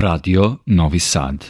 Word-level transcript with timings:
Radio 0.00 0.56
Novi 0.66 0.98
Sad. 0.98 1.44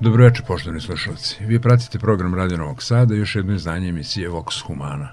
Dobroveče, 0.00 0.42
poštovani 0.46 0.80
slušalci. 0.80 1.36
Vi 1.40 1.60
pratite 1.60 1.98
program 1.98 2.34
Radio 2.34 2.56
Novog 2.56 2.82
Sada 2.82 3.14
i 3.14 3.18
još 3.18 3.34
jedno 3.34 3.54
izdanje 3.54 3.88
emisije 3.88 4.30
Vox 4.30 4.66
Humana. 4.66 5.12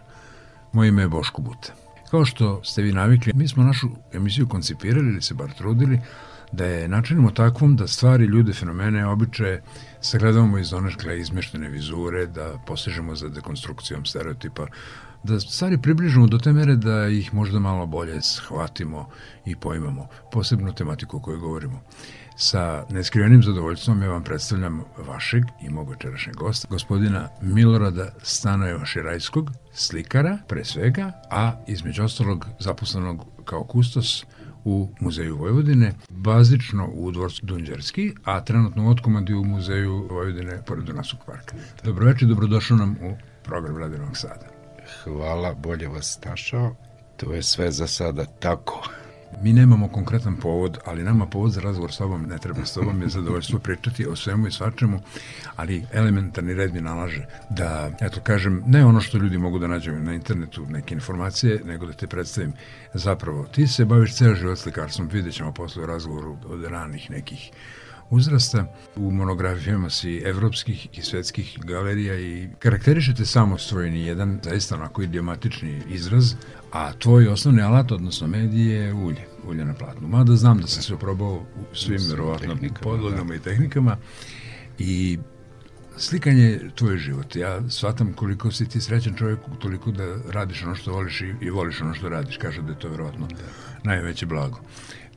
Moje 0.73 0.89
ime 0.89 1.01
je 1.01 1.07
Boško 1.07 1.41
Buta. 1.41 1.73
Kao 2.11 2.25
što 2.25 2.63
ste 2.63 2.81
vi 2.81 2.91
navikli, 2.91 3.33
mi 3.35 3.47
smo 3.47 3.63
našu 3.63 3.87
emisiju 4.13 4.47
koncipirali 4.47 5.07
ili 5.07 5.21
se 5.21 5.33
bar 5.33 5.51
trudili 5.57 5.99
da 6.51 6.65
je 6.65 6.87
načinimo 6.87 7.31
takvom 7.31 7.75
da 7.75 7.87
stvari, 7.87 8.25
ljude, 8.25 8.53
fenomene, 8.53 9.05
običaje 9.05 9.63
sagledavamo 10.01 10.57
iz 10.57 10.73
onakle 10.73 11.19
izmeštene 11.19 11.69
vizure, 11.69 12.25
da 12.25 12.59
posežemo 12.67 13.15
za 13.15 13.29
dekonstrukcijom 13.29 14.05
stereotipa, 14.05 14.67
da 15.23 15.39
stvari 15.39 15.77
približimo 15.81 16.27
do 16.27 16.37
te 16.37 16.53
mere 16.53 16.75
da 16.75 17.07
ih 17.07 17.33
možda 17.33 17.59
malo 17.59 17.85
bolje 17.85 18.21
shvatimo 18.21 19.09
i 19.45 19.55
poimamo, 19.55 20.07
posebno 20.31 20.71
tematiku 20.71 21.17
o 21.17 21.19
kojoj 21.19 21.39
govorimo. 21.39 21.81
Sa 22.37 22.85
neskrivenim 22.89 23.43
zadovoljstvom 23.43 24.03
ja 24.03 24.09
vam 24.09 24.23
predstavljam 24.23 24.83
vašeg 25.07 25.43
i 25.61 25.69
mog 25.69 25.89
večerašnjeg 25.89 26.35
gosta, 26.35 26.67
gospodina 26.69 27.29
Milorada 27.41 28.11
Stanojeva 28.23 28.85
Širajskog, 28.85 29.51
slikara 29.73 30.37
pre 30.47 30.65
svega, 30.65 31.11
a 31.31 31.63
između 31.67 32.03
ostalog 32.03 32.45
zaposlenog 32.59 33.25
kao 33.45 33.63
kustos 33.63 34.25
u 34.65 34.89
Muzeju 34.99 35.37
Vojvodine, 35.37 35.93
bazično 36.09 36.89
u 36.93 37.11
dvorcu 37.11 37.45
Dunđerski, 37.45 38.13
a 38.23 38.43
trenutno 38.43 38.87
u 38.87 38.89
otkomandi 38.89 39.33
u 39.33 39.43
Muzeju 39.43 40.07
Vojvodine 40.11 40.61
pored 40.67 40.85
Dunasog 40.85 41.19
parka. 41.25 41.55
Dobroveče, 41.83 42.25
dobrodošao 42.25 42.77
nam 42.77 42.97
u 43.01 43.15
program 43.43 43.77
Radinog 43.77 44.17
Sada. 44.17 44.47
Hvala, 45.03 45.53
bolje 45.53 45.87
vas 45.87 46.19
našao. 46.25 46.75
To 47.17 47.33
je 47.33 47.43
sve 47.43 47.71
za 47.71 47.87
sada 47.87 48.25
tako. 48.25 48.89
Mi 49.41 49.53
nemamo 49.53 49.87
konkretan 49.87 50.37
povod, 50.37 50.77
ali 50.85 51.03
nama 51.03 51.25
povod 51.25 51.51
za 51.51 51.61
razgovor 51.61 51.91
s 51.91 51.97
tobom 51.97 52.21
ne 52.21 52.37
treba 52.37 52.65
s 52.65 52.73
tobom 52.73 53.01
je 53.01 53.09
zadovoljstvo 53.09 53.59
pričati 53.59 54.07
o 54.07 54.15
svemu 54.15 54.47
i 54.47 54.51
svačemu, 54.51 54.99
ali 55.55 55.85
elementarni 55.93 56.53
red 56.53 56.73
mi 56.73 56.81
nalaže 56.81 57.25
da, 57.49 57.91
eto 58.01 58.21
kažem, 58.21 58.63
ne 58.67 58.85
ono 58.85 59.01
što 59.01 59.17
ljudi 59.17 59.37
mogu 59.37 59.59
da 59.59 59.67
nađu 59.67 59.91
na 59.91 60.13
internetu, 60.13 60.65
neke 60.69 60.93
informacije, 60.93 61.61
nego 61.65 61.85
da 61.85 61.93
te 61.93 62.07
predstavim. 62.07 62.53
Zapravo, 62.93 63.43
ti 63.43 63.67
se 63.67 63.85
baviš 63.85 64.15
ceo 64.15 64.35
život 64.35 64.57
slikarstvom, 64.57 65.07
vidjet 65.07 65.35
ćemo 65.35 65.53
posle 65.53 65.83
u 65.83 65.85
razgovoru 65.85 66.37
od 66.45 66.63
ranih 66.63 67.11
nekih 67.11 67.51
uzrasta. 68.09 68.65
U 68.95 69.11
monografijama 69.11 69.89
si 69.89 70.21
evropskih 70.25 70.87
i 70.97 71.01
svetskih 71.01 71.59
galerija 71.63 72.19
i 72.19 72.49
karakterišete 72.59 73.25
samostvojni 73.25 74.01
jedan 74.01 74.39
zaista 74.43 74.75
onako 74.75 75.01
idiomatični 75.01 75.81
izraz, 75.89 76.33
a 76.75 76.93
tvoj 76.93 77.27
osnovni 77.27 77.61
alat, 77.61 77.91
odnosno 77.91 78.27
medij 78.27 78.71
je 78.71 78.93
ulje, 78.93 79.27
ulje 79.47 79.65
na 79.65 79.73
platnu. 79.73 80.07
Mada 80.07 80.35
znam 80.35 80.57
da 80.61 80.67
sam 80.67 80.83
se 80.83 80.93
oprobao 80.93 81.33
u 81.33 81.75
svim, 81.75 81.99
verovatno, 82.09 82.55
podlogama 82.83 83.29
da. 83.29 83.35
i 83.35 83.39
tehnikama 83.39 83.97
i 84.79 85.19
slikanje 85.97 86.43
je 86.43 86.69
tvoj 86.75 86.97
život. 86.97 87.35
Ja 87.35 87.69
shvatam 87.69 88.13
koliko 88.13 88.51
si 88.51 88.69
ti 88.69 88.81
srećan 88.81 89.15
čovjek, 89.15 89.39
toliko 89.59 89.91
da 89.91 90.15
radiš 90.31 90.63
ono 90.63 90.75
što 90.75 90.91
voliš 90.91 91.21
i, 91.21 91.33
i 91.41 91.49
voliš 91.49 91.81
ono 91.81 91.93
što 91.93 92.09
radiš. 92.09 92.37
Kaže 92.37 92.61
da 92.61 92.71
je 92.71 92.79
to 92.79 92.89
verovatno 92.89 93.27
da. 93.27 93.35
najveće 93.83 94.25
blago. 94.25 94.59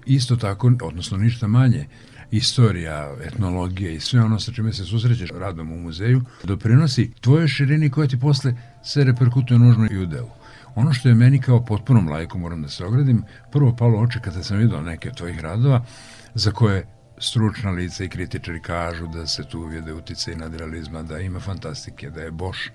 Isto 0.07 0.37
tako, 0.37 0.73
odnosno 0.83 1.19
ništa 1.19 1.47
manje, 1.47 1.87
istorija, 2.31 3.17
etnologija 3.25 3.91
i 3.91 4.01
sve 4.01 4.21
ono 4.21 4.41
sa 4.41 4.53
čime 4.53 4.73
se 4.73 4.85
susrećeš 4.85 5.31
radom 5.31 5.73
u 5.73 5.77
muzeju, 5.77 6.23
doprinosi 6.45 7.11
tvojoj 7.21 7.49
širini 7.49 7.91
koja 7.91 8.09
ti 8.09 8.21
posle 8.21 8.55
se 8.85 9.05
reperkutuje 9.05 9.59
nužno 9.59 9.89
i 9.91 9.99
u 9.99 10.07
delu. 10.07 10.38
Ono 10.79 10.93
što 10.93 11.09
je 11.09 11.15
meni 11.15 11.41
kao 11.41 11.65
potpunom 11.65 12.09
lajku, 12.09 12.39
moram 12.39 12.63
da 12.63 12.69
se 12.69 12.85
ogradim, 12.85 13.23
prvo 13.53 13.77
palo 13.77 14.01
oče 14.01 14.21
kada 14.21 14.43
sam 14.43 14.59
vidio 14.59 14.81
neke 14.81 15.11
tvojih 15.11 15.41
radova, 15.41 15.85
za 16.35 16.51
koje 16.51 16.87
stručna 17.19 17.71
lica 17.71 18.05
i 18.05 18.09
kritičari 18.09 18.61
kažu 18.63 19.07
da 19.07 19.27
se 19.27 19.45
tu 19.49 19.61
uvijede 19.61 19.93
utice 19.93 20.33
i 20.33 20.37
nadrealizma, 20.37 21.03
da 21.03 21.19
ima 21.19 21.41
fantastike, 21.41 22.11
da 22.11 22.21
je 22.21 22.31
Boš 22.31 22.71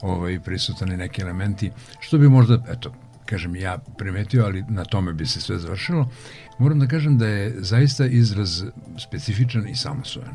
ovaj, 0.00 0.40
prisutan 0.40 0.92
i 0.92 0.96
neki 0.96 1.22
elementi, 1.22 1.70
što 2.00 2.18
bi 2.18 2.28
možda, 2.28 2.64
eto, 2.68 2.94
kažem 3.26 3.56
ja 3.56 3.78
primetio, 3.98 4.44
ali 4.44 4.64
na 4.68 4.84
tome 4.84 5.12
bi 5.12 5.26
se 5.26 5.40
sve 5.40 5.58
završilo. 5.58 6.08
Moram 6.58 6.78
da 6.78 6.86
kažem 6.86 7.18
da 7.18 7.26
je 7.26 7.54
zaista 7.58 8.06
izraz 8.06 8.64
specifičan 8.98 9.68
i 9.68 9.76
samosvojan 9.76 10.34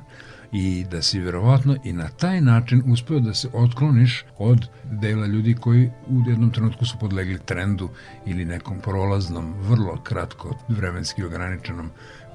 i 0.52 0.86
da 0.92 1.02
si 1.02 1.20
verovatno 1.20 1.76
i 1.84 1.94
na 1.94 2.10
taj 2.10 2.42
način 2.42 2.84
uspeo 2.92 3.20
da 3.20 3.34
se 3.34 3.50
otkloniš 3.54 4.26
od 4.38 4.68
dela 4.92 5.26
ljudi 5.26 5.56
koji 5.60 5.92
u 6.08 6.30
jednom 6.30 6.52
trenutku 6.52 6.86
su 6.86 6.98
podlegli 7.00 7.40
trendu 7.40 7.90
ili 8.26 8.46
nekom 8.46 8.80
prolaznom, 8.80 9.54
vrlo 9.62 10.02
kratko 10.04 10.58
vremenski 10.68 11.24
ograničenom 11.24 11.90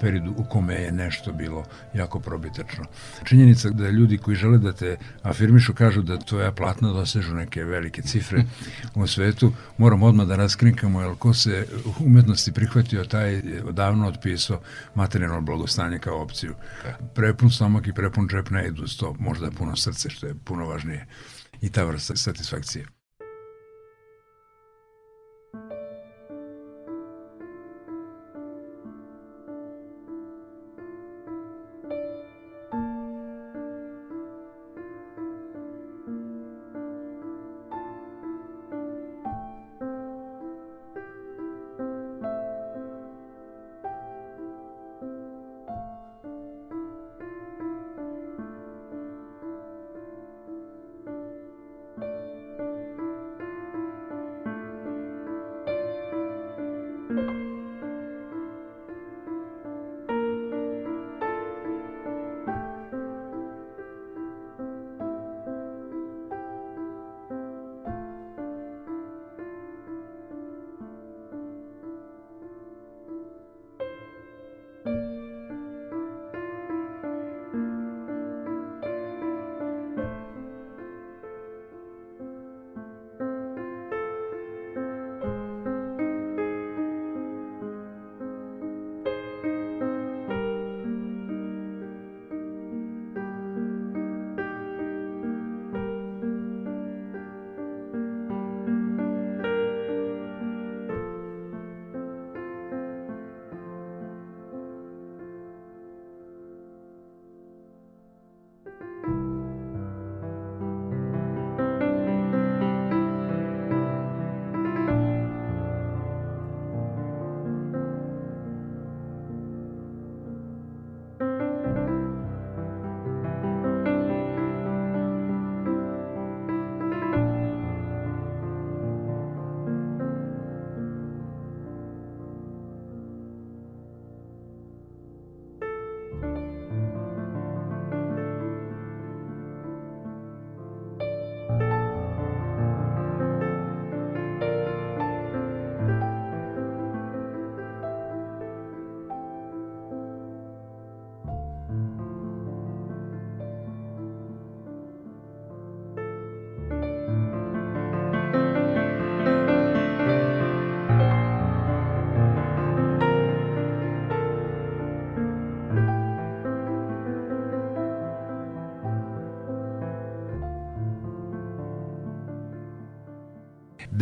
periodu 0.04 0.34
u 0.37 0.44
kome 0.44 0.75
je 0.75 0.92
nešto 0.92 1.32
bilo 1.32 1.65
jako 1.94 2.20
probitačno. 2.20 2.84
Činjenica 3.25 3.70
da 3.70 3.91
ljudi 3.91 4.19
koji 4.19 4.37
žele 4.37 4.59
da 4.59 4.72
te 4.72 4.97
afirmišu 5.22 5.75
kažu 5.75 6.03
da 6.03 6.19
tvoja 6.19 6.53
platna 6.53 6.92
dosežu 6.92 7.34
neke 7.34 7.65
velike 7.65 8.03
cifre 8.03 8.44
u 8.94 9.06
svetu, 9.06 9.53
moram 9.78 10.03
odmah 10.03 10.26
da 10.26 10.37
raskrinkamo, 10.37 11.00
jer 11.03 11.15
ko 11.19 11.34
se 11.34 11.66
umetnosti 12.00 12.53
prihvatio, 12.53 13.04
taj 13.04 13.42
odavno 13.65 14.09
otpisao 14.09 14.60
materijalno 14.94 15.41
blagostanje 15.41 15.98
kao 15.98 16.22
opciju. 16.22 16.54
Prepun 17.15 17.50
stomak 17.50 17.86
i 17.86 17.92
prepun 17.92 18.28
džep 18.28 18.50
ne 18.50 18.66
idu 18.69 18.86
sto, 18.88 19.15
možda 19.19 19.50
puno 19.50 19.76
srce, 19.76 20.10
što 20.10 20.26
je 20.26 20.34
puno 20.44 20.66
važnije. 20.66 21.06
I 21.60 21.71
ta 21.71 21.84
vrsta 21.84 22.16
satisfakcije. 22.16 22.86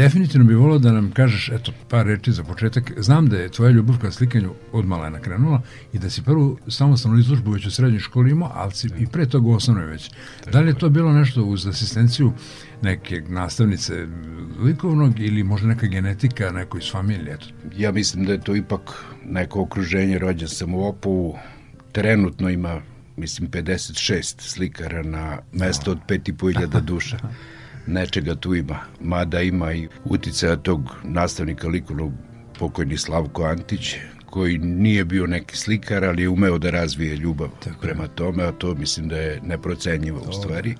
Definitivno 0.02 0.46
bi 0.46 0.54
volao 0.54 0.78
da 0.78 0.93
nam 0.93 1.10
kažeš, 1.10 1.49
eto, 1.49 1.72
par 1.88 2.06
reči 2.06 2.32
za 2.32 2.44
početak. 2.44 2.93
Znam 2.96 3.28
da 3.28 3.37
je 3.37 3.49
tvoja 3.49 3.70
ljubav 3.70 3.99
ka 3.99 4.10
slikanju 4.10 4.54
od 4.72 4.87
malena 4.87 5.20
krenula 5.20 5.62
i 5.93 5.99
da 5.99 6.10
si 6.10 6.22
prvu 6.22 6.58
samostalnu 6.69 7.19
izložbu 7.19 7.50
već 7.50 7.66
u 7.66 7.70
srednjoj 7.70 8.00
školi 8.00 8.31
imao, 8.31 8.50
ali 8.54 8.72
si 8.72 8.88
i 8.99 9.06
pre 9.06 9.26
toga 9.26 9.49
u 9.49 9.52
osnovnoj 9.52 9.87
već. 9.87 10.10
Da 10.52 10.60
li 10.60 10.69
je 10.69 10.78
to 10.78 10.88
bilo 10.88 11.12
nešto 11.12 11.44
uz 11.44 11.66
asistenciju 11.66 12.32
neke 12.82 13.22
nastavnice 13.28 14.06
likovnog 14.64 15.20
ili 15.20 15.43
možda 15.43 15.69
neka 15.69 15.87
genetika 15.87 16.50
neko 16.50 16.78
iz 16.78 16.90
familije? 16.90 17.34
Eto. 17.34 17.46
Ja 17.76 17.93
mislim 17.93 18.25
da 18.25 18.32
je 18.32 18.40
to 18.40 18.56
ipak 18.56 19.04
neko 19.25 19.62
okruženje, 19.62 20.19
rođen 20.19 20.49
sam 20.49 20.75
u 20.75 20.88
Opovu, 20.88 21.38
trenutno 21.93 22.50
ima 22.50 22.81
mislim 23.16 23.50
56 23.50 24.40
slikara 24.40 25.02
na 25.02 25.38
mesto 25.52 25.90
od 25.90 25.99
5500 26.08 26.81
duša. 26.81 27.19
Nečega 27.87 28.34
tu 28.34 28.55
ima, 28.55 28.81
mada 29.00 29.40
ima 29.40 29.73
i 29.73 29.88
uticaja 30.05 30.56
tog 30.56 30.96
nastavnika 31.05 31.69
likovnog 31.69 32.12
pokojni 32.58 32.96
Slavko 32.96 33.44
Antić, 33.44 33.96
koji 34.26 34.58
nije 34.58 35.05
bio 35.05 35.26
neki 35.26 35.56
slikar, 35.56 36.05
ali 36.05 36.23
je 36.23 36.29
umeo 36.29 36.58
da 36.58 36.70
razvije 36.70 37.17
ljubav 37.17 37.49
Tako 37.64 37.81
prema 37.81 38.08
tome, 38.08 38.44
a 38.44 38.52
to 38.52 38.75
mislim 38.75 39.08
da 39.08 39.17
je 39.17 39.40
neprocenjivo 39.43 40.20
u 40.29 40.32
stvari, 40.32 40.75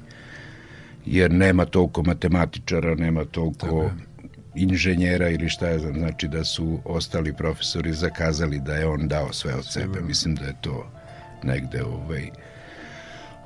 jer 1.06 1.31
nema 1.31 1.64
toliko 1.64 2.02
matematičara, 2.02 2.94
nema 2.94 3.25
toliko 3.25 3.90
inženjera 4.55 5.28
ili 5.28 5.48
šta 5.48 5.69
je 5.69 5.78
znam, 5.78 5.94
znači 5.94 6.28
da 6.28 6.44
su 6.44 6.78
ostali 6.84 7.32
profesori 7.32 7.93
zakazali 7.93 8.60
da 8.60 8.75
je 8.75 8.87
on 8.87 9.08
dao 9.08 9.32
sve 9.32 9.55
od 9.55 9.72
sebe. 9.72 10.00
Mislim 10.00 10.34
da 10.34 10.44
je 10.44 10.55
to 10.60 10.90
negde 11.43 11.82
ovaj, 11.82 12.31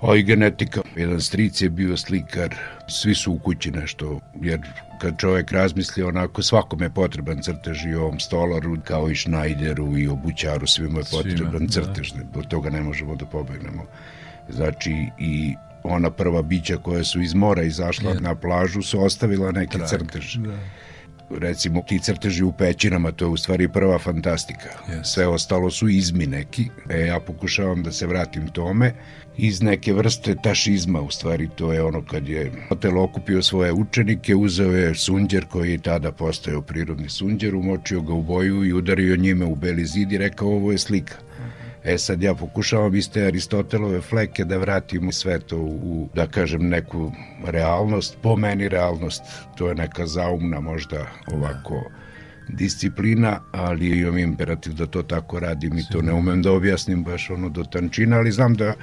a 0.00 0.16
i 0.16 0.22
genetika. 0.22 0.80
Jedan 0.96 1.20
stric 1.20 1.62
je 1.62 1.70
bio 1.70 1.96
slikar, 1.96 2.54
svi 2.88 3.14
su 3.14 3.32
u 3.32 3.38
kući 3.38 3.70
nešto, 3.70 4.20
jer 4.42 4.60
kad 5.00 5.18
čovek 5.18 5.52
razmisli 5.52 6.02
onako, 6.02 6.42
svakom 6.42 6.82
je 6.82 6.90
potreban 6.90 7.42
crtež 7.42 7.84
i 7.86 7.94
ovom 7.94 8.20
stolaru, 8.20 8.76
kao 8.84 9.10
i 9.10 9.16
Schneideru 9.16 9.98
i 9.98 10.08
obućaru, 10.08 10.66
svima 10.66 10.98
je 10.98 11.04
potreban 11.10 11.68
Svima, 11.68 11.86
crtež, 11.86 12.12
da. 12.12 12.38
od 12.38 12.48
toga 12.48 12.70
ne 12.70 12.80
možemo 12.80 13.16
da 13.16 13.26
pobegnemo. 13.26 13.84
Znači 14.48 14.92
i 15.18 15.54
ona 15.82 16.10
prva 16.10 16.42
bića 16.42 16.76
koja 16.76 17.04
su 17.04 17.20
iz 17.20 17.34
mora 17.34 17.62
izašla 17.62 18.10
je. 18.10 18.20
na 18.20 18.34
plažu 18.34 18.82
su 18.82 19.02
ostavila 19.02 19.52
neki 19.52 19.78
Trak, 19.78 19.88
crtež. 19.88 20.36
Da 20.36 20.58
recimo 21.30 21.82
ti 21.88 21.98
crteži 21.98 22.44
u 22.44 22.52
pećinama, 22.52 23.12
to 23.12 23.24
je 23.24 23.28
u 23.28 23.36
stvari 23.36 23.68
prva 23.68 23.98
fantastika. 23.98 24.68
Yes. 24.88 25.04
Sve 25.04 25.26
ostalo 25.26 25.70
su 25.70 25.88
izmi 25.88 26.26
neki. 26.26 26.68
E, 26.90 27.00
ja 27.00 27.20
pokušavam 27.20 27.82
da 27.82 27.92
se 27.92 28.06
vratim 28.06 28.48
tome 28.48 28.92
iz 29.36 29.62
neke 29.62 29.92
vrste 29.92 30.34
tašizma, 30.42 31.00
u 31.00 31.10
stvari 31.10 31.48
to 31.56 31.72
je 31.72 31.82
ono 31.82 32.02
kad 32.02 32.28
je 32.28 32.52
hotel 32.68 32.98
okupio 32.98 33.42
svoje 33.42 33.72
učenike, 33.72 34.34
uzeo 34.34 34.70
je 34.70 34.94
sunđer 34.94 35.44
koji 35.44 35.70
je 35.70 35.78
tada 35.78 36.12
postojao 36.12 36.62
prirodni 36.62 37.08
sunđer, 37.08 37.54
umočio 37.54 38.00
ga 38.00 38.12
u 38.12 38.22
boju 38.22 38.64
i 38.64 38.72
udario 38.72 39.16
njime 39.16 39.44
u 39.44 39.54
beli 39.54 39.86
zid 39.86 40.12
i 40.12 40.18
rekao 40.18 40.48
ovo 40.48 40.72
je 40.72 40.78
slika. 40.78 41.25
E 41.86 41.98
sad 41.98 42.22
ja 42.22 42.34
pokušavam 42.34 42.94
iz 42.94 43.10
te 43.10 43.22
Aristotelove 43.26 44.00
fleke 44.00 44.44
da 44.44 44.56
vratim 44.56 45.12
sve 45.12 45.38
to 45.38 45.56
u, 45.58 46.08
da 46.14 46.26
kažem, 46.26 46.68
neku 46.68 47.12
realnost. 47.44 48.16
Po 48.22 48.36
meni 48.36 48.68
realnost, 48.68 49.22
to 49.56 49.68
je 49.68 49.74
neka 49.74 50.06
zaumna 50.06 50.60
možda 50.60 51.06
ovako 51.32 51.84
disciplina, 52.48 53.40
ali 53.52 53.98
imam 53.98 54.18
imperativ 54.18 54.72
da 54.72 54.86
to 54.86 55.02
tako 55.02 55.40
radim 55.40 55.78
i 55.78 55.84
to 55.92 56.02
ne 56.02 56.12
umem 56.12 56.42
da 56.42 56.52
objasnim 56.52 57.04
baš 57.04 57.30
ono 57.30 57.48
do 57.48 57.64
tančina, 57.64 58.16
ali 58.16 58.32
znam 58.32 58.54
da 58.54 58.74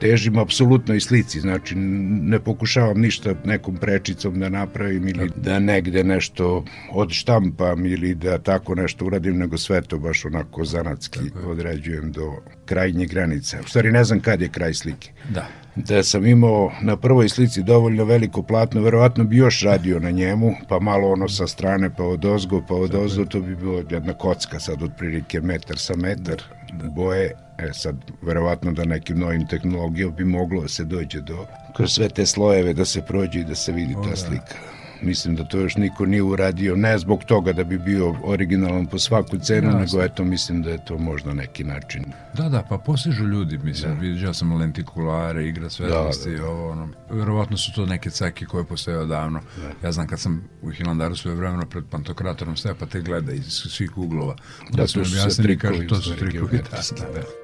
težim 0.00 0.38
apsolutno 0.38 0.94
i 0.94 1.00
slici, 1.00 1.40
znači 1.40 1.74
ne 1.74 2.40
pokušavam 2.40 3.00
ništa 3.00 3.34
nekom 3.44 3.76
prečicom 3.76 4.40
da 4.40 4.48
napravim 4.48 5.08
ili 5.08 5.30
da 5.36 5.58
negde 5.58 6.04
nešto 6.04 6.64
odštampam 6.92 7.86
ili 7.86 8.14
da 8.14 8.38
tako 8.38 8.74
nešto 8.74 9.04
uradim, 9.04 9.38
nego 9.38 9.58
sve 9.58 9.82
to 9.82 9.98
baš 9.98 10.24
onako 10.24 10.64
zanatski 10.64 11.20
određujem 11.46 12.12
do 12.12 12.32
krajnje 12.64 13.06
granice. 13.06 13.60
U 13.60 13.68
stvari 13.68 13.92
ne 13.92 14.04
znam 14.04 14.20
kad 14.20 14.40
je 14.40 14.48
kraj 14.48 14.74
slike. 14.74 15.10
Da. 15.30 15.46
Da 15.76 16.02
sam 16.02 16.26
imao 16.26 16.72
na 16.82 16.96
prvoj 16.96 17.28
slici 17.28 17.62
dovoljno 17.62 18.04
veliko 18.04 18.42
platno, 18.42 18.80
verovatno 18.80 19.24
bi 19.24 19.36
još 19.36 19.62
radio 19.62 20.00
na 20.00 20.10
njemu, 20.10 20.54
pa 20.68 20.78
malo 20.78 21.08
ono 21.08 21.28
sa 21.28 21.46
strane, 21.46 21.90
pa 21.96 22.04
od 22.04 22.24
ozgo, 22.24 22.62
pa 22.68 22.74
od 22.74 22.94
ozgo, 22.94 23.24
to 23.24 23.40
bi 23.40 23.56
bilo 23.56 23.82
jedna 23.90 24.12
kocka 24.12 24.60
sad 24.60 24.82
otprilike 24.82 25.40
metar 25.40 25.78
sa 25.78 25.96
metar 25.96 26.36
da. 26.36 26.63
Boje 26.82 27.32
E 27.58 27.72
sad, 27.72 27.96
verovatno 28.22 28.72
da 28.72 28.84
nekim 28.84 29.18
novim 29.18 29.46
tehnologijom 29.46 30.14
bi 30.14 30.24
moglo 30.24 30.62
da 30.62 30.68
se 30.68 30.84
dođe 30.84 31.20
do, 31.20 31.46
kroz 31.76 31.92
sve 31.92 32.08
te 32.08 32.26
slojeve 32.26 32.72
da 32.74 32.84
se 32.84 33.02
prođe 33.02 33.40
i 33.40 33.44
da 33.44 33.54
se 33.54 33.72
vidi 33.72 33.94
ta 33.94 34.10
da. 34.10 34.16
slika. 34.16 34.54
Mislim 35.02 35.36
da 35.36 35.44
to 35.44 35.58
još 35.58 35.76
niko 35.76 36.06
nije 36.06 36.22
uradio, 36.22 36.76
ne 36.76 36.98
zbog 36.98 37.24
toga 37.24 37.52
da 37.52 37.64
bi 37.64 37.78
bio 37.78 38.14
originalan 38.22 38.86
po 38.86 38.98
svaku 38.98 39.38
cenu, 39.38 39.68
ja, 39.70 39.78
nego 39.78 40.02
eto 40.02 40.24
mislim 40.24 40.62
da 40.62 40.70
je 40.70 40.84
to 40.84 40.98
možda 40.98 41.34
neki 41.34 41.64
način. 41.64 42.04
Da, 42.34 42.48
da, 42.48 42.62
pa 42.68 42.78
postižu 42.78 43.24
ljudi, 43.24 43.58
mislim, 43.58 43.94
da. 43.94 44.00
vidio 44.00 44.34
sam 44.34 44.52
lentikulare, 44.56 45.48
igra 45.48 45.70
svetlosti, 45.70 46.30
da, 46.30 46.36
da, 46.36 46.42
da. 46.42 46.48
ovo, 46.48 46.70
ono, 46.70 46.88
verovatno 47.10 47.56
su 47.56 47.72
to 47.74 47.86
neke 47.86 48.10
cake 48.10 48.44
koje 48.46 48.64
postoje 48.64 48.98
odavno. 48.98 49.40
Da. 49.56 49.86
Ja 49.86 49.92
znam 49.92 50.06
kad 50.06 50.20
sam 50.20 50.48
u 50.62 50.70
Hilandaru 50.70 51.16
svoje 51.16 51.36
vremeno 51.36 51.66
pred 51.66 51.84
pantokratorom 51.90 52.56
stoja, 52.56 52.74
pa 52.74 52.86
te 52.86 53.00
gleda 53.00 53.32
iz 53.32 53.46
svih 53.46 53.98
uglova. 53.98 54.36
Da, 54.70 54.76
da 54.76 54.86
su 54.86 55.04
se 55.04 55.42
trikovi. 55.42 55.86
To 55.86 55.96
su 55.96 56.16
trikovi, 56.16 56.58
da, 56.70 56.80
da. 56.96 57.20
da. 57.20 57.43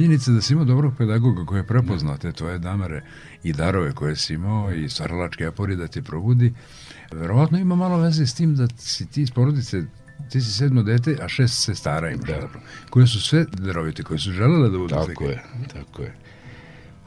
Činjenica 0.00 0.30
da 0.30 0.40
si 0.40 0.52
imao 0.52 0.64
dobrog 0.64 0.92
pedagoga 0.98 1.44
koji 1.44 1.58
je 1.58 1.66
prepoznao 1.66 2.16
te 2.16 2.32
tvoje 2.32 2.58
damare 2.58 3.02
i 3.42 3.52
darove 3.52 3.92
koje 3.92 4.16
si 4.16 4.34
imao 4.34 4.72
i 4.72 4.88
stvaralačke 4.88 5.46
apori 5.46 5.76
da 5.76 5.88
te 5.88 6.02
probudi, 6.02 6.52
verovatno 7.12 7.58
ima 7.58 7.74
malo 7.74 7.98
veze 7.98 8.26
s 8.26 8.34
tim 8.34 8.54
da 8.56 8.68
si 8.78 9.06
ti 9.06 9.22
iz 9.22 9.30
porodice 9.30 9.82
ti 10.30 10.40
si 10.40 10.52
sedmo 10.52 10.82
dete, 10.82 11.18
a 11.22 11.28
šest 11.28 11.64
sestara 11.64 12.10
imaš, 12.10 12.28
da. 12.28 12.48
koje 12.90 13.06
su 13.06 13.20
sve 13.20 13.44
darovite, 13.52 14.02
koje 14.02 14.18
su 14.18 14.32
želele 14.32 14.70
da 14.70 14.78
budu 14.78 14.88
Tako 14.88 15.04
slike. 15.04 15.24
je, 15.24 15.42
tako 15.72 16.02
je. 16.02 16.14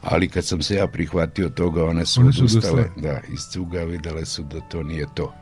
Ali 0.02 0.30
kad 0.30 0.46
sam 0.46 0.62
se 0.62 0.76
ja 0.76 0.88
prihvatio 0.88 1.50
toga, 1.50 1.86
one 1.86 2.06
su, 2.06 2.22
one 2.22 2.34
su 2.34 2.44
odustale, 2.44 2.90
da, 2.98 3.22
iz 3.34 3.40
cuga 3.52 3.84
videle 3.84 4.26
su 4.26 4.44
da 4.44 4.60
to 4.60 4.84
nije 4.84 5.06
to. 5.14 5.34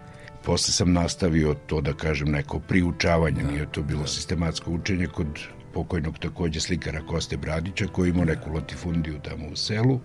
Posle 0.43 0.74
sam 0.74 0.93
nastavio 0.93 1.53
to, 1.53 1.81
da 1.81 1.93
kažem, 1.93 2.31
neko 2.31 2.60
priučavanje, 2.60 3.43
da, 3.43 3.51
nije 3.51 3.72
to 3.72 3.81
bilo 3.81 4.01
da. 4.01 4.08
sistematsko 4.08 4.72
učenje 4.72 5.08
kod 5.08 5.27
pokojnog 5.73 6.19
takođe 6.19 6.59
slikara 6.59 7.01
Koste 7.01 7.37
Bradića, 7.37 7.87
koji 7.87 8.09
imao 8.09 8.25
neku 8.25 8.53
latifundiju 8.53 9.19
tamo 9.23 9.47
u 9.47 9.55
selu, 9.55 9.99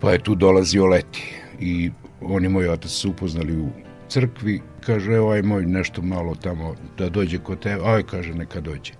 pa 0.00 0.12
je 0.12 0.22
tu 0.22 0.34
dolazio 0.34 0.86
leti. 0.86 1.34
I 1.60 1.90
on 2.20 2.44
i 2.44 2.48
moj 2.48 2.68
otac 2.68 2.90
su 2.90 3.10
upoznali 3.10 3.60
u 3.60 3.68
crkvi, 4.08 4.60
kaže, 4.80 5.12
evo 5.12 5.30
aj 5.30 5.42
moj 5.42 5.66
nešto 5.66 6.02
malo 6.02 6.34
tamo 6.34 6.74
da 6.98 7.08
dođe 7.08 7.38
kod 7.38 7.58
tebe, 7.58 7.82
aj 7.84 8.02
kaže, 8.02 8.34
neka 8.34 8.60
dođe. 8.60 8.92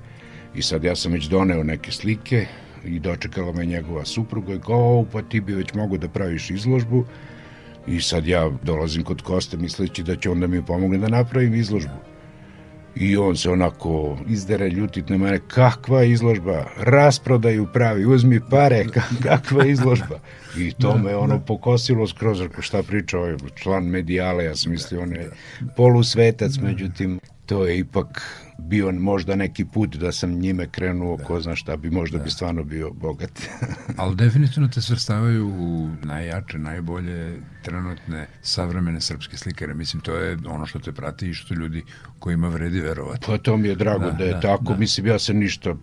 I 0.55 0.63
sad 0.63 0.85
ja 0.85 0.97
sam 0.97 1.13
već 1.13 1.29
doneo 1.29 1.63
neke 1.63 1.93
slike 1.93 2.47
i 2.85 2.99
dočekala 2.99 3.53
me 3.53 3.67
njegova 3.67 4.05
supruga 4.05 4.55
i 4.55 4.61
kao, 4.61 5.07
pa 5.13 5.23
ti 5.23 5.41
bi 5.41 5.55
već 5.55 5.75
mogo 5.75 5.99
da 5.99 6.09
praviš 6.09 6.51
izložbu. 6.51 7.05
I 7.87 8.01
sad 8.01 8.27
ja 8.27 8.51
dolazim 8.63 9.05
kod 9.05 9.23
Koste 9.23 9.57
misleći 9.57 10.03
da 10.03 10.17
će 10.17 10.31
onda 10.31 10.47
mi 10.47 10.65
pomogne 10.65 10.99
da 10.99 11.09
napravim 11.09 11.55
izložbu. 11.55 12.16
I 12.97 13.17
on 13.17 13.37
se 13.37 13.51
onako 13.51 14.19
izdere 14.29 14.69
ljutit 14.69 15.09
na 15.09 15.17
mene, 15.19 15.41
kakva 15.49 16.03
izložba, 16.03 16.65
rasprodaju 16.77 17.67
pravi, 17.73 18.07
uzmi 18.07 18.41
pare, 18.51 18.85
kakva 19.23 19.67
izložba. 19.67 20.21
I 20.59 20.73
to 20.73 20.93
da, 20.93 20.99
me 20.99 21.17
ono 21.17 21.39
da. 21.39 21.45
pokosilo 21.45 22.07
skroz, 22.07 22.43
šta 22.61 22.83
priča 22.83 23.19
ovaj 23.19 23.37
član 23.55 23.85
medijale, 23.85 24.45
ja 24.45 24.57
sam 24.57 24.73
mislio, 24.73 25.03
on 25.03 25.13
je 25.13 25.31
polusvetac, 25.77 26.53
da. 26.53 26.67
međutim, 26.67 27.21
to 27.47 27.67
je 27.67 27.79
ipak 27.79 28.23
bio 28.59 28.93
možda 28.93 29.37
neki 29.37 29.65
put 29.65 29.97
da 29.97 30.13
sam 30.13 30.31
njime 30.31 30.69
krenuo, 30.69 31.17
da. 31.17 31.25
ko 31.25 31.41
zna 31.41 31.57
šta 31.57 31.77
bi, 31.77 31.91
možda 31.91 32.19
da. 32.19 32.25
bi 32.25 32.31
stvarno 32.31 32.65
bio 32.65 32.91
bogat. 32.91 33.31
Ali 33.97 34.17
definitivno 34.17 34.69
te 34.69 34.81
svrstavaju 34.81 35.49
u 35.49 35.89
najjače, 36.03 36.59
najbolje 36.59 37.41
trenutne 37.63 38.27
savremene 38.43 39.01
srpske 39.01 39.37
slikare. 39.37 39.75
Mislim, 39.75 40.03
to 40.03 40.15
je 40.15 40.39
ono 40.47 40.67
što 40.67 40.79
te 40.79 40.93
prati 40.93 41.29
i 41.29 41.35
što 41.35 41.55
ljudi 41.55 41.85
kojima 42.19 42.49
vredi 42.49 42.81
verovati. 42.81 43.27
Pa 43.27 43.39
to 43.39 43.57
mi 43.57 43.69
je 43.69 43.75
drago 43.75 44.05
da, 44.05 44.11
da 44.11 44.25
je 44.25 44.33
da, 44.33 44.41
tako. 44.41 44.73
Da. 44.73 44.77
Mislim, 44.77 45.07
ja 45.07 45.19
se 45.19 45.35
ništa 45.35 45.75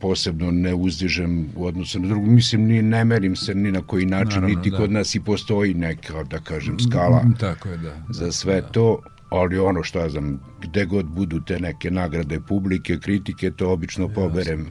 posebno 0.00 0.50
ne 0.50 0.74
uzdižem 0.74 1.48
u 1.56 1.66
odnosu 1.66 2.00
na 2.00 2.08
drugu. 2.08 2.26
Mislim, 2.26 2.64
ni 2.64 2.82
ne 2.82 3.04
merim 3.04 3.36
se 3.36 3.54
ni 3.54 3.72
na 3.72 3.82
koji 3.82 4.06
način, 4.06 4.40
Naravno, 4.40 4.56
niti 4.56 4.70
da. 4.70 4.76
kod 4.76 4.92
nas 4.92 5.14
i 5.14 5.20
postoji 5.20 5.74
neka, 5.74 6.22
da 6.22 6.38
kažem, 6.38 6.78
skala 6.78 7.22
mm, 7.22 7.34
Tako 7.40 7.68
je, 7.68 7.76
da. 7.76 7.96
za 8.10 8.32
sve 8.32 8.60
da. 8.60 8.66
to 8.66 9.02
ali 9.30 9.58
ono 9.58 9.82
što 9.82 9.98
ja 9.98 10.08
znam, 10.08 10.40
gde 10.60 10.84
god 10.84 11.06
budu 11.06 11.40
te 11.40 11.60
neke 11.60 11.90
nagrade 11.90 12.40
publike, 12.40 12.98
kritike, 12.98 13.50
to 13.50 13.70
obično 13.70 14.08
poberem 14.08 14.66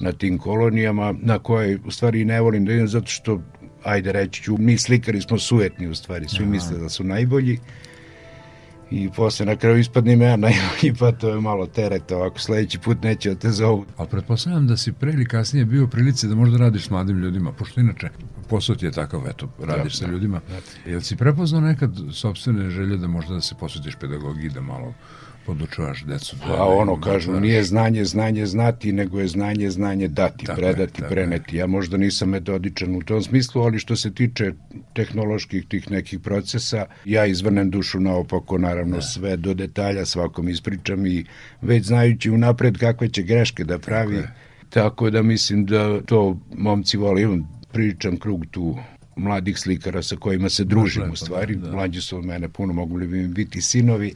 na 0.00 0.12
tim 0.12 0.38
kolonijama, 0.38 1.14
na 1.22 1.38
koje 1.38 1.78
u 1.84 1.90
stvari 1.90 2.24
ne 2.24 2.40
volim 2.40 2.64
da 2.64 2.72
idem 2.72 2.88
zato 2.88 3.06
što, 3.06 3.42
ajde 3.84 4.12
reći 4.12 4.42
ću, 4.42 4.56
mi 4.58 4.78
slikari 4.78 5.20
smo 5.20 5.38
sujetni 5.38 5.88
u 5.88 5.94
stvari, 5.94 6.28
svi 6.28 6.42
Aha. 6.42 6.50
misle 6.50 6.78
da 6.78 6.88
su 6.88 7.04
najbolji 7.04 7.58
i 8.90 9.10
posle 9.16 9.46
na 9.46 9.56
kraju 9.56 9.78
ispadne 9.78 10.12
ja 10.12 10.36
najbolji, 10.36 10.94
pa 10.98 11.12
to 11.12 11.28
je 11.28 11.40
malo 11.40 11.66
tereta, 11.66 12.16
ovako 12.16 12.38
sledeći 12.38 12.78
put 12.78 13.02
neće 13.02 13.28
da 13.28 13.36
te 13.36 13.50
zovu. 13.50 13.86
Ali 13.96 14.08
pretpostavljam 14.08 14.66
da 14.66 14.76
si 14.76 14.92
pre 14.92 15.12
ili 15.12 15.26
kasnije 15.26 15.64
bio 15.64 15.84
u 15.84 15.88
prilici 15.88 16.28
da 16.28 16.34
možda 16.34 16.58
radiš 16.58 16.86
s 16.86 16.90
mladim 16.90 17.18
ljudima, 17.18 17.52
pošto 17.52 17.80
inače 17.80 18.08
posao 18.48 18.76
ti 18.76 18.86
je 18.86 18.92
takav, 18.92 19.20
eto, 19.28 19.48
radiš 19.62 19.92
da, 19.92 19.98
sa 19.98 20.06
da, 20.06 20.12
ljudima. 20.12 20.40
Da. 20.48 20.90
Jel 20.90 21.00
si 21.00 21.16
prepoznao 21.16 21.60
nekad 21.60 21.90
sobstvene 22.12 22.70
želje 22.70 22.96
da 22.96 23.06
možda 23.06 23.34
da 23.34 23.40
se 23.40 23.54
posvetiš 23.60 23.94
pedagogiji, 23.94 24.50
da 24.50 24.60
malo 24.60 24.94
podučavaš 25.48 26.02
decu. 26.04 26.36
Da, 26.36 26.44
pa 26.46 26.64
ono 26.64 27.00
kažu, 27.00 27.40
nije 27.40 27.62
znanje, 27.64 28.04
znanje 28.04 28.46
znati, 28.46 28.92
nego 28.92 29.20
je 29.20 29.28
znanje, 29.28 29.70
znanje 29.70 30.08
dati, 30.08 30.44
tako 30.44 30.60
predati, 30.60 31.02
je, 31.02 31.08
preneti. 31.08 31.56
Ja 31.56 31.66
možda 31.66 31.96
nisam 31.96 32.28
metodičan 32.28 32.96
u 32.96 33.02
tom 33.02 33.22
smislu, 33.22 33.62
ali 33.62 33.78
što 33.78 33.96
se 33.96 34.14
tiče 34.14 34.52
tehnoloških 34.94 35.64
tih 35.68 35.90
nekih 35.90 36.20
procesa, 36.20 36.84
ja 37.04 37.26
izvrnem 37.26 37.70
dušu 37.70 38.00
naopako, 38.00 38.58
naravno 38.58 38.96
da. 38.96 39.02
sve 39.02 39.36
do 39.36 39.54
detalja 39.54 40.04
svakom 40.06 40.48
ispričam 40.48 41.06
i 41.06 41.24
već 41.62 41.86
znajući 41.86 42.30
unapred 42.30 42.78
kakve 42.78 43.08
će 43.08 43.22
greške 43.22 43.64
da 43.64 43.78
pravi, 43.78 44.16
tako, 44.16 44.34
tako 44.70 45.10
da 45.10 45.22
mislim 45.22 45.66
da 45.66 46.00
to 46.00 46.38
momci 46.56 46.96
vole, 46.96 47.22
pričam 47.72 48.16
krug 48.16 48.46
tu 48.50 48.76
mladih 49.16 49.58
slikara 49.58 50.02
sa 50.02 50.16
kojima 50.16 50.48
se 50.48 50.64
družim 50.64 51.10
u 51.12 51.16
stvari, 51.16 51.56
da. 51.56 51.72
mlađi 51.72 52.00
su 52.00 52.18
od 52.18 52.24
mene 52.24 52.48
puno, 52.48 52.72
mogu 52.72 52.96
li 52.96 53.06
bi 53.06 53.26
biti 53.28 53.62
sinovi, 53.62 54.14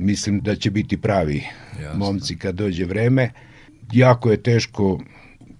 mislim 0.00 0.40
da 0.40 0.56
će 0.56 0.70
biti 0.70 0.96
pravi 0.96 1.42
Jasno. 1.82 1.98
momci 1.98 2.36
kad 2.36 2.54
dođe 2.54 2.84
vreme. 2.84 3.30
Jako 3.92 4.30
je 4.30 4.42
teško 4.42 5.00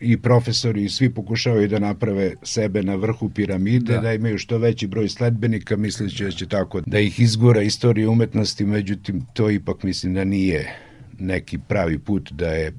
i 0.00 0.16
profesori 0.16 0.84
i 0.84 0.88
svi 0.88 1.10
pokušavaju 1.10 1.68
da 1.68 1.78
naprave 1.78 2.34
sebe 2.42 2.82
na 2.82 2.94
vrhu 2.94 3.28
piramide, 3.28 3.94
da, 3.94 4.00
da 4.00 4.12
imaju 4.12 4.38
što 4.38 4.58
veći 4.58 4.86
broj 4.86 5.08
sledbenika, 5.08 5.76
misleći 5.76 6.24
da 6.24 6.30
će 6.30 6.48
tako 6.48 6.80
da 6.80 6.98
ih 6.98 7.20
izgora 7.20 7.62
istorija 7.62 8.10
umetnosti, 8.10 8.64
međutim 8.64 9.26
to 9.32 9.50
ipak 9.50 9.82
mislim 9.82 10.14
da 10.14 10.24
nije 10.24 10.76
neki 11.18 11.58
pravi 11.58 11.98
put, 11.98 12.32
da 12.32 12.48
je 12.48 12.72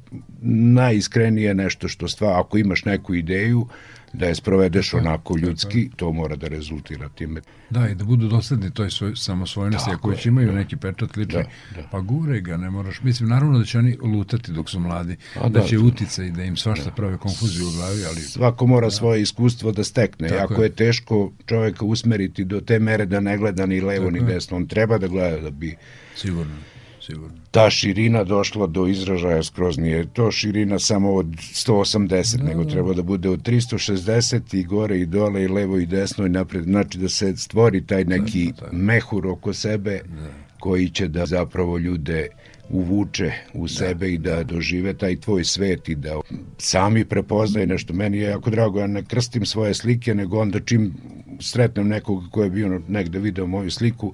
najiskrenije 0.73 1.53
nešto 1.53 1.87
što 1.87 2.07
stva, 2.07 2.39
ako 2.39 2.57
imaš 2.57 2.85
neku 2.85 3.15
ideju, 3.15 3.67
da 4.13 4.25
je 4.25 4.35
sprovedeš 4.35 4.93
onako 4.93 5.37
ljudski, 5.37 5.89
to 5.95 6.11
mora 6.11 6.35
da 6.35 6.47
rezultira 6.47 7.09
time. 7.09 7.41
Da, 7.69 7.89
i 7.89 7.95
da 7.95 8.03
budu 8.03 8.27
dosledni 8.27 8.71
toj 8.71 8.91
svoj, 8.91 9.15
samosvojnosti, 9.15 9.91
ako 9.93 10.09
već 10.09 10.25
imaju 10.25 10.47
da. 10.47 10.53
neki 10.53 10.75
pečat 10.75 11.15
lični, 11.17 11.33
da, 11.33 11.81
da. 11.81 11.87
pa 11.91 11.99
gure 11.99 12.41
ga, 12.41 12.57
ne 12.57 12.69
moraš. 12.69 13.01
Mislim, 13.01 13.29
naravno 13.29 13.59
da 13.59 13.65
će 13.65 13.77
oni 13.77 13.97
lutati 14.01 14.51
dok 14.51 14.69
su 14.69 14.79
mladi, 14.79 15.17
A, 15.35 15.49
da, 15.49 15.59
da 15.59 15.67
će 15.67 15.77
utica 15.77 16.23
i 16.23 16.31
da 16.31 16.43
im 16.43 16.57
svašta 16.57 16.85
da. 16.85 16.91
prave 16.91 17.17
konfuziju 17.17 17.67
u 17.67 17.71
glavi, 17.71 18.05
ali... 18.05 18.21
Svako 18.21 18.67
mora 18.67 18.87
da. 18.87 18.91
svoje 18.91 19.21
iskustvo 19.21 19.71
da 19.71 19.83
stekne. 19.83 20.29
Tako 20.29 20.53
ako 20.53 20.61
je. 20.61 20.65
je 20.65 20.75
teško 20.75 21.31
čoveka 21.45 21.85
usmeriti 21.85 22.43
do 22.43 22.61
te 22.61 22.79
mere 22.79 23.05
da 23.05 23.19
ne 23.19 23.37
gleda 23.37 23.65
ni 23.65 23.81
levo 23.81 24.05
Tako 24.05 24.25
ni 24.25 24.33
desno, 24.33 24.57
on 24.57 24.67
treba 24.67 24.97
da 24.97 25.07
gleda 25.07 25.41
da 25.41 25.49
bi... 25.49 25.75
Sigurno 26.15 26.70
sigurno. 27.11 27.37
Ta 27.51 27.69
širina 27.69 28.23
došla 28.23 28.67
do 28.67 28.87
izražaja 28.87 29.43
skroz 29.43 29.77
nije 29.77 30.05
to 30.13 30.31
širina 30.31 30.79
samo 30.79 31.13
od 31.13 31.27
180, 31.27 32.37
da, 32.37 32.43
nego 32.43 32.63
da. 32.63 32.69
treba 32.69 32.93
da 32.93 33.01
bude 33.01 33.29
od 33.29 33.41
360 33.41 34.55
i 34.55 34.63
gore 34.63 34.99
i 34.99 35.05
dole 35.05 35.43
i 35.43 35.47
levo 35.47 35.77
i 35.77 35.85
desno 35.85 36.25
i 36.25 36.29
napred. 36.29 36.63
Znači 36.63 36.97
da 36.97 37.09
se 37.09 37.37
stvori 37.37 37.85
taj 37.85 38.03
neki 38.03 38.51
da, 38.59 38.67
da, 38.67 38.77
mehur 38.77 39.27
oko 39.27 39.53
sebe 39.53 40.01
da. 40.05 40.29
koji 40.59 40.89
će 40.89 41.07
da 41.07 41.25
zapravo 41.25 41.77
ljude 41.77 42.27
uvuče 42.69 43.31
u 43.53 43.67
da, 43.67 43.73
sebe 43.73 44.05
da, 44.05 44.11
i 44.11 44.17
da 44.17 44.43
dožive 44.43 44.93
taj 44.93 45.15
tvoj 45.19 45.43
svet 45.43 45.89
i 45.89 45.95
da 45.95 46.19
sami 46.57 47.05
prepoznaju 47.05 47.67
nešto. 47.67 47.93
Meni 47.93 48.17
je 48.17 48.29
jako 48.29 48.49
drago, 48.49 48.79
ja 48.79 48.87
ne 48.87 49.03
krstim 49.05 49.45
svoje 49.45 49.73
slike, 49.73 50.15
nego 50.15 50.39
onda 50.39 50.59
čim 50.59 50.93
sretnem 51.39 51.87
nekoga 51.87 52.27
ko 52.31 52.43
je 52.43 52.49
bio 52.49 52.81
negde 52.87 53.19
video 53.19 53.47
moju 53.47 53.71
sliku, 53.71 54.13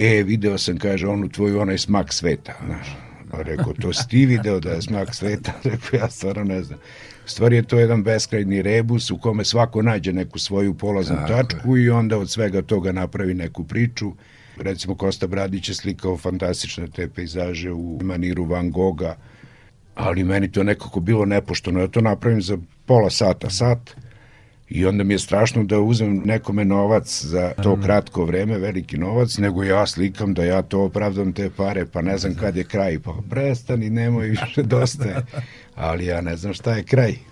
e, 0.00 0.22
video 0.22 0.58
sam, 0.58 0.78
kaže, 0.78 1.06
onu 1.06 1.28
tvoju, 1.28 1.60
onaj 1.60 1.78
smak 1.78 2.12
sveta, 2.12 2.52
znaš. 2.66 2.96
Pa 3.30 3.42
rekao, 3.42 3.72
to 3.72 3.92
si 3.92 4.08
ti 4.08 4.26
video 4.26 4.60
da 4.60 4.70
je 4.70 4.82
smak 4.82 5.14
sveta? 5.14 5.52
Rekao, 5.70 5.98
ja 5.98 6.10
stvarno 6.10 6.44
ne 6.44 6.62
znam. 6.62 6.78
Stvari 7.26 7.56
je 7.56 7.62
to 7.62 7.78
jedan 7.78 8.02
beskrajni 8.02 8.62
rebus 8.62 9.10
u 9.10 9.18
kome 9.18 9.44
svako 9.44 9.82
nađe 9.82 10.12
neku 10.12 10.38
svoju 10.38 10.74
polaznu 10.74 11.16
Tako 11.16 11.32
tačku 11.32 11.76
je. 11.76 11.84
i 11.84 11.90
onda 11.90 12.18
od 12.18 12.30
svega 12.30 12.62
toga 12.62 12.92
napravi 12.92 13.34
neku 13.34 13.64
priču. 13.64 14.12
Recimo, 14.56 14.94
Kosta 14.94 15.26
Bradić 15.26 15.68
je 15.68 15.74
slikao 15.74 16.16
fantastične 16.16 16.86
te 16.88 17.08
pejzaže 17.08 17.72
u 17.72 17.98
maniru 18.02 18.44
Van 18.44 18.70
Gogha, 18.70 19.14
ali 19.94 20.24
meni 20.24 20.52
to 20.52 20.62
nekako 20.62 21.00
bilo 21.00 21.24
nepošteno. 21.24 21.80
Ja 21.80 21.88
to 21.88 22.00
napravim 22.00 22.42
za 22.42 22.58
pola 22.86 23.10
sata, 23.10 23.50
sat, 23.50 23.90
I 24.70 24.86
onda 24.86 25.04
mi 25.04 25.14
je 25.14 25.18
strašno 25.18 25.64
da 25.64 25.80
uzmem 25.80 26.22
nekome 26.24 26.64
novac 26.64 27.24
za 27.24 27.52
to 27.62 27.78
kratko 27.82 28.24
vreme, 28.24 28.58
veliki 28.58 28.98
novac, 28.98 29.38
nego 29.38 29.62
ja 29.62 29.86
slikam 29.86 30.34
da 30.34 30.44
ja 30.44 30.62
to 30.62 30.82
opravdam 30.82 31.32
te 31.32 31.50
pare, 31.56 31.86
pa 31.86 32.02
ne 32.02 32.18
znam 32.18 32.34
kad 32.34 32.56
je 32.56 32.64
kraj. 32.64 32.98
Pa 32.98 33.14
prestani, 33.30 33.90
nemoj 33.90 34.26
više, 34.26 34.62
dosta 34.62 35.04
je. 35.04 35.16
Ali 35.74 36.06
ja 36.06 36.20
ne 36.20 36.36
znam 36.36 36.54
šta 36.54 36.74
je 36.74 36.82
kraj. 36.82 37.29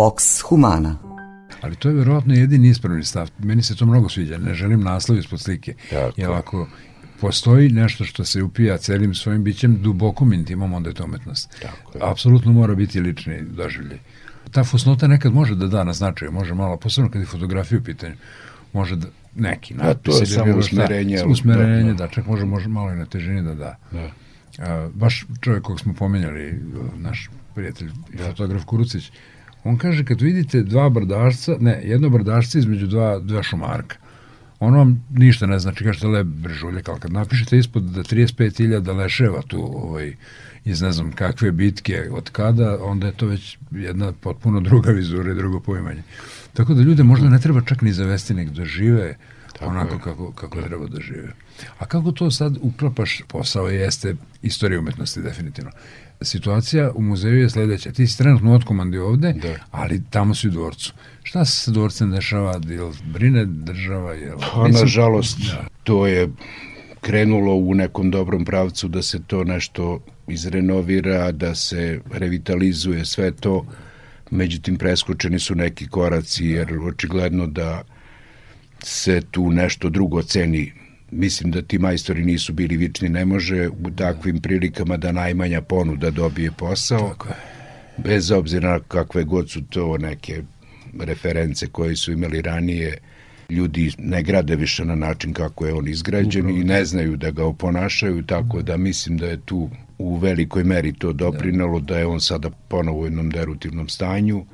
Vox 0.00 0.40
Humana. 0.42 0.96
Ali 1.60 1.76
to 1.76 1.88
je 1.88 1.94
verovatno 1.94 2.34
jedini 2.34 2.68
ispravni 2.68 3.04
stav. 3.04 3.30
Meni 3.38 3.62
se 3.62 3.76
to 3.76 3.86
mnogo 3.86 4.08
sviđa. 4.08 4.38
Ne 4.38 4.54
želim 4.54 4.80
naslov 4.80 5.18
ispod 5.18 5.40
slike. 5.40 5.74
Tako. 5.90 6.12
Jer 6.16 6.30
ako 6.30 6.68
postoji 7.20 7.68
nešto 7.70 8.04
što 8.04 8.24
se 8.24 8.42
upija 8.42 8.78
celim 8.78 9.14
svojim 9.14 9.44
bićem, 9.44 9.82
dubokom 9.82 10.32
intimom, 10.32 10.72
onda 10.72 10.88
je 10.90 10.94
to 10.94 11.04
umetnost. 11.04 11.56
Tako 11.62 11.98
je. 11.98 12.10
Apsolutno 12.10 12.52
mora 12.52 12.74
biti 12.74 13.00
lični 13.00 13.42
doživljaj. 13.42 13.98
Ta 14.50 14.64
fosnota 14.64 15.06
nekad 15.06 15.32
može 15.34 15.54
da 15.54 15.66
da 15.66 15.84
na 15.84 15.92
značaju, 15.92 16.32
može 16.32 16.54
malo, 16.54 16.76
posebno 16.76 17.10
kad 17.10 17.20
je 17.20 17.26
fotografija 17.26 17.78
u 17.78 17.84
pitanju, 17.84 18.14
može 18.72 18.96
da 18.96 19.06
neki 19.34 19.74
A 19.80 19.94
to 19.94 20.18
je 20.18 20.26
samo 20.26 20.46
šta. 20.46 20.58
usmerenje, 20.58 21.16
Samo 21.16 21.26
ali- 21.26 21.32
usmerenje, 21.32 21.82
da, 21.82 21.92
da, 21.92 21.94
da. 21.96 22.08
čak 22.08 22.26
može, 22.26 22.44
može 22.44 22.68
malo 22.68 22.92
i 22.92 22.96
na 22.96 23.06
težini 23.06 23.42
da 23.42 23.54
da. 23.54 23.76
Da. 23.92 24.10
A, 24.58 24.88
baš 24.94 25.26
čovjek 25.40 25.62
kog 25.62 25.80
smo 25.80 25.94
pomenjali, 25.94 26.60
naš 26.96 27.30
prijatelj 27.54 27.90
i 28.14 28.18
fotograf 28.18 28.64
Kurucić, 28.64 29.12
on 29.64 29.78
kaže 29.78 30.04
kad 30.04 30.20
vidite 30.20 30.62
dva 30.62 30.88
brdašca, 30.88 31.56
ne, 31.60 31.80
jedno 31.84 32.08
brdašce 32.08 32.58
između 32.58 32.86
dva, 32.86 33.18
dva 33.18 33.42
šumarka, 33.42 33.96
ono 34.60 34.78
vam 34.78 35.04
ništa 35.10 35.46
ne 35.46 35.58
znači, 35.58 35.84
kažete 35.84 36.06
lep 36.06 36.26
brežuljak, 36.26 36.88
ali 36.88 37.00
kad 37.00 37.12
napišete 37.12 37.58
ispod 37.58 37.82
da 37.82 38.02
35.000 38.02 38.96
leševa 38.96 39.42
tu 39.42 39.62
ovaj, 39.62 40.14
iz 40.64 40.82
ne 40.82 40.92
znam 40.92 41.12
kakve 41.12 41.52
bitke, 41.52 42.08
od 42.12 42.30
kada, 42.30 42.78
onda 42.84 43.06
je 43.06 43.12
to 43.12 43.26
već 43.26 43.58
jedna 43.70 44.12
potpuno 44.12 44.60
druga 44.60 44.90
vizura 44.90 45.32
i 45.32 45.34
drugo 45.34 45.60
poimanje. 45.60 46.02
Tako 46.52 46.74
da 46.74 46.82
ljude 46.82 47.02
možda 47.02 47.28
ne 47.28 47.38
treba 47.38 47.60
čak 47.60 47.82
ni 47.82 47.92
zavesti, 47.92 48.34
nek 48.34 48.50
da 48.50 48.64
žive 48.64 49.16
Tako 49.60 49.70
onako 49.72 49.94
je. 49.94 50.00
kako, 50.00 50.32
kako 50.32 50.62
treba 50.62 50.86
da 50.86 51.00
žive. 51.00 51.32
A 51.78 51.86
kako 51.86 52.12
to 52.12 52.30
sad 52.30 52.56
uklapaš 52.62 53.22
posao 53.28 53.68
jeste 53.68 54.14
istorija 54.42 54.80
umetnosti 54.80 55.22
definitivno. 55.22 55.70
Situacija 56.22 56.90
u 56.94 57.02
muzeju 57.02 57.38
je 57.38 57.50
sledeća. 57.50 57.92
Ti 57.92 58.06
si 58.06 58.18
trenutno 58.18 58.54
otkomandi 58.54 58.98
ovde, 58.98 59.32
Da. 59.32 59.54
ali 59.70 60.02
tamo 60.10 60.34
si 60.34 60.48
u 60.48 60.50
dvorcu. 60.50 60.94
Šta 61.22 61.44
se 61.44 61.60
sa 61.60 61.70
dvorcem 61.70 62.10
dešava? 62.10 62.60
Jel 62.68 62.92
brine 63.12 63.44
država? 63.44 64.12
Jel... 64.12 64.38
Pa, 64.54 64.68
nažalost, 64.68 65.38
to 65.84 66.06
je 66.06 66.28
krenulo 67.00 67.54
u 67.54 67.74
nekom 67.74 68.10
dobrom 68.10 68.44
pravcu 68.44 68.88
da 68.88 69.02
se 69.02 69.22
to 69.26 69.44
nešto 69.44 70.00
izrenovira, 70.28 71.32
da 71.32 71.54
se 71.54 72.00
revitalizuje 72.12 73.04
sve 73.04 73.32
to. 73.32 73.66
Međutim, 74.30 74.76
preskočeni 74.76 75.38
su 75.38 75.54
neki 75.54 75.88
koraci, 75.88 76.46
jer 76.46 76.78
očigledno 76.78 77.46
da 77.46 77.82
se 78.84 79.20
tu 79.30 79.50
nešto 79.50 79.88
drugo 79.88 80.22
ceni. 80.22 80.72
Mislim 81.10 81.50
da 81.52 81.62
ti 81.62 81.78
majstori 81.78 82.24
nisu 82.24 82.52
bili 82.52 82.76
vični, 82.76 83.08
ne 83.08 83.24
može 83.24 83.68
u 83.68 83.90
takvim 83.96 84.40
prilikama 84.40 84.96
da 84.96 85.12
najmanja 85.12 85.60
ponuda 85.60 86.10
dobije 86.10 86.50
posao. 86.50 87.08
Tako 87.08 87.28
je. 87.28 87.34
bez 87.96 88.30
obzira 88.30 88.72
na 88.72 88.80
kakve 88.80 89.24
god 89.24 89.50
su 89.50 89.62
to 89.62 89.98
neke 89.98 90.42
reference 91.00 91.66
koje 91.66 91.96
su 91.96 92.12
imali 92.12 92.42
ranije, 92.42 92.98
ljudi 93.50 93.92
ne 93.98 94.22
grade 94.22 94.56
više 94.56 94.84
na 94.84 94.94
način 94.94 95.32
kako 95.32 95.66
je 95.66 95.74
on 95.74 95.88
izgrađen 95.88 96.50
i 96.50 96.64
ne 96.64 96.84
znaju 96.84 97.16
da 97.16 97.30
ga 97.30 97.44
oponašaju, 97.44 98.22
tako 98.22 98.62
da 98.62 98.76
mislim 98.76 99.18
da 99.18 99.26
je 99.26 99.40
tu 99.44 99.70
u 99.98 100.16
velikoj 100.16 100.64
meri 100.64 100.92
to 100.92 101.12
doprinalo, 101.12 101.80
da 101.80 101.98
je 101.98 102.06
on 102.06 102.20
sada 102.20 102.50
ponovo 102.50 103.00
u 103.00 103.04
jednom 103.04 103.30
derutivnom 103.30 103.88
stanju, 103.88 104.44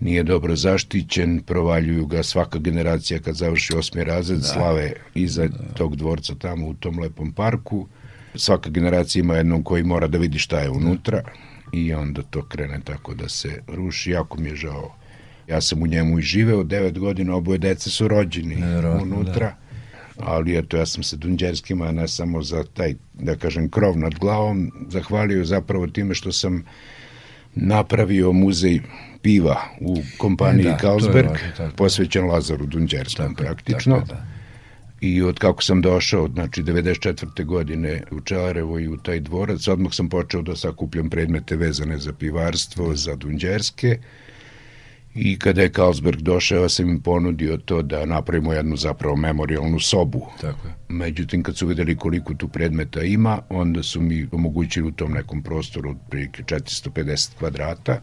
nije 0.00 0.22
dobro 0.22 0.56
zaštićen, 0.56 1.40
provaljuju 1.46 2.06
ga 2.06 2.22
svaka 2.22 2.58
generacija 2.58 3.20
kad 3.20 3.34
završi 3.34 3.76
osmi 3.76 4.04
razred, 4.04 4.38
da. 4.38 4.44
slave 4.44 4.92
iza 5.14 5.48
da. 5.48 5.74
tog 5.74 5.96
dvorca 5.96 6.34
tamo 6.34 6.66
u 6.66 6.74
tom 6.74 6.98
lepom 6.98 7.32
parku. 7.32 7.86
Svaka 8.34 8.70
generacija 8.70 9.20
ima 9.20 9.34
jednom 9.34 9.62
koji 9.62 9.82
mora 9.82 10.06
da 10.06 10.18
vidi 10.18 10.38
šta 10.38 10.60
je 10.60 10.70
unutra 10.70 11.22
i 11.72 11.94
onda 11.94 12.22
to 12.22 12.42
krene 12.42 12.80
tako 12.84 13.14
da 13.14 13.28
se 13.28 13.62
ruši. 13.68 14.10
Jako 14.10 14.40
mi 14.40 14.48
je 14.48 14.56
žao. 14.56 14.94
Ja 15.48 15.60
sam 15.60 15.82
u 15.82 15.86
njemu 15.86 16.18
i 16.18 16.22
živeo 16.22 16.62
devet 16.64 16.98
godina, 16.98 17.34
oboje 17.34 17.58
dece 17.58 17.90
su 17.90 18.08
rođeni 18.08 18.56
unutra. 19.02 19.46
Da. 19.46 19.56
Ali 20.18 20.58
eto, 20.58 20.76
ja 20.76 20.86
sam 20.86 21.02
se 21.02 21.16
Dunđerskima 21.16 21.92
ne 21.92 22.08
samo 22.08 22.42
za 22.42 22.64
taj, 22.74 22.94
da 23.14 23.36
kažem, 23.36 23.68
krov 23.68 23.98
nad 23.98 24.14
glavom, 24.14 24.72
zahvalio 24.88 25.44
zapravo 25.44 25.86
time 25.86 26.14
što 26.14 26.32
sam 26.32 26.64
napravio 27.54 28.32
muzej 28.32 28.80
piva 29.22 29.60
u 29.80 29.96
kompaniji 30.18 30.66
E, 30.66 30.70
da, 30.70 30.78
Carlsberg, 30.78 31.28
posvećen 31.76 32.26
Lazaru 32.26 32.66
Dunđerskom 32.66 33.34
praktično. 33.34 33.94
tako 33.94 34.06
da. 34.06 34.26
I 35.00 35.22
od 35.22 35.38
kako 35.38 35.62
sam 35.62 35.82
došao, 35.82 36.28
znači 36.28 36.62
94. 36.62 37.44
godine 37.44 38.02
u 38.10 38.20
Čelarevo 38.20 38.78
i 38.78 38.88
u 38.88 38.96
taj 38.96 39.20
dvorac, 39.20 39.68
odmah 39.68 39.92
sam 39.92 40.08
počeo 40.08 40.42
da 40.42 40.56
sakupljam 40.56 41.10
predmete 41.10 41.56
vezane 41.56 41.98
za 41.98 42.12
pivarstvo, 42.12 42.94
za 42.96 43.16
Dunđerske. 43.16 43.98
I 45.14 45.38
kada 45.38 45.62
je 45.62 45.68
Carlsberg 45.68 46.20
došao, 46.20 46.62
ja 46.62 46.68
sam 46.68 46.88
im 46.90 47.00
ponudio 47.00 47.56
to 47.56 47.82
da 47.82 48.06
napravimo 48.06 48.52
jednu 48.52 48.76
zapravo 48.76 49.16
memorialnu 49.16 49.80
sobu. 49.80 50.26
Tako 50.40 50.68
je. 50.68 50.74
Međutim, 50.88 51.42
kad 51.42 51.56
su 51.56 51.66
videli 51.66 51.96
koliko 51.96 52.34
tu 52.34 52.48
predmeta 52.48 53.02
ima, 53.02 53.38
onda 53.48 53.82
su 53.82 54.00
mi 54.00 54.28
omogućili 54.32 54.88
u 54.88 54.92
tom 54.92 55.12
nekom 55.12 55.42
prostoru 55.42 55.90
od 55.90 55.96
prilike 56.10 56.42
450 56.42 57.38
kvadrata 57.38 58.00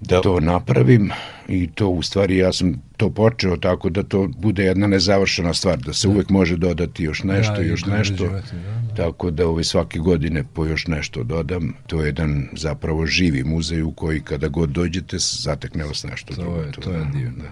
da 0.00 0.20
to 0.20 0.40
napravim 0.40 1.10
i 1.48 1.66
to 1.74 1.88
u 1.88 2.02
stvari 2.02 2.36
ja 2.36 2.52
sam 2.52 2.82
to 2.96 3.10
počeo 3.10 3.56
tako 3.56 3.88
da 3.90 4.02
to 4.02 4.28
bude 4.38 4.64
jedna 4.64 4.86
nezavršena 4.86 5.54
stvar, 5.54 5.78
da 5.78 5.92
se 5.92 6.08
uvek 6.08 6.30
može 6.30 6.56
dodati 6.56 7.04
još 7.04 7.22
nešto, 7.22 7.54
Da, 7.54 7.60
još 7.62 7.84
nešto. 7.86 8.24
da, 8.24 8.30
da. 8.30 8.94
Tako 8.96 9.30
da 9.30 9.46
ove 9.48 9.64
svake 9.64 9.98
godine 9.98 10.44
po 10.54 10.66
još 10.66 10.86
nešto 10.86 11.22
dodam. 11.22 11.74
To 11.86 12.00
je 12.00 12.06
jedan 12.06 12.48
zapravo 12.52 13.06
živi 13.06 13.44
muzej 13.44 13.82
u 13.82 13.90
koji 13.90 14.20
kada 14.20 14.48
god 14.48 14.70
dođete 14.70 15.16
zatekne 15.18 15.84
vas 15.84 16.04
nešto 16.04 16.34
To 16.34 16.40
drugo. 16.42 16.60
je, 16.60 16.72
to 16.72 16.90
je 16.90 17.06
divno. 17.12 17.44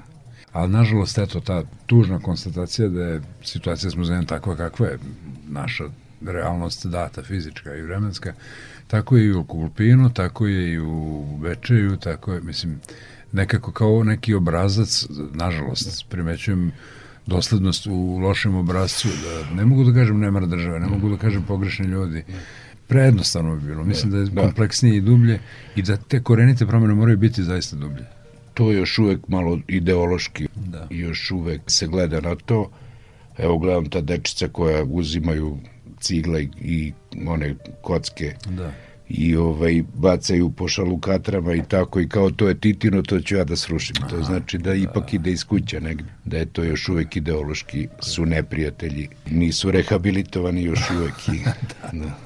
Ali 0.52 0.72
nažalost, 0.72 1.18
eto, 1.18 1.40
ta 1.40 1.62
tužna 1.86 2.18
konstatacija 2.18 2.88
da 2.88 3.02
je 3.02 3.20
situacija 3.44 3.90
s 3.90 3.96
muzejem 3.96 4.26
takva 4.26 4.56
kakva 4.56 4.86
je 4.86 4.98
naša 5.48 5.84
realnost 6.26 6.86
data, 6.86 7.22
fizička 7.22 7.74
i 7.74 7.82
vremenska, 7.82 8.32
tako 8.86 9.16
je 9.16 9.24
i 9.26 9.32
u 9.32 9.44
Kulpinu, 9.44 10.10
tako 10.10 10.46
je 10.46 10.72
i 10.72 10.78
u 10.78 11.24
Bečeju, 11.42 11.96
tako 11.96 12.32
je, 12.32 12.40
mislim, 12.40 12.80
nekako 13.32 13.72
kao 13.72 14.04
neki 14.04 14.34
obrazac, 14.34 15.06
nažalost, 15.32 16.06
primećujem 16.08 16.72
doslednost 17.26 17.86
u 17.86 18.18
lošem 18.18 18.54
obrazcu, 18.54 19.08
da 19.08 19.54
ne 19.56 19.64
mogu 19.64 19.84
da 19.84 19.92
kažem 19.94 20.18
nemar 20.20 20.46
države, 20.46 20.80
ne 20.80 20.86
mogu 20.86 21.08
da 21.10 21.16
kažem 21.16 21.42
pogrešni 21.42 21.86
ljudi, 21.86 22.24
prejednostavno 22.86 23.56
bi 23.56 23.66
bilo. 23.66 23.84
Mislim 23.84 24.12
da 24.12 24.18
je 24.18 24.24
Da. 24.24 24.42
kompleksnije 24.42 24.96
i 24.96 25.00
dublje 25.00 25.38
i 25.76 25.82
da 25.82 25.96
te 25.96 26.22
korenite 26.22 26.66
promene 26.66 26.94
moraju 26.94 27.16
biti 27.18 27.44
zaista 27.44 27.76
dublje. 27.76 28.04
to 28.54 28.70
je 28.70 28.78
još 28.78 28.98
uvek 28.98 29.28
malo 29.28 29.58
ideološki 29.68 30.48
Da. 30.56 30.86
i 30.90 30.98
još 30.98 31.30
uvek 31.30 31.60
se 31.66 31.86
gleda 31.86 32.20
na 32.20 32.34
to. 32.34 32.70
Evo 33.38 33.58
gledam 33.58 33.90
ta 33.90 34.00
dečica 34.00 34.48
koja 34.48 34.84
uzimaju 34.84 35.58
cigle 36.00 36.42
i, 36.42 36.48
i 36.60 36.92
one 37.26 37.54
kocke 37.80 38.34
Da. 38.50 38.72
i 39.08 39.36
ovaj 39.36 39.82
bacaju 39.94 40.50
po 40.50 40.68
šalukatrama 40.68 41.54
i 41.54 41.62
tako 41.68 42.00
i 42.00 42.08
kao 42.08 42.30
to 42.30 42.48
je 42.48 42.60
Titino, 42.60 43.02
to 43.02 43.20
ću 43.20 43.36
ja 43.36 43.44
da 43.44 43.56
srušim. 43.56 43.96
To 44.10 44.22
znači 44.22 44.58
da 44.58 44.74
ipak 44.74 45.14
ide 45.14 45.30
iz 45.30 45.44
kuća 45.44 45.80
negde. 45.80 46.04
Da 46.24 46.36
je 46.36 46.46
to 46.46 46.64
još 46.64 46.88
uvek 46.88 47.16
ideološki 47.16 47.88
su 48.00 48.26
neprijatelji. 48.26 49.08
Nisu 49.30 49.70
rehabilitovani 49.70 50.62
još 50.62 50.90
uvek. 50.90 51.28
I, 51.28 51.40
da. 51.98 52.25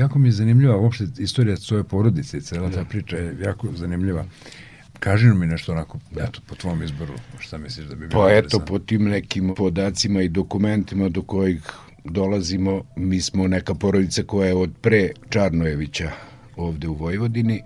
Jako 0.00 0.18
mi 0.18 0.28
je 0.28 0.32
zanimljiva 0.32 0.76
uopšte 0.76 1.04
istorija 1.18 1.56
svoje 1.56 1.84
porodice 1.84 2.38
i 2.38 2.40
cela 2.40 2.70
ta 2.70 2.84
priča 2.84 3.16
je 3.16 3.36
jako 3.40 3.68
zanimljiva. 3.76 4.24
Kaži 4.98 5.26
mi 5.26 5.46
nešto 5.46 5.72
onako, 5.72 5.98
eto, 6.16 6.40
po 6.46 6.54
tvom 6.54 6.82
izboru, 6.82 7.12
šta 7.38 7.58
misliš 7.58 7.86
da 7.86 7.94
bi 7.94 8.08
bilo 8.08 8.22
Pa 8.22 8.32
eto, 8.32 8.58
po 8.58 8.78
tim 8.78 9.04
nekim 9.04 9.54
podacima 9.56 10.22
i 10.22 10.28
dokumentima 10.28 11.08
do 11.08 11.22
kojih 11.22 11.62
dolazimo, 12.04 12.82
mi 12.96 13.20
smo 13.20 13.48
neka 13.48 13.74
porodica 13.74 14.22
koja 14.22 14.48
je 14.48 14.54
od 14.54 14.70
pre 14.80 15.10
Čarnojevića 15.28 16.10
ovde 16.56 16.88
u 16.88 16.94
Vojvodini, 16.94 17.62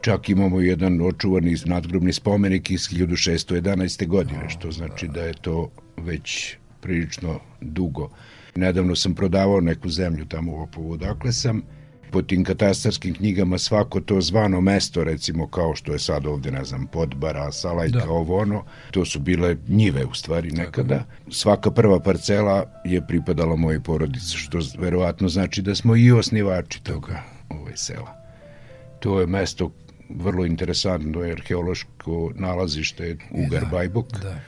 čak 0.00 0.28
imamo 0.28 0.60
jedan 0.60 1.00
očuvani 1.00 1.56
nadgrobni 1.64 2.12
spomenik 2.12 2.70
iz 2.70 2.80
1611. 2.80 4.06
godine, 4.06 4.48
što 4.48 4.70
znači 4.70 5.08
da 5.08 5.22
je 5.22 5.34
to 5.42 5.70
već 5.96 6.56
prilično 6.80 7.40
dugo. 7.60 8.10
Nedavno 8.56 8.96
sam 8.96 9.14
prodavao 9.14 9.60
neku 9.60 9.88
zemlju 9.88 10.26
tamo 10.26 10.52
u 10.52 10.62
Opovu, 10.62 10.96
dakle 10.96 11.32
sam 11.32 11.62
po 12.10 12.22
tim 12.22 12.44
katastarskim 12.44 13.14
knjigama 13.14 13.58
svako 13.58 14.00
to 14.00 14.20
zvano 14.20 14.60
mesto, 14.60 15.04
recimo 15.04 15.46
kao 15.46 15.74
što 15.74 15.92
je 15.92 15.98
sad 15.98 16.26
ovde, 16.26 16.50
ne 16.50 16.64
znam, 16.64 16.86
Podbara, 16.86 17.52
Salajka, 17.52 17.98
da. 17.98 18.10
ovo 18.10 18.38
ono, 18.38 18.64
to 18.90 19.04
su 19.04 19.20
bile 19.20 19.56
njive 19.68 20.04
u 20.04 20.14
stvari 20.14 20.50
nekada. 20.50 21.04
Svaka 21.30 21.70
prva 21.70 22.00
parcela 22.00 22.82
je 22.84 23.06
pripadala 23.06 23.56
mojoj 23.56 23.80
porodici, 23.80 24.36
što 24.36 24.58
verovatno 24.78 25.28
znači 25.28 25.62
da 25.62 25.74
smo 25.74 25.96
i 25.96 26.12
osnivači 26.12 26.82
toga 26.82 27.22
ovaj 27.48 27.76
sela. 27.76 28.16
To 29.00 29.20
je 29.20 29.26
mesto 29.26 29.72
vrlo 30.08 30.46
interesantno, 30.46 31.22
je 31.22 31.32
arheološko 31.32 32.30
nalazište 32.34 33.16
Ugar 33.30 33.62
da, 33.62 33.68
Bajbok. 33.68 34.12
Da. 34.12 34.40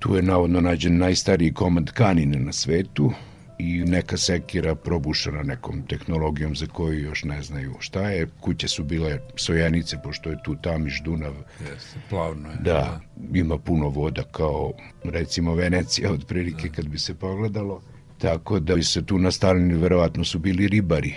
Tu 0.00 0.16
je 0.16 0.22
navodno 0.22 0.60
nađen 0.60 0.98
najstariji 0.98 1.52
komad 1.52 1.86
tkanine 1.86 2.38
na 2.38 2.52
svetu, 2.52 3.12
i 3.60 3.84
neka 3.84 4.16
sekira 4.16 4.74
probušena 4.74 5.42
nekom 5.42 5.82
tehnologijom 5.82 6.56
za 6.56 6.66
koju 6.66 7.02
još 7.02 7.24
ne 7.24 7.42
znaju 7.42 7.74
šta 7.78 8.10
je. 8.10 8.26
Kuće 8.40 8.68
su 8.68 8.84
bile 8.84 9.18
sojenice, 9.36 9.96
pošto 10.04 10.30
je 10.30 10.42
tu 10.44 10.56
Tamiš, 10.62 11.02
Dunav. 11.02 11.34
Jeste, 11.60 11.98
plavno 12.08 12.48
je. 12.50 12.56
Da, 12.56 13.00
da, 13.16 13.38
ima 13.38 13.58
puno 13.58 13.88
voda 13.88 14.22
kao 14.22 14.72
recimo 15.04 15.54
Venecija, 15.54 16.12
otprilike 16.12 16.68
da. 16.68 16.74
kad 16.74 16.88
bi 16.88 16.98
se 16.98 17.14
pogledalo. 17.14 17.82
Tako 18.18 18.60
da 18.60 18.74
bi 18.74 18.82
se 18.82 19.06
tu 19.06 19.18
nastavljeni, 19.18 19.74
verovatno 19.74 20.24
su 20.24 20.38
bili 20.38 20.68
ribari. 20.68 21.14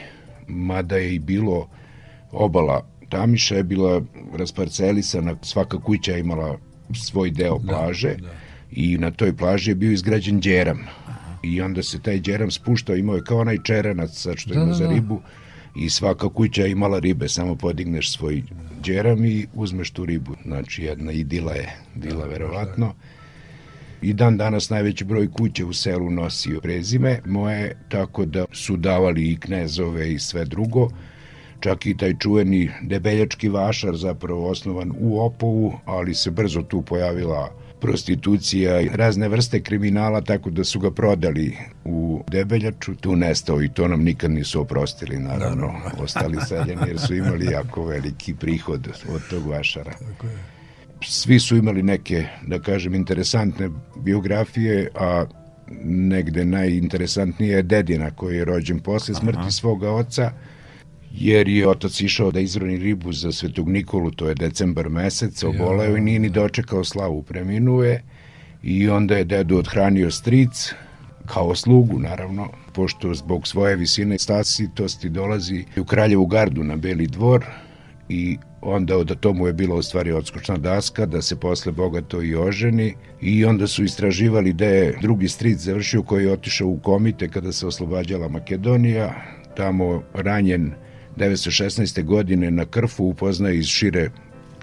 Mada 0.47 0.97
je 0.97 1.15
i 1.15 1.19
bilo 1.19 1.69
obala 2.31 2.87
Tamiša 3.09 3.55
je 3.55 3.63
bila 3.63 4.01
rasparcelisana, 4.35 5.35
svaka 5.41 5.79
kuća 5.79 6.11
je 6.11 6.19
imala 6.19 6.57
svoj 6.93 7.31
deo 7.31 7.59
da, 7.59 7.67
plaže 7.67 8.15
da, 8.15 8.27
da. 8.27 8.42
I 8.75 8.97
na 8.97 9.11
toj 9.11 9.37
plaži 9.37 9.71
je 9.71 9.75
bio 9.75 9.91
izgrađen 9.91 10.39
djeram 10.39 10.79
i 11.43 11.61
onda 11.61 11.83
se 11.83 11.99
taj 11.99 12.19
džeram 12.19 12.51
spuštao, 12.51 12.95
imao 12.95 13.15
je 13.15 13.23
kao 13.23 13.37
onaj 13.37 13.57
čerenac 13.63 14.11
sad 14.11 14.37
što 14.37 14.53
da, 14.53 14.59
ima 14.59 14.65
da, 14.65 14.73
za 14.73 14.87
da. 14.87 14.93
ribu 14.93 15.21
i 15.75 15.89
svaka 15.89 16.29
kuća 16.29 16.65
imala 16.65 16.99
ribe, 16.99 17.29
samo 17.29 17.55
podigneš 17.55 18.11
svoj 18.11 18.43
džeram 18.81 19.25
i 19.25 19.47
uzmeš 19.53 19.91
tu 19.91 20.05
ribu. 20.05 20.35
Znači 20.45 20.83
jedna 20.83 21.11
idila 21.11 21.53
je 21.53 21.75
bila 21.95 22.25
da, 22.25 22.31
verovatno. 22.31 22.93
I 24.01 24.13
dan 24.13 24.37
danas 24.37 24.69
najveći 24.69 25.03
broj 25.03 25.31
kuće 25.31 25.65
u 25.65 25.73
selu 25.73 26.11
nosi 26.11 26.57
prezime 26.61 27.19
moje, 27.25 27.77
tako 27.89 28.25
da 28.25 28.45
su 28.51 28.77
davali 28.77 29.31
i 29.31 29.39
knezove 29.39 30.13
i 30.13 30.19
sve 30.19 30.45
drugo. 30.45 30.89
Čak 31.59 31.85
i 31.85 31.97
taj 31.97 32.13
čuveni 32.19 32.69
debeljački 32.81 33.49
vašar 33.49 33.95
zapravo 33.95 34.49
osnovan 34.49 34.91
u 34.99 35.21
Opovu, 35.21 35.73
ali 35.85 36.13
se 36.13 36.31
brzo 36.31 36.61
tu 36.61 36.81
pojavila 36.81 37.62
prostitucija 37.83 38.81
i 38.81 38.89
razne 38.93 39.27
vrste 39.29 39.59
kriminala, 39.61 40.21
tako 40.21 40.49
da 40.49 40.63
su 40.63 40.79
ga 40.79 40.91
prodali 40.91 41.57
u 41.85 42.23
Debeljaču, 42.31 42.95
tu 42.95 43.15
nestao 43.15 43.61
i 43.63 43.69
to 43.69 43.87
nam 43.87 44.03
nikad 44.03 44.31
nisu 44.31 44.61
oprostili, 44.61 45.19
naravno, 45.19 45.67
da, 45.67 45.91
ostali 46.03 46.37
seljeni 46.47 46.81
jer 46.87 46.99
su 46.99 47.15
imali 47.15 47.51
jako 47.51 47.85
veliki 47.85 48.33
prihod 48.33 48.87
od 49.09 49.21
tog 49.29 49.47
vašara. 49.47 49.91
Tako 49.91 50.27
je. 50.27 50.37
Svi 51.01 51.39
su 51.39 51.57
imali 51.57 51.83
neke, 51.83 52.25
da 52.47 52.59
kažem, 52.59 52.95
interesantne 52.95 53.69
biografije, 53.99 54.89
a 54.95 55.25
negde 55.83 56.45
najinteresantnije 56.45 57.55
je 57.55 57.63
dedina 57.63 58.11
koji 58.11 58.37
je 58.37 58.45
rođen 58.45 58.79
posle 58.79 59.15
smrti 59.15 59.39
Aha. 59.39 59.51
svoga 59.51 59.91
oca, 59.91 60.31
jer 61.13 61.47
je 61.47 61.67
otac 61.67 62.01
išao 62.01 62.31
da 62.31 62.39
izroni 62.39 62.77
ribu 62.77 63.11
za 63.11 63.31
Svetog 63.31 63.69
Nikolu, 63.69 64.11
to 64.11 64.27
je 64.27 64.35
decembar 64.35 64.89
mesec, 64.89 65.43
oboleo 65.43 65.97
i 65.97 66.01
nije 66.01 66.19
ni 66.19 66.29
dočekao 66.29 66.83
slavu, 66.83 67.23
preminuje. 67.23 68.03
I 68.63 68.89
onda 68.89 69.17
je 69.17 69.23
dedu 69.23 69.57
odhranio 69.57 70.11
stric, 70.11 70.73
kao 71.25 71.55
slugu 71.55 71.99
naravno, 71.99 72.49
pošto 72.73 73.13
zbog 73.13 73.47
svoje 73.47 73.75
visine 73.75 74.19
stasitosti 74.19 75.09
dolazi 75.09 75.65
u 75.77 75.85
Kraljevu 75.85 76.25
gardu 76.25 76.63
na 76.63 76.75
Beli 76.75 77.07
dvor 77.07 77.45
i 78.09 78.37
onda 78.61 78.97
od 78.97 79.19
tomu 79.19 79.47
je 79.47 79.53
bila 79.53 79.75
u 79.75 79.81
stvari 79.81 80.11
odskočna 80.11 80.57
daska 80.57 81.05
da 81.05 81.21
se 81.21 81.39
posle 81.39 81.71
bogato 81.71 82.21
i 82.21 82.35
oženi. 82.35 82.95
I 83.21 83.45
onda 83.45 83.67
su 83.67 83.83
istraživali 83.83 84.53
da 84.53 84.65
je 84.65 84.97
drugi 85.01 85.27
stric 85.27 85.59
završio 85.59 86.03
koji 86.03 86.25
je 86.25 86.31
otišao 86.31 86.67
u 86.67 86.79
komite 86.79 87.27
kada 87.27 87.51
se 87.51 87.67
oslobađala 87.67 88.27
Makedonija, 88.27 89.13
tamo 89.55 90.03
ranjen 90.13 90.73
1916. 91.17 92.03
godine 92.03 92.51
na 92.51 92.65
Krfu 92.65 93.03
upoznaje 93.03 93.57
iz 93.57 93.65
šire 93.65 94.09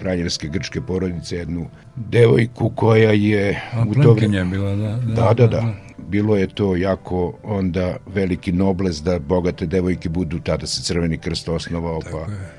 kraljevske 0.00 0.48
grčke 0.48 0.80
porodice 0.80 1.36
jednu 1.36 1.66
devojku 1.96 2.72
koja 2.76 3.12
je 3.12 3.62
A, 3.72 3.84
u 3.88 3.94
to 4.02 4.12
vreme 4.12 4.44
bila 4.44 4.76
da 4.76 4.96
da, 4.96 5.14
da 5.14 5.34
da, 5.34 5.46
da, 5.46 5.74
Bilo 6.08 6.36
je 6.36 6.46
to 6.46 6.76
jako 6.76 7.34
onda 7.42 7.96
veliki 8.14 8.52
nobles 8.52 9.02
da 9.02 9.18
bogate 9.18 9.66
devojke 9.66 10.08
budu 10.08 10.38
tada 10.38 10.66
se 10.66 10.82
Crveni 10.82 11.18
krst 11.18 11.48
osnovao 11.48 12.00
Tako 12.00 12.24
pa 12.26 12.32
je. 12.32 12.50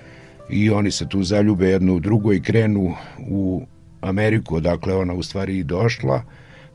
i 0.49 0.69
oni 0.69 0.91
se 0.91 1.09
tu 1.09 1.23
zaljube 1.23 1.69
jednu 1.69 1.95
u 1.95 1.99
drugo 1.99 2.33
i 2.33 2.41
krenu 2.41 2.93
u 3.29 3.61
Ameriku, 4.01 4.55
odakle 4.55 4.95
ona 4.95 5.13
u 5.13 5.23
stvari 5.23 5.57
i 5.57 5.63
došla. 5.63 6.23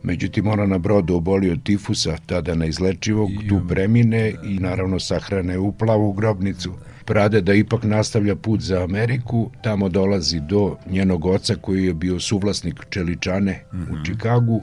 Međutim, 0.02 0.46
ona 0.46 0.66
na 0.66 0.78
brodu 0.78 1.16
oboli 1.16 1.50
od 1.50 1.62
tifusa, 1.62 2.16
tada 2.26 2.54
neizlečivog, 2.54 3.30
tu 3.48 3.60
premine 3.68 4.32
da, 4.32 4.48
i 4.48 4.58
naravno 4.58 5.00
sahrane 5.00 5.58
u 5.58 5.72
plavu 5.72 6.12
grobnicu. 6.12 6.70
Da 6.70 6.95
Prade 7.06 7.40
da 7.40 7.54
ipak 7.54 7.84
nastavlja 7.84 8.36
put 8.36 8.60
za 8.60 8.82
Ameriku, 8.84 9.50
tamo 9.62 9.88
dolazi 9.88 10.40
do 10.40 10.76
njenog 10.90 11.26
oca 11.26 11.54
koji 11.54 11.84
je 11.84 11.94
bio 11.94 12.20
suvlasnik 12.20 12.86
Čeličane 12.90 13.64
mm 13.72 13.76
-hmm. 13.76 13.90
u 13.90 13.94
mhm. 13.94 14.04
Čikagu, 14.04 14.62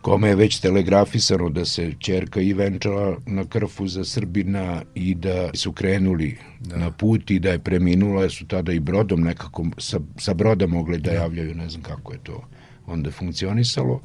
kome 0.00 0.28
je 0.28 0.36
već 0.36 0.60
telegrafisano 0.60 1.48
da 1.48 1.64
se 1.64 1.92
čerka 1.98 2.40
i 2.40 2.52
venčala 2.52 3.16
na 3.26 3.44
krfu 3.44 3.88
za 3.88 4.04
Srbina 4.04 4.82
i 4.94 5.14
da 5.14 5.50
su 5.54 5.72
krenuli 5.72 6.36
da. 6.60 6.76
na 6.76 6.90
put 6.90 7.30
i 7.30 7.38
da 7.38 7.50
je 7.50 7.58
preminula, 7.58 8.22
jer 8.22 8.32
su 8.32 8.46
tada 8.46 8.72
i 8.72 8.80
brodom 8.80 9.20
nekako, 9.20 9.66
sa, 9.78 10.00
sa 10.18 10.34
broda 10.34 10.66
mogli 10.66 10.98
da, 10.98 11.10
da 11.10 11.16
javljaju, 11.16 11.54
ne 11.54 11.68
znam 11.68 11.82
kako 11.82 12.12
je 12.12 12.18
to 12.22 12.44
onda 12.86 13.10
funkcionisalo. 13.10 14.00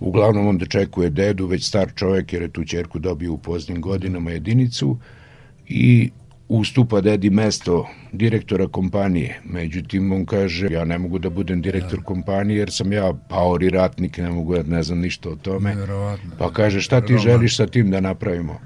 Uglavnom 0.00 0.46
on 0.46 0.58
dočekuje 0.58 1.10
dedu, 1.10 1.46
već 1.46 1.66
star 1.66 1.90
čovjek 1.94 2.32
jer 2.32 2.42
je 2.42 2.52
tu 2.52 2.64
čerku 2.64 2.98
dobio 2.98 3.32
u 3.32 3.38
poznim 3.38 3.80
godinama 3.80 4.30
jedinicu 4.30 4.98
i 5.68 6.10
ustupa 6.48 7.00
dedi 7.00 7.30
mesto 7.30 7.88
direktora 8.12 8.68
kompanije. 8.68 9.40
Međutim, 9.44 10.12
on 10.12 10.26
kaže, 10.26 10.68
ja 10.70 10.84
ne 10.84 10.98
mogu 10.98 11.18
da 11.18 11.30
budem 11.30 11.62
direktor 11.62 11.98
da. 11.98 12.04
kompanije 12.04 12.58
jer 12.58 12.72
sam 12.72 12.92
ja 12.92 13.12
paori 13.28 13.70
ratnik, 13.70 14.18
ne 14.18 14.30
mogu 14.30 14.56
da 14.56 14.62
ne 14.62 14.82
znam 14.82 14.98
ništa 14.98 15.28
o 15.28 15.36
tome. 15.36 15.74
Verovatno. 15.74 16.30
Pa 16.38 16.52
kaže, 16.52 16.80
šta 16.80 17.00
ti 17.00 17.18
želiš 17.18 17.56
sa 17.56 17.66
tim 17.66 17.90
da 17.90 18.00
napravimo? 18.00 18.60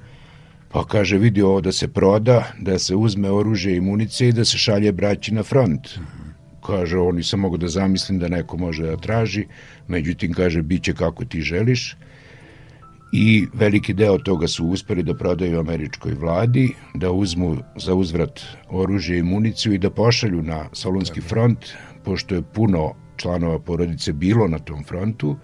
Pa 0.72 0.84
kaže, 0.84 1.18
vidi 1.18 1.42
ovo 1.42 1.60
da 1.60 1.72
se 1.72 1.88
proda, 1.88 2.52
da 2.58 2.78
se 2.78 2.94
uzme 2.96 3.30
oružje 3.30 3.76
i 3.76 3.80
munice 3.80 4.28
i 4.28 4.32
da 4.32 4.44
se 4.44 4.58
šalje 4.58 4.92
braći 4.92 5.34
na 5.34 5.42
front. 5.42 5.96
Mhm. 5.96 6.04
-huh. 6.04 6.66
Kaže, 6.66 6.98
ovo 6.98 7.12
nisam 7.12 7.40
mogu 7.40 7.56
da 7.56 7.68
zamislim 7.68 8.18
da 8.18 8.28
neko 8.28 8.56
može 8.56 8.86
da 8.86 8.96
traži, 8.96 9.46
međutim, 9.88 10.32
kaže, 10.32 10.62
bit 10.62 10.82
će 10.82 10.94
kako 10.94 11.24
ti 11.24 11.40
želiš 11.40 11.96
i 13.12 13.46
veliki 13.55 13.94
deo 13.94 14.18
toga 14.18 14.48
su 14.48 14.66
uspeli 14.66 15.03
da 15.03 15.14
prodaju 15.14 15.61
američkoj 15.61 16.14
vladi, 16.14 16.75
da 16.94 17.11
uzmu 17.11 17.57
za 17.77 17.94
uzvrat 17.94 18.40
oružje 18.68 19.18
i 19.18 19.22
municiju 19.22 19.75
i 19.75 19.79
da 19.79 19.90
pošalju 19.90 20.42
na 20.42 20.68
Solunski 20.72 21.20
front, 21.20 21.59
pošto 22.05 22.35
je 22.35 22.42
puno 22.42 22.94
članova 23.16 23.59
porodice 23.59 24.12
bilo 24.12 24.48
na 24.48 24.59
tom 24.59 24.85
frontu. 24.85 25.37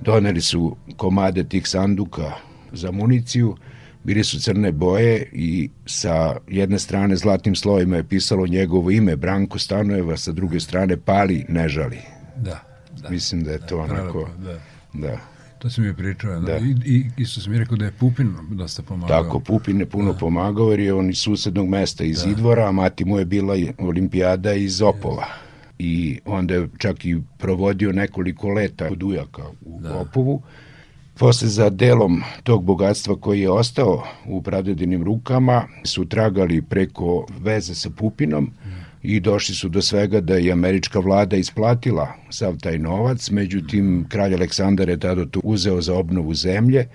Doneli 0.00 0.40
su 0.40 0.76
komade 0.96 1.44
tih 1.44 1.68
sanduka 1.68 2.32
za 2.72 2.90
municiju, 2.90 3.56
bili 4.04 4.24
su 4.24 4.40
crne 4.40 4.72
boje 4.72 5.30
i 5.32 5.70
sa 5.86 6.36
jedne 6.48 6.78
strane 6.78 7.16
zlatnim 7.16 7.54
slovima 7.54 7.96
je 7.96 8.08
pisalo 8.08 8.46
njegovo 8.46 8.90
ime 8.90 9.16
Branko 9.16 9.58
Stanojeva, 9.58 10.16
sa 10.16 10.32
druge 10.32 10.60
strane 10.60 10.96
Pali 10.96 11.44
ne 11.48 11.68
žali. 11.68 11.98
Da, 12.36 12.60
da. 13.02 13.10
Mislim 13.10 13.44
da 13.44 13.52
je 13.52 13.66
to 13.66 13.76
da, 13.76 13.82
onako... 13.82 14.28
Da. 14.38 14.60
da. 14.92 15.35
To 15.58 15.70
si 15.70 15.80
mi 15.80 15.94
pričao, 15.96 16.40
da. 16.40 16.56
I, 16.56 16.74
i 16.84 17.04
isto 17.16 17.40
si 17.40 17.50
mi 17.50 17.58
rekao 17.58 17.76
da 17.76 17.84
je 17.84 17.90
Pupin 17.90 18.34
dosta 18.50 18.82
pomagao. 18.82 19.22
Tako, 19.22 19.40
Pupin 19.40 19.80
je 19.80 19.86
puno 19.86 20.12
da. 20.12 20.18
pomagao 20.18 20.70
jer 20.70 20.80
je 20.80 20.94
on 20.94 21.10
iz 21.10 21.18
susednog 21.18 21.68
mesta, 21.68 22.04
iz 22.04 22.22
da. 22.24 22.30
Idvora, 22.30 22.68
a 22.68 22.72
mati 22.72 23.04
mu 23.04 23.18
je 23.18 23.24
bila 23.24 23.56
olimpijada 23.78 24.52
iz 24.52 24.82
Opova. 24.82 25.26
I 25.78 26.20
onda 26.24 26.54
je 26.54 26.68
čak 26.78 27.04
i 27.04 27.16
provodio 27.38 27.92
nekoliko 27.92 28.48
leta 28.48 28.88
kod 28.88 29.02
ujaka 29.02 29.42
u 29.60 29.80
da. 29.80 29.98
Opovu 29.98 30.42
Posle 31.18 31.48
za 31.48 31.70
delom 31.70 32.22
tog 32.42 32.64
bogatstva 32.64 33.16
koji 33.16 33.40
je 33.40 33.50
ostao 33.50 34.04
u 34.26 34.42
pradedinim 34.42 35.04
rukama 35.04 35.64
su 35.84 36.04
tragali 36.04 36.62
preko 36.62 37.26
veze 37.40 37.74
sa 37.74 37.90
Pupinom 37.90 38.50
i 39.08 39.20
došli 39.20 39.54
su 39.54 39.68
do 39.68 39.82
svega 39.82 40.20
da 40.20 40.34
je 40.34 40.52
američka 40.52 40.98
vlada 40.98 41.36
isplatila 41.36 42.14
sav 42.30 42.56
taj 42.58 42.78
novac, 42.78 43.30
međutim 43.30 44.06
kralj 44.08 44.34
Aleksandar 44.34 44.88
je 44.88 45.00
tada 45.00 45.26
to 45.26 45.40
uzeo 45.44 45.80
za 45.80 45.94
obnovu 45.94 46.34
zemlje, 46.34 46.88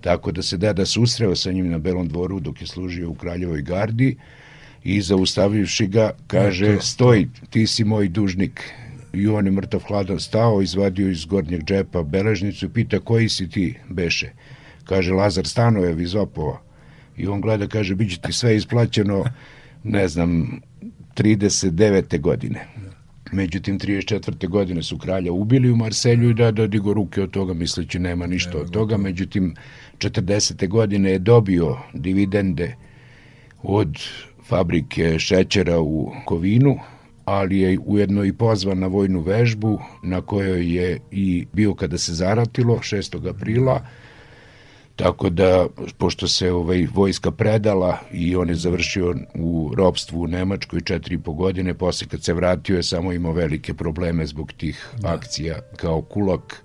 tako 0.00 0.32
da 0.32 0.42
se 0.42 0.56
deda 0.56 0.86
susreo 0.86 1.36
sa 1.36 1.52
njim 1.52 1.68
na 1.68 1.78
Belom 1.78 2.08
dvoru 2.08 2.40
dok 2.40 2.60
je 2.60 2.66
služio 2.66 3.10
u 3.10 3.14
kraljevoj 3.14 3.62
gardi 3.62 4.16
i 4.84 5.00
zaustavivši 5.00 5.86
ga 5.86 6.10
kaže 6.26 6.78
stoj, 6.80 7.28
ti 7.50 7.66
si 7.66 7.84
moj 7.84 8.08
dužnik. 8.08 8.62
I 9.12 9.26
on 9.28 9.46
je 9.46 9.52
mrtav 9.52 9.80
hladan 9.80 10.20
stao, 10.20 10.62
izvadio 10.62 11.10
iz 11.10 11.24
gornjeg 11.24 11.64
džepa 11.64 12.02
beležnicu 12.02 12.66
i 12.66 12.68
pita 12.68 13.00
koji 13.00 13.28
si 13.28 13.48
ti, 13.50 13.74
beše. 13.88 14.30
Kaže 14.84 15.12
Lazar 15.12 15.46
Stanojev 15.46 16.00
iz 16.00 16.14
Opova. 16.14 16.60
I 17.16 17.26
on 17.26 17.40
gleda, 17.40 17.66
kaže, 17.66 17.94
bit 17.94 18.10
će 18.10 18.20
ti 18.20 18.32
sve 18.32 18.56
isplaćeno, 18.56 19.24
ne 19.84 20.08
znam, 20.08 20.60
39. 21.18 22.20
godine. 22.20 22.66
Međutim, 23.32 23.78
34. 23.78 24.48
godine 24.48 24.82
su 24.82 24.98
kralja 24.98 25.32
ubili 25.32 25.70
u 25.70 25.76
Marselju 25.76 26.30
i 26.30 26.34
da 26.34 26.50
da 26.50 26.66
digo 26.66 26.92
ruke 26.92 27.22
od 27.22 27.30
toga, 27.30 27.54
misleći 27.54 27.98
nema 27.98 28.26
ništa 28.26 28.58
od 28.58 28.70
toga. 28.70 28.96
Međutim, 28.96 29.54
40. 29.98 30.68
godine 30.68 31.10
je 31.10 31.18
dobio 31.18 31.76
dividende 31.94 32.74
od 33.62 33.98
fabrike 34.48 35.18
šećera 35.18 35.80
u 35.80 36.12
Kovinu, 36.24 36.78
ali 37.24 37.58
je 37.58 37.78
ujedno 37.86 38.24
i 38.24 38.32
pozvan 38.32 38.78
na 38.78 38.86
vojnu 38.86 39.20
vežbu 39.20 39.80
na 40.02 40.20
kojoj 40.20 40.76
je 40.76 40.98
i 41.10 41.46
bio 41.52 41.74
kada 41.74 41.98
se 41.98 42.14
zaratilo 42.14 42.76
6. 42.76 43.28
aprila 43.30 43.86
Tako 44.98 45.30
da, 45.30 45.66
pošto 45.98 46.28
se 46.28 46.52
ovaj, 46.52 46.86
vojska 46.94 47.30
predala 47.30 47.98
i 48.12 48.36
on 48.36 48.48
je 48.48 48.54
završio 48.54 49.14
u 49.34 49.72
robstvu 49.76 50.22
u 50.22 50.26
Nemačkoj 50.26 50.80
četiri 50.80 51.14
i 51.14 51.18
po 51.18 51.32
godine, 51.32 51.74
posle 51.74 52.06
kad 52.06 52.24
se 52.24 52.34
vratio 52.34 52.76
je 52.76 52.82
samo 52.82 53.12
imao 53.12 53.32
velike 53.32 53.74
probleme 53.74 54.26
zbog 54.26 54.52
tih 54.52 54.88
da. 54.98 55.14
akcija 55.14 55.58
kao 55.76 56.02
kulak, 56.02 56.62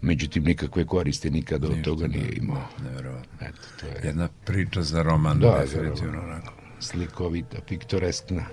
međutim 0.00 0.44
nikakve 0.44 0.86
koriste 0.86 1.30
nikada 1.30 1.68
od 1.68 1.82
toga 1.84 2.06
nije 2.06 2.24
da, 2.24 2.36
imao. 2.36 2.62
Da, 2.78 2.84
nevjerovatno. 2.84 3.38
Eto, 3.40 3.62
to 3.80 3.86
je... 3.86 4.00
Jedna 4.04 4.28
priča 4.44 4.82
za 4.82 5.02
roman, 5.02 5.38
da, 5.38 5.58
definitivno. 5.60 6.22
Onako. 6.22 6.52
Slikovita, 6.80 7.58
piktoreskna. 7.68 8.44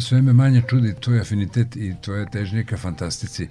Sve 0.00 0.22
me 0.22 0.32
manje 0.32 0.62
čudi 0.68 0.94
tvoj 1.00 1.20
afinitet 1.20 1.76
i 1.76 1.94
tvoje 2.00 2.26
težnje 2.30 2.64
ka 2.64 2.76
fantastici. 2.76 3.48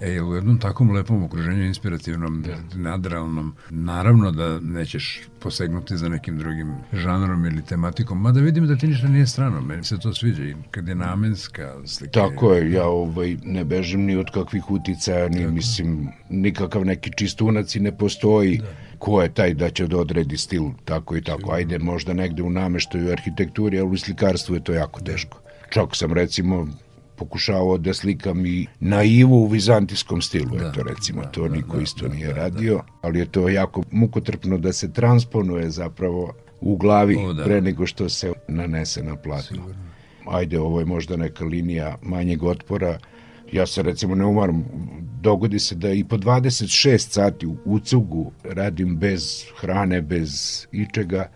Da. 0.00 0.06
E, 0.06 0.22
u 0.22 0.34
jednom 0.34 0.58
takvom 0.58 0.90
lepom 0.90 1.22
okruženju, 1.22 1.64
inspirativnom, 1.64 2.42
da. 2.42 2.56
nadrealnom, 2.74 3.54
naravno 3.70 4.30
da 4.30 4.60
nećeš 4.60 5.22
posegnuti 5.40 5.96
za 5.96 6.08
nekim 6.08 6.38
drugim 6.38 6.74
žanrom 6.92 7.44
ili 7.44 7.62
tematikom, 7.62 8.20
mada 8.20 8.40
vidim 8.40 8.66
da 8.66 8.76
ti 8.76 8.86
ništa 8.86 9.08
nije 9.08 9.26
strano, 9.26 9.60
meni 9.60 9.84
se 9.84 9.98
to 9.98 10.14
sviđa 10.14 10.44
i 10.44 10.54
kad 10.70 10.88
je 10.88 10.94
namenska 10.94 11.74
slika. 11.86 12.12
Tako 12.12 12.52
je, 12.52 12.72
ja 12.72 12.86
ovaj, 12.86 13.36
ne 13.42 13.64
bežim 13.64 14.00
ni 14.00 14.16
od 14.16 14.30
kakvih 14.30 14.70
uticaja, 14.70 15.28
ni 15.28 15.42
Tako. 15.42 15.52
mislim, 15.52 16.08
nikakav 16.30 16.84
neki 16.84 17.10
čistunac 17.16 17.74
i 17.76 17.80
ne 17.80 17.98
postoji. 17.98 18.58
Da 18.58 18.90
ko 19.00 19.22
je 19.22 19.32
taj 19.34 19.54
da 19.54 19.70
će 19.70 19.86
da 19.86 19.98
odredi 19.98 20.36
stil 20.36 20.64
tako 20.84 21.16
i 21.16 21.22
tako. 21.22 21.52
Ajde, 21.52 21.78
možda 21.78 22.12
negde 22.12 22.42
u 22.42 22.50
nameštaju 22.50 23.12
arhitekturi, 23.12 23.80
ali 23.80 23.88
u 23.88 23.96
slikarstvu 23.96 24.54
je 24.54 24.64
to 24.64 24.72
jako 24.72 25.00
teško. 25.00 25.40
Čak 25.70 25.96
sam 25.96 26.12
recimo 26.12 26.68
pokušavao 27.16 27.78
da 27.78 27.94
slikam 27.94 28.46
i 28.46 28.66
naivu 28.80 29.36
u 29.36 29.46
vizantijskom 29.46 30.22
stilu, 30.22 30.56
da, 30.58 30.68
eto 30.68 30.82
recimo, 30.82 31.22
da, 31.22 31.28
to 31.28 31.48
da, 31.48 31.54
niko 31.54 31.76
da, 31.76 31.82
isto 31.82 32.08
da, 32.08 32.14
nije 32.14 32.26
da, 32.26 32.34
radio, 32.34 32.74
da. 32.74 32.82
ali 33.02 33.18
je 33.18 33.26
to 33.26 33.48
jako 33.48 33.82
mukotrpno 33.90 34.58
da 34.58 34.72
se 34.72 34.92
transponuje 34.92 35.70
zapravo 35.70 36.32
u 36.60 36.76
glavi 36.76 37.16
o, 37.16 37.32
da. 37.32 37.44
pre 37.44 37.60
nego 37.60 37.86
što 37.86 38.08
se 38.08 38.32
nanese 38.48 39.02
na 39.02 39.16
platno. 39.16 39.56
Sigurno. 39.56 39.90
Ajde, 40.26 40.58
ovo 40.58 40.80
je 40.80 40.86
možda 40.86 41.16
neka 41.16 41.44
linija 41.44 41.96
manjeg 42.02 42.42
otpora, 42.42 42.98
ja 43.52 43.66
se 43.66 43.82
recimo 43.82 44.14
ne 44.14 44.24
umaram, 44.24 44.64
dogodi 45.20 45.58
se 45.58 45.74
da 45.74 45.92
i 45.92 46.04
po 46.04 46.16
26 46.16 46.98
sati 46.98 47.46
u 47.64 47.80
cugu 47.80 48.32
radim 48.44 48.96
bez 48.96 49.44
hrane, 49.60 50.02
bez 50.02 50.66
ičega, 50.72 51.30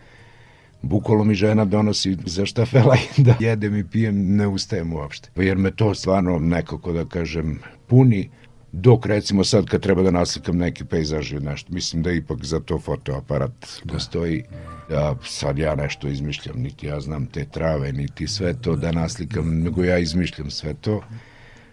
Bukvalo 0.84 1.24
mi 1.24 1.34
žena 1.34 1.64
donosi 1.64 2.16
za 2.26 2.46
štafela 2.46 2.96
i 3.16 3.22
da 3.22 3.34
jedem 3.40 3.76
i 3.76 3.84
pijem, 3.84 4.36
ne 4.36 4.46
ustajem 4.46 4.92
uopšte. 4.92 5.30
Jer 5.36 5.58
me 5.58 5.70
to 5.70 5.94
stvarno 5.94 6.38
nekako 6.38 6.92
da 6.92 7.04
kažem 7.04 7.58
puni 7.86 8.30
dok 8.72 9.06
recimo 9.06 9.44
sad 9.44 9.66
kad 9.66 9.82
treba 9.82 10.02
da 10.02 10.10
naslikam 10.10 10.56
neki 10.56 10.84
pejzaž 10.84 11.32
ili 11.32 11.44
nešto, 11.44 11.72
mislim 11.72 12.02
da 12.02 12.12
ipak 12.12 12.44
za 12.44 12.60
to 12.60 12.78
fotoaparat 12.78 13.66
da. 13.84 13.92
postoji. 13.92 14.42
Ja, 14.90 15.14
sad 15.24 15.58
ja 15.58 15.74
nešto 15.74 16.08
izmišljam, 16.08 16.56
niti 16.58 16.86
ja 16.86 17.00
znam 17.00 17.26
te 17.26 17.44
trave, 17.44 17.92
niti 17.92 18.26
sve 18.28 18.54
to 18.60 18.76
da 18.76 18.92
naslikam, 18.92 19.58
nego 19.62 19.84
ja 19.84 19.98
izmišljam 19.98 20.50
sve 20.50 20.74
to. 20.74 21.02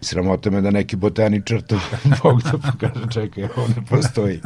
Sramota 0.00 0.50
me 0.50 0.60
da 0.60 0.70
neki 0.70 0.96
botaničar 0.96 1.62
to 1.62 1.80
Bog 2.22 2.42
da 2.42 2.52
pokaže, 2.58 3.06
čekaj, 3.12 3.44
ovo 3.44 3.68
ne 3.68 3.86
postoji 3.90 4.40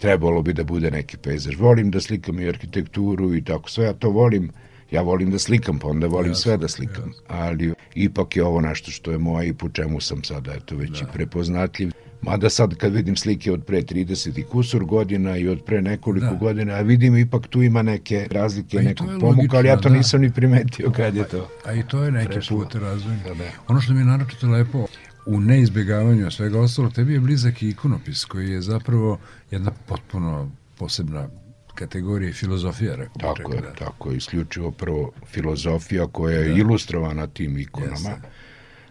trebalo 0.00 0.42
bi 0.42 0.52
da 0.52 0.64
bude 0.64 0.90
neki 0.90 1.16
pejzaž. 1.16 1.56
Volim 1.56 1.90
da 1.90 2.00
slikam 2.00 2.40
i 2.40 2.48
arhitekturu 2.48 3.34
i 3.34 3.44
tako 3.44 3.70
sve, 3.70 3.84
ja 3.84 3.92
to 3.92 4.10
volim 4.10 4.50
Ja 4.90 5.02
volim 5.02 5.30
da 5.30 5.38
slikam, 5.38 5.78
pa 5.78 5.88
onda 5.88 6.06
volim 6.06 6.30
jasne, 6.30 6.42
sve 6.42 6.56
da 6.56 6.68
slikam. 6.68 7.08
Jasne. 7.08 7.24
Ali 7.28 7.74
ipak 7.94 8.36
je 8.36 8.44
ovo 8.44 8.60
nešto 8.60 8.90
što 8.90 9.10
je 9.10 9.18
moje 9.18 9.48
i 9.48 9.52
po 9.52 9.68
čemu 9.68 10.00
sam 10.00 10.24
sada 10.24 10.52
eto, 10.52 10.76
već 10.76 10.90
da. 10.90 10.98
i 10.98 11.12
prepoznatljiv. 11.12 11.92
Mada 12.22 12.50
sad 12.50 12.74
kad 12.74 12.92
vidim 12.92 13.16
slike 13.16 13.52
od 13.52 13.64
pre 13.64 13.82
30 13.82 14.40
i 14.40 14.42
kusur 14.42 14.84
godina 14.84 15.36
i 15.36 15.48
od 15.48 15.62
pre 15.64 15.82
nekoliko 15.82 16.26
da. 16.26 16.34
godina, 16.34 16.74
a 16.74 16.80
vidim 16.80 17.16
ipak 17.16 17.46
tu 17.46 17.62
ima 17.62 17.82
neke 17.82 18.26
razlike, 18.30 18.76
pa 18.76 18.82
nekog 18.82 19.08
pomoka, 19.20 19.56
ali 19.56 19.68
ja 19.68 19.76
to 19.76 19.88
da. 19.88 19.94
nisam 19.94 20.20
ni 20.20 20.32
primetio 20.32 20.90
kad 20.90 21.16
je 21.16 21.28
to. 21.28 21.48
A 21.64 21.72
i 21.72 21.82
to 21.82 22.04
je 22.04 22.10
neki 22.12 22.38
put 22.48 22.74
razvoj. 22.74 23.16
Da, 23.24 23.34
da. 23.34 23.44
Ono 23.68 23.80
što 23.80 23.92
mi 23.92 24.00
je 24.00 24.04
naročito 24.04 24.46
lepo, 24.48 24.86
u 25.30 25.40
neizbjegavanju 25.40 26.30
svega 26.30 26.60
ostalo, 26.60 26.90
tebi 26.90 27.12
je 27.12 27.20
blizak 27.20 27.62
i 27.62 27.68
ikonopis 27.68 28.24
koji 28.24 28.50
je 28.50 28.60
zapravo 28.60 29.18
jedna 29.50 29.70
potpuno 29.86 30.50
posebna 30.78 31.28
kategorija 31.74 32.32
filozofija, 32.32 32.96
rekao 32.96 33.34
Tako 33.34 33.52
je, 33.54 33.60
da. 33.60 33.72
tako 33.72 34.10
je, 34.10 34.16
isključivo 34.16 34.70
prvo 34.70 35.12
filozofija 35.26 36.06
koja 36.06 36.38
je 36.38 36.48
da. 36.48 36.58
ilustrovana 36.58 37.26
tim 37.26 37.58
ikonama. 37.58 38.10
Jeste. 38.10 38.28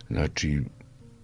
Znači, 0.10 0.62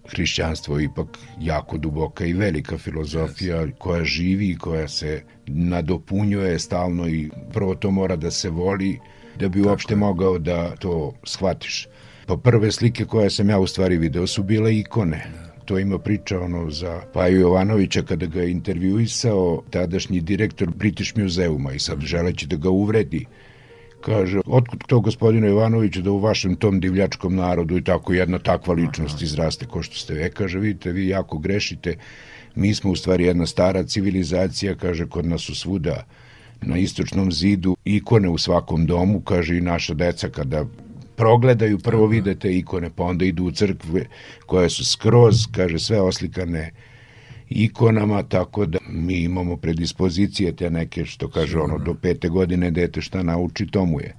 hrišćanstvo 0.08 0.78
je 0.78 0.84
ipak 0.84 1.18
jako 1.40 1.78
duboka 1.78 2.24
i 2.24 2.32
velika 2.32 2.78
filozofija 2.78 3.56
yes. 3.56 3.78
koja 3.78 4.04
živi 4.04 4.50
i 4.50 4.58
koja 4.58 4.88
se 4.88 5.22
nadopunjuje 5.46 6.58
stalno 6.58 7.08
i 7.08 7.30
prvo 7.52 7.74
to 7.74 7.90
mora 7.90 8.16
da 8.16 8.30
se 8.30 8.50
voli 8.50 8.98
da 9.38 9.48
bi 9.48 9.62
uopšte 9.62 9.94
Tako 9.94 9.98
mogao 10.00 10.38
da 10.38 10.76
to 10.76 11.14
shvatiš. 11.24 11.88
Pa 12.26 12.36
prve 12.36 12.72
slike 12.72 13.04
koje 13.04 13.30
sam 13.30 13.50
ja 13.50 13.58
u 13.58 13.66
stvari 13.66 13.96
video 13.96 14.26
su 14.26 14.42
bile 14.42 14.78
ikone. 14.78 15.26
To 15.64 15.78
ima 15.78 15.98
priča 15.98 16.40
ono 16.40 16.70
za 16.70 17.02
Paju 17.12 17.40
Jovanovića 17.40 18.02
kada 18.02 18.26
ga 18.26 18.40
je 18.42 18.50
intervjuisao 18.50 19.62
tadašnji 19.70 20.20
direktor 20.20 20.70
British 20.70 21.16
Museuma 21.16 21.72
i 21.72 21.78
sad 21.78 22.00
želeći 22.00 22.46
da 22.46 22.56
ga 22.56 22.70
uvredi 22.70 23.26
kaže, 24.06 24.40
otkud 24.46 24.84
to 24.86 25.00
gospodine 25.00 25.48
Jovanoviću 25.48 26.02
da 26.02 26.10
u 26.10 26.18
vašem 26.18 26.54
tom 26.56 26.80
divljačkom 26.80 27.34
narodu 27.34 27.76
i 27.76 27.84
tako 27.84 28.14
jedna 28.14 28.38
takva 28.38 28.74
ličnost 28.74 29.22
izraste 29.22 29.66
ko 29.66 29.82
što 29.82 29.96
ste 29.96 30.14
vi. 30.14 30.22
E, 30.22 30.30
kaže, 30.30 30.58
vidite, 30.58 30.92
vi 30.92 31.08
jako 31.08 31.38
grešite, 31.38 31.96
mi 32.54 32.74
smo 32.74 32.90
u 32.90 32.96
stvari 32.96 33.24
jedna 33.24 33.46
stara 33.46 33.82
civilizacija, 33.84 34.74
kaže, 34.74 35.06
kod 35.06 35.26
nas 35.26 35.42
su 35.42 35.54
svuda 35.54 36.04
na 36.62 36.78
istočnom 36.78 37.32
zidu 37.32 37.76
ikone 37.84 38.28
u 38.28 38.38
svakom 38.38 38.86
domu, 38.86 39.20
kaže 39.20 39.58
i 39.58 39.60
naša 39.60 39.94
deca 39.94 40.28
kada 40.28 40.64
progledaju, 41.16 41.78
prvo 41.78 42.06
vide 42.06 42.34
te 42.34 42.56
ikone, 42.56 42.90
pa 42.96 43.04
onda 43.04 43.24
idu 43.24 43.44
u 43.44 43.50
crkve 43.50 44.06
koje 44.46 44.70
su 44.70 44.84
skroz, 44.84 45.46
kaže, 45.52 45.78
sve 45.78 46.00
oslikane 46.00 46.70
ikonama, 47.48 48.22
tako 48.22 48.66
da 48.66 48.78
mi 48.88 49.14
imamo 49.14 49.56
predispozicije 49.56 50.56
te 50.56 50.70
neke, 50.70 51.04
što 51.04 51.28
kaže 51.28 51.58
ono, 51.58 51.78
do 51.78 51.94
pete 51.94 52.28
godine 52.28 52.70
dete 52.70 53.00
šta 53.00 53.22
nauči, 53.22 53.66
to 53.66 53.84
mu 53.84 54.00
je. 54.00 54.14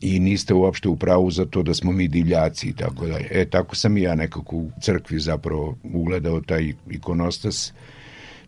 I 0.00 0.18
niste 0.18 0.54
uopšte 0.54 0.88
u 0.88 0.96
pravu 0.96 1.30
za 1.30 1.44
to 1.46 1.62
da 1.62 1.74
smo 1.74 1.92
mi 1.92 2.08
divljaci 2.08 2.68
i 2.68 2.72
tako 2.72 3.06
dalje. 3.06 3.28
E, 3.30 3.44
tako 3.44 3.76
sam 3.76 3.96
i 3.96 4.02
ja 4.02 4.14
nekako 4.14 4.56
u 4.56 4.70
crkvi 4.80 5.20
zapravo 5.20 5.76
ugledao 5.82 6.40
taj 6.40 6.72
ikonostas. 6.90 7.72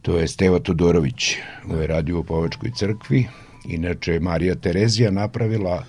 To 0.02 0.18
je 0.18 0.28
Steva 0.28 0.59
Todorović, 0.59 1.36
u 1.70 1.76
je 1.76 1.86
radio 1.86 2.20
u 2.20 2.24
Povačkoj 2.24 2.70
crkvi. 2.76 3.26
Inače, 3.68 4.20
Marija 4.20 4.55
Terezija 4.55 5.11
napravila 5.11 5.84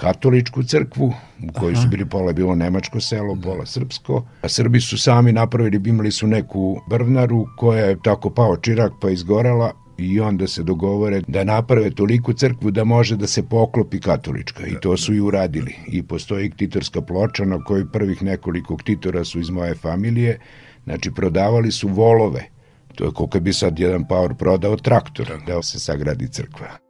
katoličku 0.00 0.62
crkvu, 0.62 1.12
u 1.48 1.52
kojoj 1.52 1.76
su 1.76 1.88
bili 1.88 2.04
pola 2.04 2.32
bilo 2.32 2.54
nemačko 2.54 3.00
selo, 3.00 3.36
pola 3.42 3.66
srpsko. 3.66 4.24
A 4.42 4.48
Srbi 4.48 4.80
su 4.80 4.98
sami 4.98 5.32
napravili, 5.32 5.80
imali 5.88 6.10
su 6.10 6.26
neku 6.26 6.80
brvnaru 6.88 7.46
koja 7.56 7.84
je 7.84 7.98
tako 8.02 8.30
pao 8.30 8.56
čirak 8.56 8.92
pa 9.00 9.10
izgorala 9.10 9.72
i 9.98 10.20
onda 10.20 10.46
se 10.46 10.62
dogovore 10.62 11.22
da 11.28 11.44
naprave 11.44 11.90
toliku 11.90 12.32
crkvu 12.32 12.70
da 12.70 12.84
može 12.84 13.16
da 13.16 13.26
se 13.26 13.42
poklopi 13.42 14.00
katolička 14.00 14.66
i 14.66 14.80
to 14.82 14.96
su 14.96 15.14
i 15.14 15.20
uradili. 15.20 15.74
I 15.86 16.02
postoji 16.02 16.50
ktitorska 16.50 17.00
ploča 17.00 17.44
na 17.44 17.64
kojoj 17.64 17.92
prvih 17.92 18.22
nekoliko 18.22 18.76
ktitora 18.76 19.24
su 19.24 19.40
iz 19.40 19.50
moje 19.50 19.74
familije, 19.74 20.38
znači 20.84 21.10
prodavali 21.10 21.72
su 21.72 21.88
volove. 21.88 22.44
To 22.94 23.04
je 23.04 23.10
koliko 23.10 23.40
bi 23.40 23.52
sad 23.52 23.78
jedan 23.78 24.08
paor 24.08 24.34
prodao 24.34 24.76
traktor 24.76 25.32
da 25.46 25.62
se 25.62 25.78
sagradi 25.78 26.28
crkva. 26.28 26.89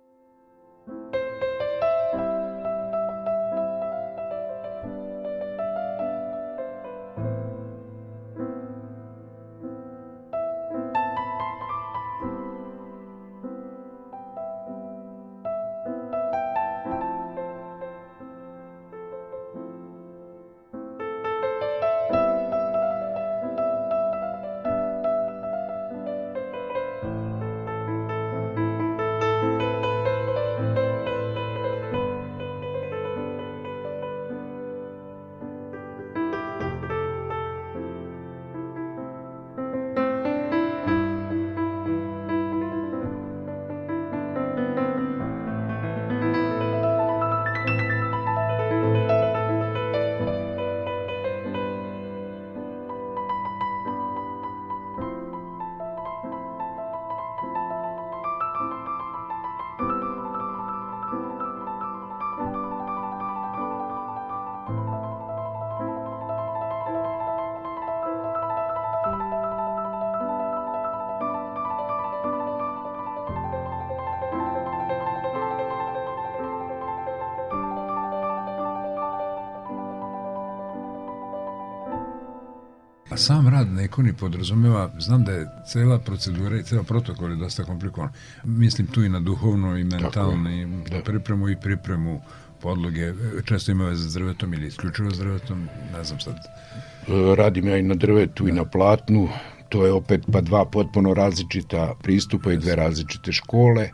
Na 83.91 83.95
ikoni 83.95 84.12
podrazumeva, 84.12 84.91
znam 84.99 85.24
da 85.24 85.32
je 85.32 85.47
cela 85.66 85.99
procedura 85.99 86.57
i 86.57 86.62
cela 86.62 86.82
protokol 86.82 87.30
je 87.30 87.36
dosta 87.36 87.64
komplikovan. 87.64 88.11
Mislim 88.45 88.86
tu 88.86 89.05
i 89.05 89.09
na 89.09 89.20
duhovno 89.20 89.76
i 89.76 89.84
mentalno 89.84 90.51
i 90.51 90.66
da. 90.91 91.03
pripremu 91.05 91.49
i 91.49 91.57
pripremu 91.57 92.20
podloge. 92.61 93.12
Često 93.45 93.72
ima 93.72 93.84
veze 93.84 94.09
s 94.09 94.14
drvetom 94.14 94.55
ili 94.55 94.66
isključivo 94.66 95.11
s 95.11 95.18
drvetom, 95.18 95.68
ne 95.93 96.05
znam 96.05 96.20
sad. 96.20 96.34
E, 96.34 97.34
radim 97.36 97.68
ja 97.68 97.76
i 97.76 97.82
na 97.82 97.95
drvetu 97.95 98.45
da. 98.45 98.51
i 98.51 98.53
na 98.53 98.64
platnu. 98.64 99.28
To 99.68 99.86
je 99.86 99.93
opet 99.93 100.22
pa 100.32 100.41
dva 100.41 100.64
potpuno 100.64 101.14
različita 101.14 101.95
pristupa 102.03 102.53
i 102.53 102.59
dve 102.59 102.76
različite 102.76 103.32
škole. 103.32 103.91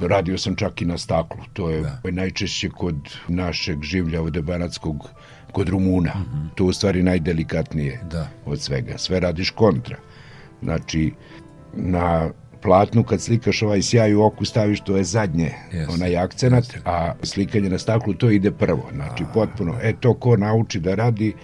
Radio 0.00 0.38
sam 0.38 0.56
čak 0.56 0.82
i 0.82 0.84
na 0.84 0.98
staklu. 0.98 1.40
To 1.52 1.70
je 1.70 1.82
da. 1.82 2.00
najčešće 2.10 2.70
kod 2.70 2.96
našeg 3.28 3.82
življa 3.82 4.22
ovde 4.22 4.42
banatskog 4.42 5.08
kod 5.52 5.68
Rumuna. 5.68 6.12
Mm 6.14 6.22
-hmm. 6.22 6.48
To 6.54 6.64
je 6.64 6.68
u 6.68 6.72
stvari 6.72 7.02
najdelikatnije 7.02 8.00
da. 8.10 8.28
od 8.46 8.60
svega. 8.60 8.98
Sve 8.98 9.20
radiš 9.20 9.50
kontra. 9.50 9.96
Znači, 10.62 11.12
na 11.74 12.30
platnu 12.62 13.04
kad 13.04 13.20
slikaš 13.20 13.62
ovaj 13.62 13.82
sjaj 13.82 14.14
u 14.14 14.22
oku 14.22 14.44
staviš 14.44 14.80
to 14.80 14.96
je 14.96 15.04
zadnje 15.04 15.52
yes. 15.72 15.94
onaj 15.94 16.16
akcenat, 16.16 16.64
yes. 16.64 16.80
a 16.84 17.14
slikanje 17.22 17.70
na 17.70 17.78
staklu 17.78 18.14
to 18.14 18.30
ide 18.30 18.50
prvo. 18.50 18.88
Znači, 18.92 19.22
a, 19.22 19.32
potpuno. 19.34 19.74
E, 19.82 19.92
to 20.00 20.14
ko 20.14 20.36
nauči 20.36 20.80
da 20.80 20.94
radi, 20.94 21.34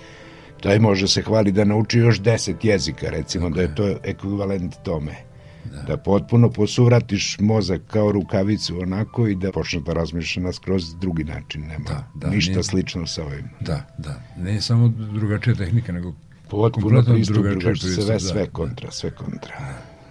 taj 0.61 0.79
može 0.79 1.09
se 1.09 1.23
hvali 1.23 1.53
da 1.53 1.65
nauči 1.65 1.99
još 1.99 2.21
deset 2.21 2.65
jezika, 2.65 3.11
recimo, 3.11 3.49
okay. 3.49 3.55
da 3.55 3.63
je 3.63 3.75
to 3.75 3.97
ekvivalent 4.05 4.75
tome 4.83 5.26
da. 5.77 5.83
da 5.83 5.97
potpuno 5.97 6.51
posuvratiš 6.51 7.37
mozak 7.41 7.81
kao 7.87 8.13
rukavicu 8.13 8.81
onako 8.83 9.29
i 9.29 9.35
da 9.35 9.53
počne 9.53 9.81
da 9.81 9.93
razmišlja 9.93 10.43
na 10.43 10.53
skroz 10.53 10.95
drugi 11.01 11.25
način. 11.25 11.63
Nema 11.63 11.85
da, 11.85 12.09
da, 12.15 12.31
ništa 12.31 12.53
nije, 12.53 12.63
slično 12.63 13.07
sa 13.07 13.25
ovim. 13.25 13.51
Da, 13.61 13.87
da. 13.99 14.21
Ne 14.37 14.61
samo 14.61 14.89
drugačija 14.89 15.55
tehnika, 15.55 15.93
nego 15.93 16.15
potpuno 16.51 17.03
pristup 17.03 17.37
drugačije, 17.37 17.77
sve, 17.77 18.03
sve 18.03 18.15
da, 18.15 18.21
sve 18.21 18.47
kontra, 18.47 18.91
sve 18.91 19.11
kontra. 19.11 19.55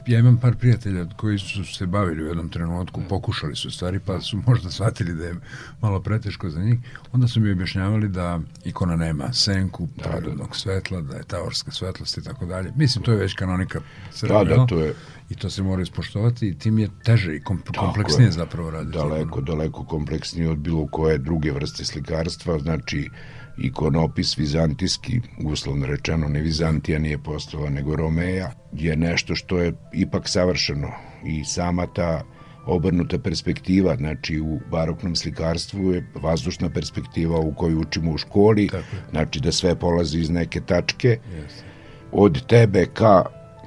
ja 0.08 0.20
imam 0.20 0.38
par 0.38 0.56
prijatelja 0.56 1.06
koji 1.18 1.40
su 1.40 1.66
se 1.66 1.86
bavili 1.86 2.24
u 2.24 2.28
jednom 2.28 2.50
trenutku, 2.50 3.02
pokušali 3.10 3.56
su 3.56 3.72
stvari, 3.72 4.00
pa 4.00 4.22
su 4.22 4.38
možda 4.48 4.72
shvatili 4.72 5.14
da 5.14 5.26
je 5.26 5.36
malo 5.82 6.02
preteško 6.02 6.50
za 6.50 6.60
njih. 6.60 6.80
Onda 7.12 7.28
su 7.28 7.40
mi 7.40 7.52
objašnjavali 7.52 8.08
da 8.08 8.40
ikona 8.66 8.96
nema 8.96 9.34
senku, 9.34 9.88
pravodnog 9.88 10.56
svetla, 10.56 11.02
da 11.02 11.16
je 11.16 11.24
taorska 11.24 11.72
svetlost 11.72 12.18
i 12.18 12.24
tako 12.24 12.46
dalje. 12.46 12.72
Mislim, 12.76 13.04
to 13.04 13.12
je 13.12 13.18
već 13.18 13.34
kanonika 13.34 13.82
crvena. 14.12 14.44
Da, 14.44 14.56
da, 14.56 14.66
to 14.66 14.80
je 14.80 14.94
i 15.30 15.36
to 15.36 15.50
se 15.50 15.64
mora 15.64 15.82
ispoštovati 15.82 16.48
i 16.48 16.58
tim 16.58 16.80
je 16.80 16.90
teže 17.04 17.36
i 17.36 17.42
kom, 17.42 17.62
kompleksnije 17.78 18.28
je, 18.28 18.32
zapravo 18.32 18.72
raditi. 18.72 18.98
Daleko, 18.98 19.42
daleko 19.42 19.84
kompleksnije 19.84 20.50
od 20.50 20.58
bilo 20.58 20.88
koje 20.88 21.18
druge 21.18 21.52
vrste 21.52 21.86
slikarstva, 21.86 22.60
znači 22.60 23.10
ikonopis 23.58 24.38
vizantijski, 24.38 25.22
uslovno 25.46 25.86
rečeno 25.86 26.28
ne 26.28 26.42
Vizantija 26.42 27.00
nije 27.00 27.18
postala 27.18 27.70
nego 27.70 27.96
Romeja, 27.96 28.52
je 28.74 28.96
nešto 28.96 29.36
što 29.36 29.58
je 29.58 29.74
ipak 29.94 30.30
savršeno. 30.30 30.92
I 31.26 31.46
sama 31.46 31.88
ta 31.88 32.24
obrnuta 32.66 33.20
perspektiva, 33.20 33.96
znači 33.96 34.40
u 34.40 34.60
baroknom 34.72 35.16
slikarstvu 35.16 35.92
je 35.92 36.12
vazdušna 36.16 36.70
perspektiva 36.70 37.40
u 37.40 37.54
kojoj 37.56 37.76
učimo 37.76 38.12
u 38.12 38.18
školi, 38.18 38.70
znači 39.12 39.40
da 39.40 39.52
sve 39.52 39.80
polazi 39.80 40.20
iz 40.20 40.30
neke 40.30 40.62
tačke, 40.62 41.10
yes. 41.10 41.62
od 42.12 42.46
tebe 42.48 42.86
ka 42.86 43.26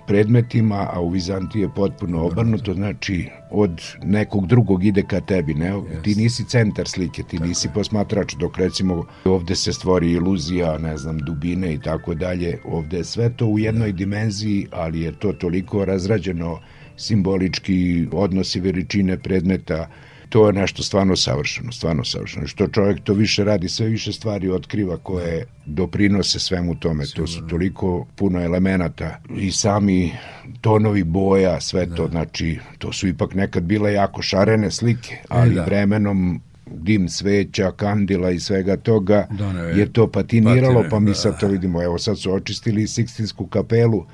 predmetima, 0.09 0.89
a 0.93 1.01
u 1.01 1.09
Vizantiji 1.09 1.63
je 1.63 1.69
potpuno 1.77 2.27
obrnuto, 2.27 2.75
znači 2.75 3.29
od 3.51 3.83
nekog 4.03 4.47
drugog 4.47 4.85
ide 4.85 5.03
ka 5.03 5.21
tebi, 5.21 5.55
ne? 5.55 5.73
Yes. 5.73 6.03
Ti 6.03 6.15
nisi 6.15 6.45
centar 6.45 6.89
slike, 6.89 7.23
ti 7.23 7.37
tako 7.37 7.49
nisi 7.49 7.69
posmatrač, 7.75 8.35
dok 8.35 8.59
recimo 8.59 9.05
ovde 9.25 9.55
se 9.55 9.73
stvori 9.73 10.13
iluzija, 10.13 10.79
ne 10.79 10.97
znam, 10.97 11.19
dubine 11.19 11.75
i 11.75 11.81
tako 11.81 12.15
dalje, 12.15 12.59
ovde 12.65 12.97
je 12.97 13.05
sve 13.05 13.31
to 13.37 13.47
u 13.47 13.59
jednoj 13.59 13.93
dimenziji, 13.93 14.67
ali 14.71 15.01
je 15.01 15.13
to 15.13 15.33
toliko 15.33 15.85
razrađeno 15.85 16.59
simbolički 16.97 18.07
odnosi 18.13 18.61
veličine 18.61 19.19
predmeta, 19.19 19.89
to 20.29 20.47
je 20.47 20.53
nešto 20.53 20.83
stvarno 20.83 21.17
savršeno, 21.17 21.73
stvarno 21.73 22.05
savršeno. 22.05 22.47
Što 22.47 22.67
čovjek 22.67 23.01
to 23.01 23.13
više 23.13 23.45
radi, 23.45 23.69
sve 23.69 23.87
više 23.87 24.13
stvari 24.13 24.51
otkriva 24.51 24.97
koje 24.97 25.47
doprinose 25.67 26.39
svemu 26.39 26.75
tome. 26.75 27.05
To 27.07 27.27
su 27.27 27.47
toliko 27.47 28.07
puno 28.17 28.45
elemenata 28.45 29.21
i 29.37 29.53
sami 29.53 30.13
tonovi 30.61 31.05
boja, 31.05 31.61
sve 31.61 31.87
to, 31.97 32.07
da. 32.07 32.11
znači, 32.11 32.59
to 32.79 32.93
su 32.93 33.09
ipak 33.09 33.35
nekad 33.35 33.63
bile 33.63 33.93
jako 33.93 34.23
šarene 34.23 34.71
slike, 34.71 35.15
e, 35.15 35.25
ali 35.29 35.55
da. 35.55 35.65
vremenom 35.65 36.41
dim 36.67 37.09
sveća, 37.09 37.73
kandila 37.77 38.31
i 38.31 38.41
svega 38.41 38.77
toga 38.77 39.27
ne, 39.31 39.81
je 39.81 39.93
to 39.93 40.07
patiniralo, 40.07 40.75
patine, 40.75 40.91
pa 40.91 41.01
mi 41.01 41.15
sad 41.15 41.33
da. 41.33 41.39
to 41.39 41.49
vidimo. 41.49 41.83
Evo 41.83 41.99
sad 41.99 42.19
su 42.19 42.33
očistili 42.33 42.87
Sikstinsku 42.87 43.47
kapelu, 43.47 44.07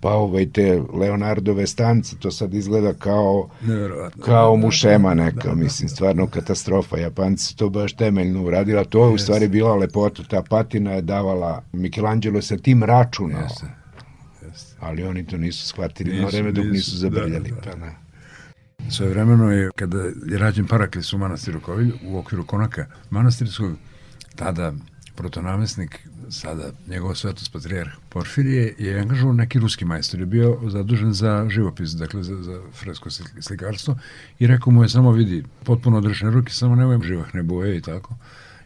pa 0.00 0.10
ovaj 0.10 0.50
te 0.50 0.82
Leonardove 0.92 1.66
stance, 1.66 2.16
to 2.16 2.30
sad 2.30 2.54
izgleda 2.54 2.92
kao 2.92 3.48
kao 4.24 4.56
mušema 4.56 5.14
neka, 5.14 5.54
mislim, 5.54 5.88
stvarno 5.88 6.26
katastrofa. 6.26 6.96
Japanci 6.96 7.44
su 7.44 7.56
to 7.56 7.68
baš 7.68 7.92
temeljno 7.92 8.42
uradila, 8.42 8.84
to 8.84 9.06
je 9.06 9.14
u 9.14 9.18
stvari 9.18 9.48
bila 9.48 9.74
lepota, 9.74 10.22
ta 10.22 10.42
patina 10.42 10.92
je 10.92 11.02
davala 11.02 11.62
Michelangelo 11.72 12.42
sa 12.42 12.56
tim 12.56 12.82
računao. 12.82 13.42
Jeste. 13.42 13.66
Jeste. 14.42 14.74
Ali 14.80 15.02
oni 15.02 15.26
to 15.26 15.36
nisu 15.36 15.66
shvatili 15.66 16.10
nisu, 16.10 16.22
na 16.22 16.28
vreme 16.28 16.52
dok 16.52 16.64
nisu 16.64 16.96
zabrljali. 16.96 17.50
Da, 17.50 17.56
da. 17.56 17.70
Pa, 17.70 17.76
ne. 17.76 18.06
Svoje 18.90 19.10
vremeno 19.10 19.52
je, 19.52 19.70
kada 19.76 19.98
je 20.02 20.38
rađen 20.38 20.66
Paraklis 20.66 21.12
u 21.12 21.18
manastiru 21.18 21.60
Kovilj, 21.60 21.92
u 22.04 22.18
okviru 22.18 22.46
konaka 22.46 22.86
manastirskog, 23.10 23.72
tada 24.36 24.72
protonamesnik 25.16 26.08
sada 26.30 26.70
njegov 26.88 27.14
svetost 27.14 27.52
patrijarh 27.52 27.90
Porfirije 28.08 28.74
je 28.78 29.00
angažovao 29.00 29.34
neki 29.34 29.58
ruski 29.58 29.84
majstor, 29.84 30.20
je 30.20 30.26
bio 30.26 30.58
zadužen 30.68 31.12
za 31.12 31.46
živopis, 31.50 31.90
dakle 31.90 32.22
za, 32.22 32.42
za 32.42 32.60
fresko 32.72 33.10
slikarstvo 33.40 33.98
i 34.38 34.46
rekao 34.46 34.72
mu 34.72 34.82
je 34.82 34.88
samo 34.88 35.12
vidi, 35.12 35.44
potpuno 35.64 35.98
odrešene 35.98 36.30
ruke, 36.30 36.52
samo 36.52 36.74
nemoj 36.74 36.98
živahne 37.02 37.42
boje 37.42 37.76
i 37.76 37.80
tako. 37.80 38.14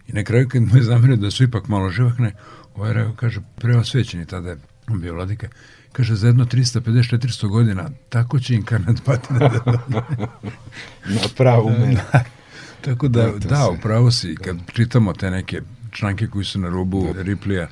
I 0.09 0.13
na 0.13 0.25
kraju 0.25 0.49
kad 0.49 0.63
mu 0.63 0.77
je 0.77 0.83
zamerio 0.83 1.17
da 1.17 1.31
su 1.31 1.45
ipak 1.45 1.69
malo 1.69 1.91
živahne, 1.91 2.33
ovaj 2.75 2.93
rekao, 2.93 3.13
kaže, 3.17 3.41
preosvećeni 3.57 4.27
tada 4.27 4.51
je 4.51 4.59
bio 4.89 5.15
vladika, 5.15 5.49
kaže, 5.93 6.15
za 6.15 6.27
jedno 6.27 6.45
350-400 6.45 7.49
godina, 7.49 7.91
tako 8.09 8.39
će 8.39 8.55
inkarnat 8.55 9.05
pati 9.05 9.35
da... 9.35 9.49
Na 11.15 11.29
pravu 11.37 11.71
mene. 11.71 12.01
Tako 12.85 13.09
da, 13.09 13.33
da, 13.39 13.69
upravo 13.69 14.11
si, 14.11 14.35
kad 14.35 14.57
čitamo 14.73 15.13
te 15.13 15.31
neke 15.31 15.61
članke 15.93 16.27
koji 16.27 16.45
su 16.45 16.61
na 16.61 16.69
rubu 16.69 17.13
da. 17.15 17.23
Riplija, 17.23 17.69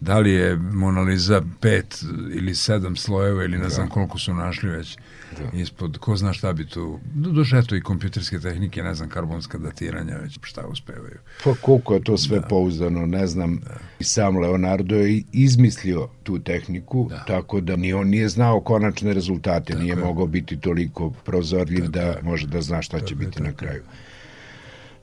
da 0.00 0.18
li 0.18 0.32
je 0.32 0.56
Mona 0.56 1.00
Lisa 1.00 1.42
pet 1.60 2.04
ili 2.34 2.54
sedam 2.54 2.96
slojeva 2.96 3.44
ili 3.44 3.58
ne 3.58 3.62
da. 3.62 3.68
znam 3.68 3.88
koliko 3.88 4.18
su 4.18 4.34
našli 4.34 4.70
već 4.70 4.98
da. 5.38 5.58
ispod, 5.58 5.98
ko 5.98 6.16
zna 6.16 6.32
šta 6.32 6.52
bi 6.52 6.66
tu, 6.66 7.00
duše 7.14 7.58
eto 7.58 7.76
i 7.76 7.80
kompjuterske 7.80 8.38
tehnike, 8.38 8.82
ne 8.82 8.94
znam, 8.94 9.08
karbonska 9.08 9.58
datiranja 9.58 10.16
već 10.16 10.38
šta 10.42 10.66
uspevaju. 10.66 11.18
Pa 11.44 11.54
koliko 11.54 11.94
je 11.94 12.04
to 12.04 12.16
sve 12.18 12.40
da. 12.40 12.46
pouzdano, 12.46 13.06
ne 13.06 13.26
znam, 13.26 13.56
da. 13.56 13.74
i 13.98 14.04
sam 14.04 14.36
Leonardo 14.36 14.96
je 14.96 15.22
izmislio 15.32 16.08
tu 16.22 16.38
tehniku, 16.38 17.06
da. 17.10 17.24
tako 17.24 17.60
da 17.60 17.76
ni 17.76 17.92
on 17.92 18.08
nije 18.08 18.28
znao 18.28 18.60
konačne 18.60 19.12
rezultate, 19.12 19.72
tako 19.72 19.82
nije 19.82 19.92
je. 19.92 20.04
mogao 20.04 20.26
biti 20.26 20.60
toliko 20.60 21.10
prozorljiv 21.10 21.80
tako 21.80 21.92
da 21.92 22.00
je. 22.00 22.22
može 22.22 22.46
da 22.46 22.60
zna 22.60 22.82
šta 22.82 22.96
tako 22.96 23.08
će 23.08 23.14
biti 23.14 23.42
na 23.42 23.52
kraju. 23.52 23.82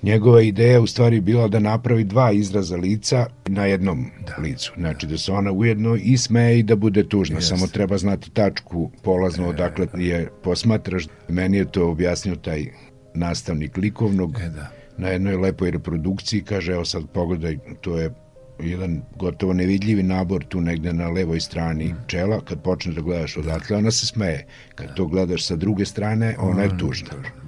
Njegova 0.06 0.42
ideja 0.42 0.82
u 0.82 0.88
stvari 0.88 1.22
bila 1.22 1.48
da 1.48 1.60
napravi 1.60 2.04
dva 2.04 2.32
izraza 2.32 2.78
lica 2.78 3.26
na 3.48 3.66
jednom 3.66 4.06
da. 4.28 4.42
licu. 4.42 4.74
Znači 4.78 5.08
da 5.08 5.18
se 5.18 5.32
ona 5.32 5.52
ujedno 5.52 5.96
i 5.96 6.18
smeje 6.18 6.60
i 6.60 6.64
da 6.64 6.76
bude 6.76 7.10
tužna. 7.10 7.36
Jest. 7.36 7.48
Samo 7.48 7.68
treba 7.68 7.98
znati 7.98 8.32
tačku 8.32 8.92
polazno 9.04 9.46
e, 9.46 9.50
odakle 9.50 9.88
je 9.94 10.30
posmatraš. 10.44 11.08
Meni 11.30 11.58
je 11.58 11.72
to 11.72 11.90
objasnio 11.90 12.36
taj 12.36 12.66
nastavnik 13.14 13.78
likovnog 13.78 14.40
e, 14.42 14.50
da. 14.50 14.72
na 14.98 15.08
jednoj 15.08 15.36
lepoj 15.36 15.72
reprodukciji. 15.72 16.42
Kaže, 16.42 16.74
evo 16.74 16.86
sad 16.86 17.04
pogledaj, 17.14 17.58
to 17.82 17.98
je 17.98 18.14
jedan 18.60 19.02
gotovo 19.16 19.54
nevidljivi 19.54 20.04
nabor 20.04 20.44
tu 20.44 20.62
negde 20.62 20.94
na 20.94 21.10
levoj 21.10 21.40
strani 21.40 21.86
mm. 21.86 21.98
čela, 22.08 22.42
kad 22.42 22.62
počne 22.62 22.94
da 22.94 23.02
gledaš 23.02 23.38
odatle, 23.38 23.78
ona 23.78 23.92
se 23.92 24.06
smeje. 24.06 24.46
Kad 24.76 24.88
da. 24.88 24.94
to 24.94 25.06
gledaš 25.06 25.46
sa 25.46 25.56
druge 25.56 25.86
strane, 25.86 26.36
ona 26.40 26.62
je 26.62 26.70
tužna. 26.78 27.10
tužna 27.10 27.45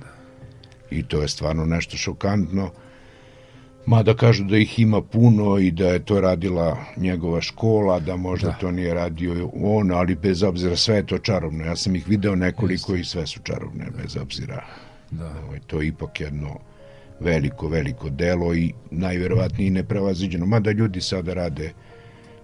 i 0.91 1.03
to 1.03 1.21
je 1.21 1.27
stvarno 1.27 1.65
nešto 1.65 1.97
šokantno. 1.97 2.71
Mada 3.85 4.13
kažu 4.13 4.43
da 4.43 4.57
ih 4.57 4.79
ima 4.79 5.01
puno 5.01 5.57
i 5.57 5.71
da 5.71 5.87
je 5.87 6.05
to 6.05 6.21
radila 6.21 6.77
njegova 6.97 7.41
škola, 7.41 7.99
da 7.99 8.15
možda 8.15 8.47
da. 8.47 8.57
to 8.57 8.71
nije 8.71 8.93
radio 8.93 9.49
on, 9.63 9.91
ali 9.91 10.15
bez 10.15 10.43
obzira 10.43 10.75
sve 10.75 10.95
je 10.95 11.05
to 11.05 11.17
čarobno. 11.17 11.65
Ja 11.65 11.75
sam 11.75 11.95
ih 11.95 12.07
video 12.07 12.35
nekoliko 12.35 12.95
Jeste. 12.95 13.01
i 13.01 13.03
sve 13.03 13.27
su 13.27 13.39
čarobne, 13.43 13.85
bez 14.01 14.17
obzira. 14.17 14.65
Da. 15.11 15.33
To 15.67 15.81
je 15.81 15.87
ipak 15.87 16.21
jedno 16.21 16.59
veliko, 17.19 17.67
veliko 17.67 18.09
delo 18.09 18.53
i 18.55 18.73
najverovatnije 18.91 19.71
neprevaziđeno. 19.71 20.45
Mada 20.45 20.71
ljudi 20.71 21.01
sada 21.01 21.33
rade 21.33 21.73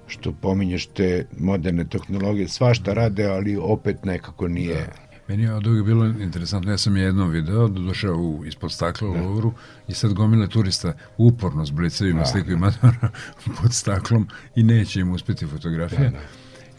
što 0.08 0.32
pominješ 0.32 0.86
te 0.86 1.26
moderne 1.40 1.86
tehnologije, 1.90 2.48
svašta 2.48 2.94
rade, 2.94 3.26
ali 3.26 3.58
opet 3.58 4.06
nekako 4.06 4.48
nije... 4.48 4.76
Da 4.76 5.03
Meni 5.34 5.44
je 5.44 5.54
od 5.54 5.68
uvijek 5.68 5.86
bilo 5.86 6.06
interesantno, 6.06 6.72
ja 6.72 6.78
sam 6.78 6.98
je 6.98 7.04
jednom 7.04 7.30
video, 7.30 7.68
došao 7.68 8.16
u, 8.16 8.46
ispod 8.46 8.72
stakla 8.72 9.10
u 9.10 9.14
da. 9.14 9.22
Louvru 9.22 9.54
i 9.88 9.94
sad 9.94 10.14
gomile 10.14 10.48
turista 10.48 10.94
uporno 11.18 11.66
s 11.66 11.72
blicevima 11.72 12.20
da, 12.20 12.26
sliku 12.26 12.52
i 12.52 12.56
Madonna 12.56 13.10
pod 13.62 13.74
staklom 13.74 14.28
i 14.56 14.64
neće 14.64 15.00
im 15.00 15.12
uspeti 15.12 15.48
fotografija. 15.48 16.00
Da, 16.00 16.10
da. 16.10 16.20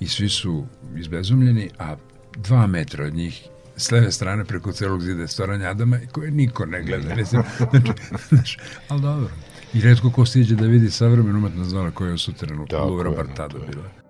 I 0.01 0.09
svi 0.09 0.29
su 0.29 0.67
izbezumljeni, 0.97 1.71
a 1.79 1.97
dva 2.37 2.67
metra 2.67 3.05
od 3.05 3.15
njih 3.15 3.49
s 3.77 3.91
leve 3.91 4.13
strane 4.13 4.45
preko 4.45 4.73
celog 4.73 5.03
zida 5.03 5.23
je 5.23 5.29
storanja 5.29 5.71
Adama 5.71 5.99
koje 6.13 6.31
niko 6.31 6.67
ne 6.67 6.83
gleda. 6.83 7.09
Da. 7.09 7.15
Recimo, 7.15 7.43
znači, 7.71 7.93
znači, 8.29 8.59
ali 8.89 9.03
dobro. 9.03 9.31
I 9.73 9.81
redko 9.81 10.11
ko 10.11 10.27
stiđe 10.27 10.55
da 10.55 10.67
vidi 10.67 10.91
savremenu 10.91 11.39
umetnost 11.39 11.71
zona 11.71 11.91
koja 11.91 12.09
je 12.09 12.15
u 12.15 12.19
suterenu 12.19 12.67
Louvra 12.73 13.11
bar 13.11 13.27
tada 13.37 13.59
bila. 13.59 14.04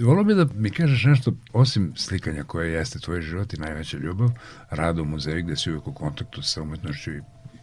Volio 0.00 0.24
bi 0.24 0.34
da 0.34 0.46
mi 0.54 0.70
kažeš 0.70 1.04
nešto, 1.04 1.32
osim 1.52 1.92
slikanja 1.96 2.44
koje 2.44 2.72
jeste 2.72 2.98
tvoj 2.98 3.22
život 3.22 3.54
i 3.54 3.60
najveća 3.60 3.98
ljubav, 3.98 4.28
rad 4.70 4.98
u 4.98 5.04
muzeju 5.04 5.44
gde 5.44 5.56
si 5.56 5.70
uvijek 5.70 5.86
u 5.86 5.94
kontaktu 5.94 6.42
sa 6.42 6.62
umetnošću 6.62 7.10
i 7.12 7.22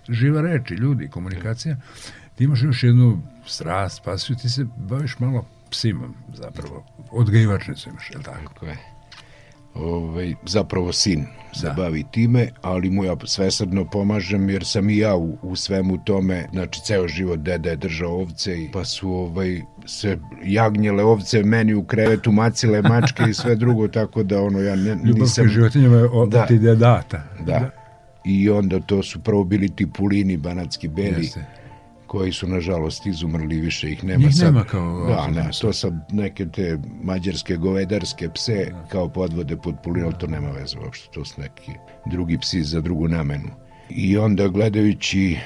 živa 0.10 0.42
reč 0.42 0.72
i 0.72 0.76
ljudi, 0.76 1.10
komunikacija, 1.10 1.78
ti 2.36 2.44
imaš 2.44 2.62
još 2.64 2.84
jednu 2.84 3.22
strast, 3.46 4.04
pasiju, 4.04 4.36
ti 4.42 4.50
se 4.50 4.66
baviš 4.78 5.20
malo 5.20 5.48
psima 5.72 6.10
zapravo, 6.34 6.86
odgajivačnicu 7.12 7.90
imaš, 7.90 8.12
je 8.12 8.18
li 8.18 8.24
tako? 8.24 8.54
Tako 8.54 8.66
je. 8.66 8.93
Ovaj, 9.76 10.34
zapravo 10.46 10.94
sin 10.94 11.26
se 11.54 11.68
Da. 11.68 11.74
bavi 11.74 12.04
time, 12.12 12.48
ali 12.62 12.90
mu 12.90 13.04
ja 13.04 13.16
svesrdno 13.26 13.86
pomažem 13.86 14.50
jer 14.50 14.66
sam 14.66 14.90
i 14.90 14.98
ja 14.98 15.16
u, 15.16 15.38
u 15.42 15.56
svemu 15.56 15.98
tome, 16.06 16.48
znači 16.52 16.82
ceo 16.86 17.08
život 17.08 17.40
deda 17.40 17.70
je 17.70 17.76
držao 17.76 18.12
ovce 18.12 18.64
i 18.64 18.70
pa 18.74 18.86
su 18.86 19.10
ovaj, 19.10 19.62
se 19.86 20.18
jagnjele 20.44 21.04
ovce 21.04 21.44
meni 21.44 21.74
u 21.74 21.84
krevetu 21.84 22.32
macile 22.32 22.82
mačke 22.82 23.24
i 23.30 23.34
sve 23.34 23.56
drugo, 23.56 23.88
tako 23.88 24.24
da 24.24 24.42
ono 24.42 24.60
ja 24.60 24.76
ne, 24.76 24.90
Ljubav 25.04 25.22
nisam... 25.22 25.46
ka 25.46 25.52
životinjama 25.52 25.98
je 25.98 26.10
od 26.12 26.30
Da. 26.30 26.46
ti 26.46 26.60
data. 26.60 27.24
Da. 27.46 27.70
I 28.26 28.50
onda 28.50 28.80
to 28.80 29.04
su 29.04 29.20
prvo 29.20 29.44
bili 29.44 29.70
ti 29.70 29.88
pulini 29.98 30.38
banatski 30.38 30.88
beli, 30.88 31.24
Jeste. 31.24 31.46
Koji 32.14 32.32
su 32.32 32.48
nažalost 32.48 33.06
izumrli, 33.06 33.62
više 33.62 33.92
ih 33.92 34.04
nema 34.04 34.26
Njih 34.26 34.36
sad. 34.36 34.46
nema 34.46 34.64
kao 34.64 35.06
Da, 35.08 35.28
ne, 35.28 35.50
to 35.62 35.74
sad 35.74 35.94
neke 36.12 36.46
te 36.46 36.78
mađarske 37.04 37.56
govedarske 37.56 38.30
pse 38.30 38.72
kao 38.88 39.10
podvode 39.10 39.58
pod 39.58 39.76
pulin, 39.84 40.04
ali 40.04 40.14
to 40.20 40.28
nema 40.28 40.52
veze 40.52 40.78
uopšte, 40.80 41.08
to 41.14 41.26
su 41.26 41.42
neki 41.42 41.72
drugi 42.06 42.38
psi 42.38 42.64
za 42.64 42.82
drugu 42.82 43.08
namenu. 43.08 43.50
I 43.90 44.18
onda 44.18 44.48
gledajući 44.48 45.38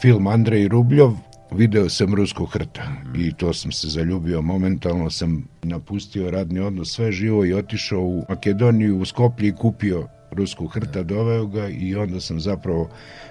film 0.00 0.26
Andrej 0.26 0.68
Rubljov, 0.68 1.12
video 1.50 1.88
sam 1.88 2.14
Ruskog 2.14 2.52
hrta 2.52 2.92
i 3.16 3.32
to 3.32 3.52
sam 3.52 3.72
se 3.72 3.88
zaljubio. 3.88 4.42
Momentalno 4.42 5.10
sam 5.10 5.48
napustio 5.62 6.30
radni 6.30 6.60
odnos, 6.60 6.92
sve 6.92 7.12
živo 7.12 7.44
i 7.44 7.54
otišao 7.54 8.00
u 8.00 8.24
Makedoniju, 8.28 8.98
u 8.98 9.04
Skoplje 9.04 9.48
i 9.48 9.54
kupio 9.54 10.08
Ruskog 10.30 10.74
hrta, 10.74 11.02
doveo 11.02 11.46
ga 11.46 11.68
i 11.68 11.94
onda 11.94 12.20
sam 12.20 12.40
zapravo 12.40 12.90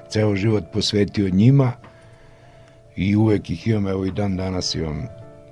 ceo 0.10 0.36
život 0.36 0.64
posvetio 0.74 1.30
njima 1.30 1.74
i 2.96 3.16
uvek 3.16 3.50
ih 3.50 3.68
imam, 3.68 3.88
evo 3.88 4.06
i 4.06 4.12
dan 4.12 4.38
danas 4.38 4.76
imam 4.76 5.08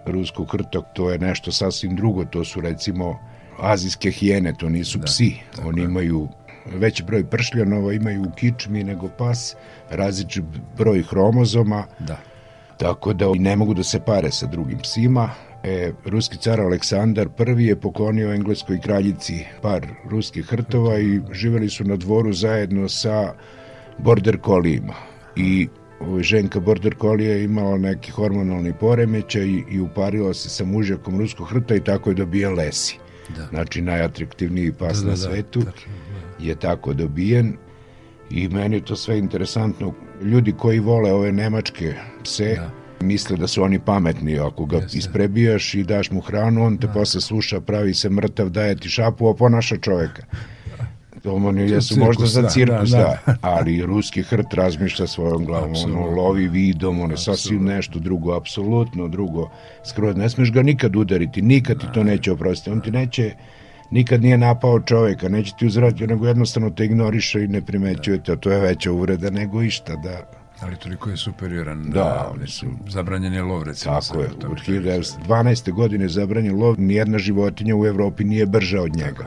rusku 0.05 0.45
krtok, 0.45 0.85
to 0.93 1.11
je 1.11 1.17
nešto 1.19 1.51
sasvim 1.51 1.95
drugo, 1.95 2.25
to 2.25 2.43
su 2.45 2.61
recimo 2.61 3.19
azijske 3.59 4.11
hijene, 4.11 4.53
to 4.59 4.69
nisu 4.69 4.99
psi, 5.05 5.35
oni 5.65 5.81
imaju 5.81 6.27
veći 6.65 7.03
broj 7.03 7.23
pršljanova, 7.23 7.93
imaju 7.93 8.21
u 8.21 8.31
kičmi 8.35 8.83
nego 8.83 9.09
pas, 9.17 9.55
različit 9.89 10.43
broj 10.77 11.03
hromozoma, 11.03 11.83
Da. 11.99 12.17
tako 12.77 13.13
da 13.13 13.25
ne 13.35 13.55
mogu 13.55 13.73
da 13.73 13.83
se 13.83 13.99
pare 13.99 14.31
sa 14.31 14.45
drugim 14.45 14.79
psima. 14.79 15.29
E, 15.63 15.91
ruski 16.05 16.37
car 16.37 16.61
Aleksandar 16.61 17.27
I 17.57 17.65
je 17.65 17.79
poklonio 17.79 18.33
engleskoj 18.33 18.79
kraljici 18.81 19.45
par 19.61 19.87
ruskih 20.09 20.45
hrtova 20.45 20.99
i 20.99 21.19
živeli 21.31 21.69
su 21.69 21.83
na 21.83 21.95
dvoru 21.95 22.33
zajedno 22.33 22.89
sa 22.89 23.33
border 23.97 24.39
kolijima. 24.39 24.93
I 25.35 25.67
ovaj, 25.99 26.23
ženka 26.23 26.59
border 26.59 26.95
kolija 26.95 27.31
je 27.35 27.43
imala 27.43 27.77
neki 27.77 28.11
hormonalni 28.11 28.73
poremećaj 28.79 29.45
i, 29.45 29.63
i 29.71 29.79
uparila 29.79 30.33
se 30.33 30.49
sa 30.49 30.65
mužjakom 30.65 31.17
ruskog 31.17 31.47
hrta 31.49 31.75
i 31.75 31.83
tako 31.83 32.09
je 32.09 32.13
dobijen 32.13 32.53
Lesi. 32.53 32.97
Da. 33.37 33.45
Znači 33.45 33.81
najatraktivniji 33.81 34.71
pas 34.71 34.97
Da, 34.97 35.03
da, 35.03 35.09
na 35.09 35.11
da, 35.11 35.17
svetu 35.17 35.61
tačno, 35.61 35.91
je 36.39 36.55
tako 36.55 36.93
dobijen 36.93 37.53
i 38.29 38.47
meni 38.47 38.75
je 38.75 38.85
to 38.85 38.95
sve 38.95 39.17
interesantno. 39.19 39.93
Ljudi 40.21 40.51
koji 40.57 40.79
vole 40.79 41.13
ove 41.13 41.31
nemačke 41.31 41.93
pse 42.23 42.55
Da. 42.55 42.69
misle 43.05 43.37
da 43.37 43.47
su 43.47 43.63
oni 43.63 43.79
pametni. 43.79 44.39
Ako 44.39 44.65
ga 44.65 44.77
Jeste. 44.77 44.97
isprebijaš 44.97 45.73
i 45.73 45.83
daš 45.83 46.11
mu 46.11 46.21
hranu, 46.21 46.65
on 46.65 46.77
te 46.77 46.87
posle 46.93 47.21
sluša, 47.21 47.61
pravi 47.61 47.93
se 47.93 48.09
mrtav, 48.09 48.49
daje 48.49 48.75
ti 48.75 48.89
šapu, 48.89 49.29
a 49.29 49.33
ponaša 49.33 49.77
čoveka. 49.77 50.23
To 51.23 51.33
oni 51.33 51.61
jesu 51.61 51.87
cirkus, 51.87 52.05
možda 52.05 52.25
za 52.25 52.41
da, 52.41 52.49
cirkus, 52.49 52.89
da, 52.89 52.97
da, 52.97 53.19
da. 53.25 53.35
ali 53.41 53.81
ruski 53.85 54.23
hrt 54.23 54.53
razmišlja 54.53 55.07
svojom 55.07 55.45
glavom, 55.45 55.69
ono, 55.69 55.79
Apsolutno. 55.79 56.21
lovi 56.21 56.47
vidom, 56.47 57.01
ono, 57.01 57.17
sasvim 57.17 57.63
nešto 57.63 57.99
drugo, 57.99 58.35
apsolutno 58.35 59.07
drugo. 59.07 59.49
Skroz, 59.85 60.15
ne 60.15 60.29
smeš 60.29 60.51
ga 60.51 60.61
nikad 60.63 60.95
udariti, 60.95 61.41
nikad 61.41 61.79
ti 61.79 61.85
to 61.93 62.03
neće 62.03 62.31
oprostiti. 62.31 62.71
On 62.71 62.81
ti 62.81 62.91
neće, 62.91 63.33
nikad 63.91 64.21
nije 64.21 64.37
napao 64.37 64.79
čoveka, 64.79 65.29
neće 65.29 65.53
ti 65.59 65.65
uzvratiti, 65.67 66.07
nego 66.07 66.27
jednostavno 66.27 66.69
te 66.69 66.85
ignoriše 66.85 67.43
i 67.43 67.47
ne 67.47 67.61
primećuje 67.61 68.23
te, 68.23 68.31
a 68.31 68.35
to 68.35 68.51
je 68.51 68.59
veća 68.59 68.91
uvreda 68.91 69.29
nego 69.29 69.63
išta, 69.63 69.95
da. 69.95 70.39
Ali 70.61 70.75
toliko 70.75 71.09
je 71.09 71.17
superioran. 71.17 71.89
Da, 71.89 72.33
mislim, 72.41 72.77
zabranjen 72.87 73.33
je 73.33 73.43
lov, 73.43 73.63
recimo. 73.63 73.99
Tako 74.01 74.21
je, 74.21 74.29
od 74.51 74.59
što 74.61 74.71
je 74.71 74.81
1912. 74.81 75.71
godine 75.73 76.05
je 76.05 76.09
zabranjen 76.09 76.55
lov, 76.55 76.79
nijedna 76.79 77.17
životinja 77.17 77.75
u 77.75 77.85
Evropi 77.85 78.23
nije 78.23 78.45
brža 78.45 78.81
od 78.81 78.95
njega. 78.95 79.25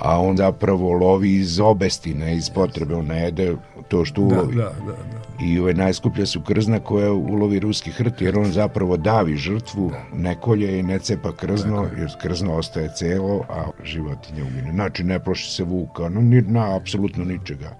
A 0.00 0.20
on 0.20 0.36
zapravo 0.36 0.92
lovi 0.92 1.34
iz 1.34 1.60
obesti, 1.60 2.14
ne 2.14 2.36
iz 2.36 2.50
potrebe, 2.50 2.94
on 2.94 3.06
ne 3.06 3.22
jede 3.24 3.56
to 3.88 4.04
što 4.04 4.22
Da, 4.22 4.34
ulovi. 4.34 4.56
da, 4.56 4.62
da, 4.62 4.92
da. 4.92 5.44
I 5.44 5.58
ove 5.58 5.74
najskuplja 5.74 6.26
su 6.26 6.40
krzna 6.40 6.80
koja 6.80 7.12
ulovi 7.12 7.58
ruski 7.60 7.90
hrt, 7.90 8.20
jer 8.20 8.38
on 8.38 8.52
zapravo 8.52 8.96
davi 8.96 9.36
žrtvu, 9.36 9.92
ne 10.14 10.34
kolje 10.40 10.78
i 10.78 10.82
ne 10.82 10.98
cepa 10.98 11.32
krzno, 11.32 11.86
jer 11.98 12.08
krzno 12.22 12.54
ostaje 12.56 12.90
celo, 12.96 13.44
a 13.48 13.64
životinja 13.84 14.44
umine. 14.44 14.72
Znači, 14.72 15.04
ne 15.04 15.18
ploši 15.18 15.50
se 15.50 15.64
vuka, 15.64 16.08
no, 16.08 16.20
ni, 16.20 16.42
na, 16.42 16.76
apsolutno 16.76 17.24
ničega. 17.24 17.76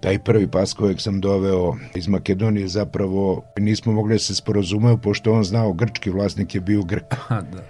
Taj 0.00 0.18
prvi 0.18 0.46
pas 0.46 0.72
kojeg 0.74 1.00
sam 1.00 1.20
doveo 1.20 1.74
iz 1.94 2.08
Makedonije 2.08 2.68
zapravo 2.68 3.42
nismo 3.58 3.92
mogli 3.92 4.14
da 4.14 4.18
se 4.18 4.34
sporazumeo, 4.34 4.96
pošto 4.96 5.32
on 5.32 5.44
znao 5.44 5.72
grčki 5.72 6.10
vlasnik 6.10 6.54
je 6.54 6.60
bio 6.60 6.82
Grk. 6.82 7.14
Ha, 7.14 7.40
da. 7.40 7.62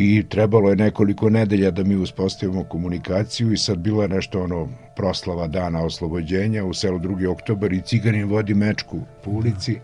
I 0.00 0.22
trebalo 0.28 0.70
je 0.70 0.76
nekoliko 0.76 1.30
nedelja 1.30 1.70
da 1.70 1.84
mi 1.84 1.96
uspostavimo 1.96 2.64
komunikaciju 2.64 3.52
i 3.52 3.56
sad 3.56 3.78
bilo 3.78 4.02
je 4.02 4.08
nešto 4.08 4.42
ono 4.42 4.68
proslava 4.96 5.46
dana 5.46 5.84
oslobođenja 5.84 6.64
u 6.64 6.74
selu 6.74 6.98
2. 6.98 7.28
oktobar 7.28 7.72
i 7.72 7.80
ciganin 7.80 8.28
vodi 8.28 8.54
mečku 8.54 9.00
po 9.24 9.30
ulici 9.30 9.78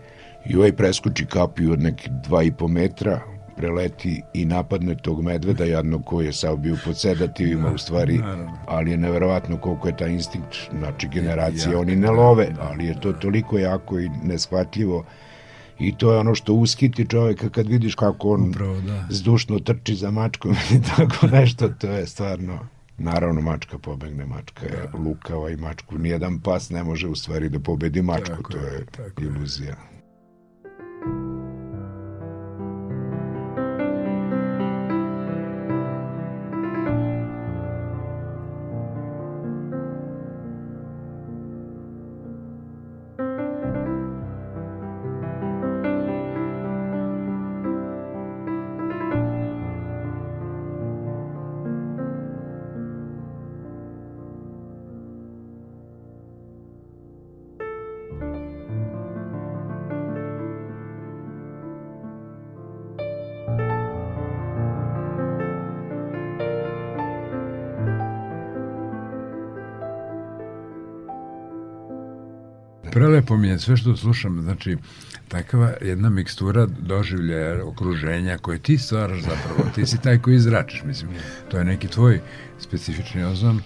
i 0.45 0.55
ovaj 0.55 0.71
preskoči 0.71 1.25
kapiju 1.25 1.71
od 1.71 1.81
nekih 1.81 2.11
dva 2.11 2.43
i 2.43 2.51
po 2.51 2.67
metra 2.67 3.21
preleti 3.57 4.21
i 4.33 4.45
napadne 4.45 4.95
tog 4.95 5.23
medveda 5.23 5.65
jadnog 5.65 6.05
koji 6.05 6.25
je 6.25 6.33
sav 6.33 6.57
bio 6.57 6.77
pod 6.85 6.99
sedativima 6.99 7.71
u 7.71 7.77
stvari, 7.77 8.19
ali 8.65 8.91
je 8.91 8.97
neverovatno 8.97 9.57
koliko 9.57 9.87
je 9.87 9.97
taj 9.97 10.09
instinkt, 10.09 10.55
znači 10.79 11.07
generacije, 11.07 11.77
oni 11.77 11.95
ne 11.95 12.07
da, 12.07 12.11
love, 12.11 12.45
da, 12.45 12.69
ali 12.71 12.85
je 12.85 12.99
to 12.99 13.13
toliko 13.13 13.57
jako 13.57 13.99
i 13.99 14.09
neshvatljivo 14.23 15.05
i 15.79 15.97
to 15.97 16.11
je 16.11 16.19
ono 16.19 16.35
što 16.35 16.53
uskiti 16.53 17.07
čoveka 17.09 17.49
kad 17.49 17.67
vidiš 17.67 17.95
kako 17.95 18.29
on 18.29 18.49
Upravo, 18.49 18.81
da. 18.81 19.07
zdušno 19.09 19.59
trči 19.59 19.95
za 19.95 20.11
mačkom 20.11 20.51
i 20.71 20.81
tako 20.95 21.27
nešto, 21.27 21.69
to 21.69 21.87
je 21.87 22.07
stvarno 22.07 22.59
Naravno, 22.97 23.41
mačka 23.41 23.77
pobegne, 23.77 24.25
mačka 24.25 24.65
je 24.65 24.89
lukava 24.93 25.49
i 25.49 25.55
mačku. 25.55 25.97
Nijedan 25.97 26.39
pas 26.39 26.69
ne 26.69 26.83
može 26.83 27.07
u 27.07 27.15
stvari 27.15 27.49
da 27.49 27.59
pobedi 27.59 28.01
mačku, 28.01 28.35
Tako 28.35 28.51
to 28.51 28.57
je, 28.57 28.73
je 28.73 28.85
tako 28.85 29.21
je. 29.21 29.75
Prelepo 73.35 73.47
mi 73.47 73.47
je 73.49 73.59
sve 73.59 73.77
što 73.77 73.95
slušam, 73.97 74.41
znači 74.41 74.77
takva 75.27 75.73
jedna 75.81 76.09
mikstura 76.09 76.65
doživljaja, 76.67 77.65
okruženja 77.65 78.37
koje 78.37 78.59
ti 78.59 78.77
stvaraš 78.77 79.19
zapravo, 79.19 79.69
ti 79.75 79.85
si 79.85 79.97
taj 79.97 80.19
koji 80.19 80.35
izračiš, 80.35 80.83
mislim, 80.83 81.11
to 81.49 81.57
je 81.57 81.63
neki 81.65 81.87
tvoj 81.87 82.19
specifični 82.59 83.23
ozon, 83.23 83.61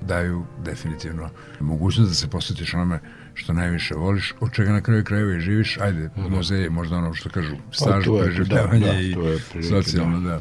daju 0.00 0.44
definitivno 0.64 1.28
mogućnost 1.60 2.10
da 2.10 2.14
se 2.14 2.28
posvetiš 2.28 2.74
onome 2.74 2.98
što 3.34 3.52
najviše 3.52 3.94
voliš, 3.94 4.34
od 4.40 4.52
čega 4.52 4.72
na 4.72 4.80
kraju 4.80 5.04
krajeva 5.04 5.34
i 5.34 5.40
živiš, 5.40 5.78
ajde, 5.78 6.10
muzej 6.18 6.62
je 6.62 6.70
možda 6.70 6.96
ono 6.96 7.14
što 7.14 7.28
kažu, 7.30 7.56
staž, 7.72 8.04
to 8.04 8.16
je- 8.16 8.24
preživljavanje 8.24 8.80
da, 8.80 8.92
da, 8.92 9.00
i 9.00 9.14
to 9.14 9.22
je 9.22 9.38
prilike, 9.50 9.68
socijalno, 9.70 10.20
da. 10.20 10.40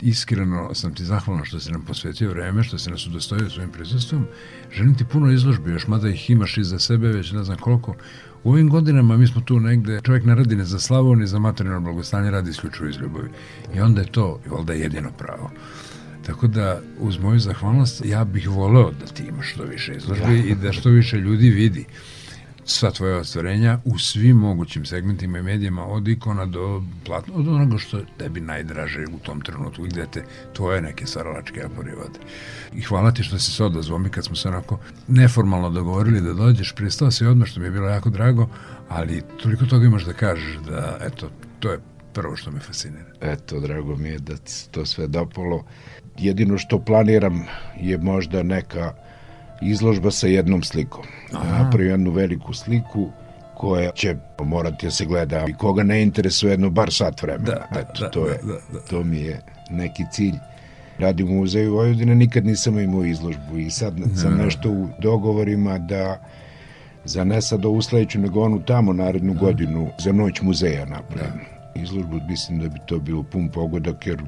Iskreno 0.00 0.74
sam 0.74 0.94
ti 0.94 1.04
zahvalan 1.04 1.44
što 1.44 1.60
si 1.60 1.72
nam 1.72 1.84
posvetio 1.84 2.30
vreme, 2.30 2.62
što 2.62 2.78
si 2.78 2.90
nas 2.90 3.06
udostojio 3.06 3.50
svojim 3.50 3.70
prisustvom. 3.70 4.26
Želim 4.72 4.94
ti 4.94 5.04
puno 5.04 5.32
izložbi, 5.32 5.70
još 5.70 5.86
mada 5.86 6.08
ih 6.08 6.30
imaš 6.30 6.58
iza 6.58 6.78
sebe, 6.78 7.08
već 7.08 7.32
ne 7.32 7.44
znam 7.44 7.58
koliko. 7.58 7.94
U 8.44 8.50
ovim 8.50 8.68
godinama 8.68 9.16
mi 9.16 9.26
smo 9.26 9.40
tu 9.40 9.60
negde, 9.60 10.00
čovjek 10.02 10.24
ne 10.24 10.34
radi 10.34 10.56
ne 10.56 10.64
za 10.64 10.78
slavu, 10.78 11.16
ni 11.16 11.26
za 11.26 11.38
materijalno 11.38 11.80
blagostanje, 11.80 12.30
radi 12.30 12.50
isključivo 12.50 12.88
iz 12.88 12.96
ljubavi. 12.96 13.28
I 13.74 13.80
onda 13.80 14.00
je 14.00 14.12
to, 14.12 14.40
valjda, 14.46 14.72
jedino 14.72 15.10
pravo. 15.18 15.50
Tako 16.26 16.46
da, 16.46 16.80
uz 16.98 17.18
moju 17.18 17.38
zahvalnost, 17.38 18.04
ja 18.04 18.24
bih 18.24 18.48
voleo 18.48 18.90
da 18.90 19.06
ti 19.06 19.22
imaš 19.22 19.52
što 19.52 19.62
više 19.62 19.94
izložbi 19.96 20.38
i 20.38 20.54
da 20.54 20.72
što 20.72 20.90
više 20.90 21.16
ljudi 21.16 21.50
vidi 21.50 21.86
sva 22.70 22.90
tvoja 22.90 23.16
ostvarenja 23.16 23.78
u 23.84 23.98
svim 23.98 24.36
mogućim 24.36 24.84
segmentima 24.84 25.38
i 25.38 25.42
medijima, 25.42 25.86
od 25.86 26.08
ikona 26.08 26.46
do 26.46 26.82
platno, 27.04 27.34
od 27.34 27.48
onoga 27.48 27.78
što 27.78 28.00
tebi 28.18 28.40
najdraže 28.40 29.04
u 29.14 29.18
tom 29.18 29.40
trenutku, 29.40 29.82
gde 29.82 30.06
te 30.06 30.24
tvoje 30.52 30.82
neke 30.82 31.06
saralačke 31.06 31.62
apori 31.64 31.90
vode. 31.90 32.18
I 32.74 32.82
hvala 32.82 33.12
ti 33.12 33.22
što 33.22 33.38
si 33.38 33.52
se 33.52 33.64
odazvao 33.64 33.98
mi 33.98 34.08
kad 34.08 34.24
smo 34.24 34.36
se 34.36 34.48
onako 34.48 34.78
neformalno 35.08 35.70
dogovorili 35.70 36.20
da 36.20 36.32
dođeš, 36.32 36.74
pristao 36.74 37.10
si 37.10 37.26
odmah 37.26 37.48
što 37.48 37.60
mi 37.60 37.66
je 37.66 37.70
bilo 37.70 37.88
jako 37.88 38.10
drago, 38.10 38.48
ali 38.88 39.22
toliko 39.42 39.66
toga 39.66 39.86
imaš 39.86 40.04
da 40.04 40.12
kažeš 40.12 40.56
da, 40.68 40.98
eto, 41.00 41.30
to 41.60 41.72
je 41.72 41.78
prvo 42.12 42.36
što 42.36 42.50
me 42.50 42.60
fascinira. 42.60 43.12
Eto, 43.20 43.60
drago 43.60 43.96
mi 43.96 44.08
je 44.08 44.18
da 44.18 44.36
ti 44.36 44.68
to 44.70 44.86
sve 44.86 45.06
dopalo. 45.06 45.64
Jedino 46.18 46.58
što 46.58 46.78
planiram 46.78 47.44
je 47.80 47.98
možda 47.98 48.42
neka 48.42 48.92
izložba 49.62 50.10
sa 50.10 50.26
jednom 50.26 50.62
slikom. 50.62 51.04
Aha. 51.32 51.64
Napravio 51.64 51.90
jednu 51.90 52.10
veliku 52.10 52.54
sliku 52.54 53.10
koja 53.54 53.90
će 53.90 54.16
morati 54.44 54.86
da 54.86 54.90
se 54.90 55.04
gleda 55.04 55.44
i 55.48 55.52
koga 55.52 55.82
ne 55.82 56.02
interesuje 56.02 56.50
jedno 56.50 56.70
bar 56.70 56.92
sat 56.92 57.22
vremena. 57.22 57.44
Da, 57.44 57.80
Eto, 57.80 58.00
da, 58.00 58.10
to, 58.10 58.26
je, 58.26 58.38
da, 58.42 58.52
da, 58.52 58.58
da. 58.72 58.78
to 58.90 59.04
mi 59.04 59.18
je 59.18 59.40
neki 59.70 60.04
cilj. 60.12 60.34
Radim 60.98 61.30
u 61.30 61.34
muzeju 61.34 61.74
Vojvodine, 61.74 62.14
nikad 62.14 62.46
nisam 62.46 62.78
imao 62.78 63.04
izložbu 63.04 63.58
i 63.58 63.70
sad 63.70 63.94
sam 64.16 64.36
da. 64.36 64.44
nešto 64.44 64.70
u 64.70 64.88
dogovorima 65.02 65.78
da 65.78 66.20
za 67.04 67.24
ne 67.24 67.42
sad 67.42 67.64
ovu 67.64 67.82
sledeću, 67.82 68.18
nego 68.18 68.42
onu 68.42 68.62
tamo 68.62 68.92
narednu 68.92 69.34
da. 69.34 69.40
godinu 69.40 69.88
za 69.98 70.12
noć 70.12 70.42
muzeja 70.42 70.84
napravim. 70.84 71.32
Da. 71.74 71.80
Izložbu 71.80 72.20
mislim 72.28 72.58
da 72.58 72.68
bi 72.68 72.78
to 72.86 72.98
bilo 72.98 73.22
pun 73.22 73.48
pogodak, 73.48 74.06
jer 74.06 74.22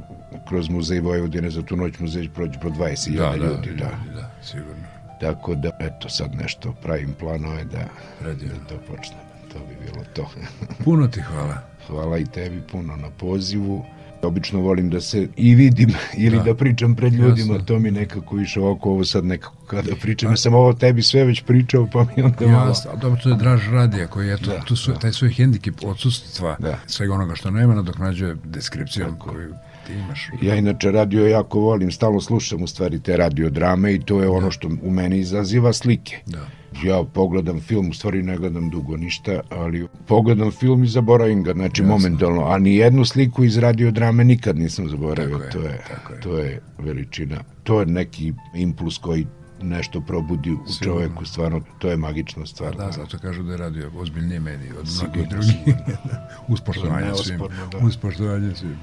kroz 0.48 0.68
muzej 0.68 1.00
Vojvodine 1.00 1.50
za 1.50 1.62
tu 1.62 1.76
noć 1.76 1.98
muzej 1.98 2.28
prođe 2.28 2.58
pro 2.60 2.70
20.000 2.70 3.16
da, 3.16 3.30
da, 3.30 3.36
ljudi. 3.36 3.70
Da, 3.70 3.84
da, 3.84 4.20
da, 4.20 4.30
sigurno. 4.42 4.99
Tako 5.20 5.54
da, 5.54 5.70
eto, 5.80 6.08
sad 6.08 6.34
nešto 6.34 6.74
pravim 6.82 7.14
planove 7.18 7.64
da, 7.64 7.88
Radio. 8.20 8.48
da 8.48 8.68
to 8.68 8.80
počne. 8.88 9.16
To 9.52 9.58
bi 9.58 9.76
bilo 9.86 10.04
to. 10.14 10.30
puno 10.84 11.08
ti 11.08 11.20
hvala. 11.20 11.58
Hvala 11.86 12.18
i 12.18 12.24
tebi 12.24 12.62
puno 12.72 12.96
na 12.96 13.10
pozivu. 13.10 13.84
Obično 14.22 14.60
volim 14.60 14.90
da 14.90 15.00
se 15.00 15.28
i 15.36 15.54
vidim 15.54 15.90
ili 16.24 16.36
da, 16.36 16.42
da 16.42 16.54
pričam 16.54 16.94
pred 16.94 17.12
ljudima, 17.12 17.52
Jasno. 17.54 17.66
to 17.66 17.78
mi 17.78 17.90
nekako 17.90 18.36
više 18.36 18.60
oko 18.60 18.90
ovo 18.90 19.04
sad 19.04 19.24
nekako 19.24 19.66
kada 19.66 19.96
pričam. 20.00 20.30
Ja 20.30 20.36
sam 20.36 20.54
ovo 20.54 20.72
tebi 20.72 21.02
sve 21.02 21.24
već 21.24 21.42
pričao, 21.42 21.88
pa 21.92 22.06
mi 22.16 22.22
onda 22.22 22.46
malo... 22.46 22.68
Jasno, 22.68 22.90
dobro, 23.00 23.20
to 23.22 23.28
je 23.28 23.36
draž 23.36 23.68
radija 23.72 24.06
koji 24.06 24.32
eto, 24.32 24.50
da, 24.50 24.60
tu 24.60 24.76
su, 24.76 24.92
da. 24.92 24.98
taj 24.98 25.12
svoj 25.12 25.30
hendikip 25.30 25.74
odsustva 25.84 26.56
da. 26.58 26.78
svega 26.86 27.14
onoga 27.14 27.34
što 27.34 27.50
nema 27.50 27.74
nadoknađuje 27.74 28.36
deskripcijom 28.44 29.10
Tako. 29.10 29.30
koju 29.30 29.54
ti 29.86 29.92
imaš. 29.92 30.30
Ja 30.42 30.54
inače 30.54 30.90
radio 30.90 31.26
jako 31.26 31.60
volim, 31.60 31.90
stalno 31.90 32.20
slušam 32.20 32.62
u 32.62 32.66
stvari 32.66 33.00
te 33.00 33.16
radiodrame 33.16 33.94
i 33.94 34.00
to 34.00 34.22
je 34.22 34.28
ono 34.28 34.46
da. 34.46 34.50
što 34.50 34.68
u 34.82 34.90
meni 34.90 35.18
izaziva 35.18 35.72
slike. 35.72 36.16
Da. 36.26 36.46
Ja 36.84 37.02
pogledam 37.14 37.60
film, 37.60 37.90
u 37.90 37.94
stvari 37.94 38.22
ne 38.22 38.36
gledam 38.36 38.70
dugo 38.70 38.96
ništa, 38.96 39.40
ali 39.50 39.86
pogledam 40.06 40.50
film 40.50 40.84
i 40.84 40.86
zaboravim 40.86 41.42
ga, 41.42 41.52
znači 41.52 41.82
Jasno. 41.82 41.94
momentalno, 41.94 42.44
a 42.44 42.58
ni 42.58 42.76
jednu 42.76 43.04
sliku 43.04 43.44
iz 43.44 43.58
radiodrame 43.58 44.24
nikad 44.24 44.58
nisam 44.58 44.88
zaboravio, 44.88 45.38
tako 45.38 45.50
to 45.52 45.58
je, 45.58 45.70
je. 45.70 46.20
to 46.22 46.38
je 46.38 46.60
veličina. 46.78 47.36
To 47.62 47.80
je 47.80 47.86
neki 47.86 48.32
impuls 48.54 48.98
koji 48.98 49.26
nešto 49.62 50.00
probudi 50.00 50.52
u 50.52 50.56
Sigurno. 50.66 51.00
čoveku, 51.00 51.24
stvarno, 51.24 51.60
to 51.78 51.90
je 51.90 51.96
magična 51.96 52.46
stvar. 52.46 52.76
Da, 52.76 52.92
zato 52.92 53.18
kažu 53.18 53.42
da 53.42 53.52
je 53.52 53.58
radio 53.58 53.90
ozbiljnije 53.96 54.40
mediji 54.40 54.72
od 54.72 54.88
mnogih 55.02 55.28
drugih. 55.28 55.54
uz 56.52 56.60
poštovanje 56.60 57.14
svim. 57.14 57.38
Da. 57.72 57.86
Uz 57.86 57.96
poštovanje 57.96 58.54
svim. 58.54 58.76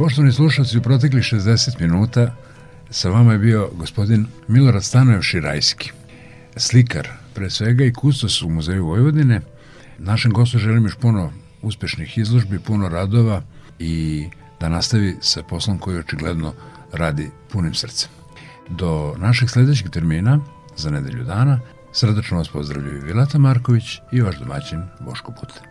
Poštovani 0.00 0.32
slušalci, 0.32 0.78
u 0.78 0.82
proteklih 0.82 1.24
60 1.24 1.80
minuta 1.80 2.34
sa 2.90 3.08
vama 3.08 3.32
je 3.32 3.38
bio 3.38 3.70
gospodin 3.74 4.26
Milorad 4.48 4.84
Stanojev 4.84 5.22
Širajski, 5.22 5.90
slikar, 6.56 7.08
pre 7.34 7.50
svega 7.50 7.84
i 7.84 7.92
kustos 7.92 8.42
u 8.42 8.48
Muzeju 8.48 8.86
Vojvodine. 8.86 9.40
Našem 9.98 10.32
gostu 10.32 10.58
želim 10.58 10.84
još 10.84 10.96
puno 10.96 11.32
uspešnih 11.62 12.18
izložbi, 12.18 12.58
puno 12.58 12.88
radova 12.88 13.42
i 13.78 14.24
da 14.60 14.68
nastavi 14.68 15.16
sa 15.20 15.42
poslom 15.42 15.78
koji 15.78 15.98
očigledno 15.98 16.54
radi 16.92 17.30
punim 17.52 17.74
srcem. 17.74 18.10
Do 18.68 19.14
našeg 19.18 19.50
sledećeg 19.50 19.90
termina, 19.90 20.40
za 20.76 20.90
nedelju 20.90 21.24
dana, 21.24 21.60
srdačno 21.92 22.38
vas 22.38 22.48
pozdravljaju 22.48 23.02
Vilata 23.02 23.38
Marković 23.38 23.98
i 24.12 24.20
vaš 24.20 24.38
domaćin 24.38 24.82
Boško 25.00 25.32
Putin. 25.32 25.69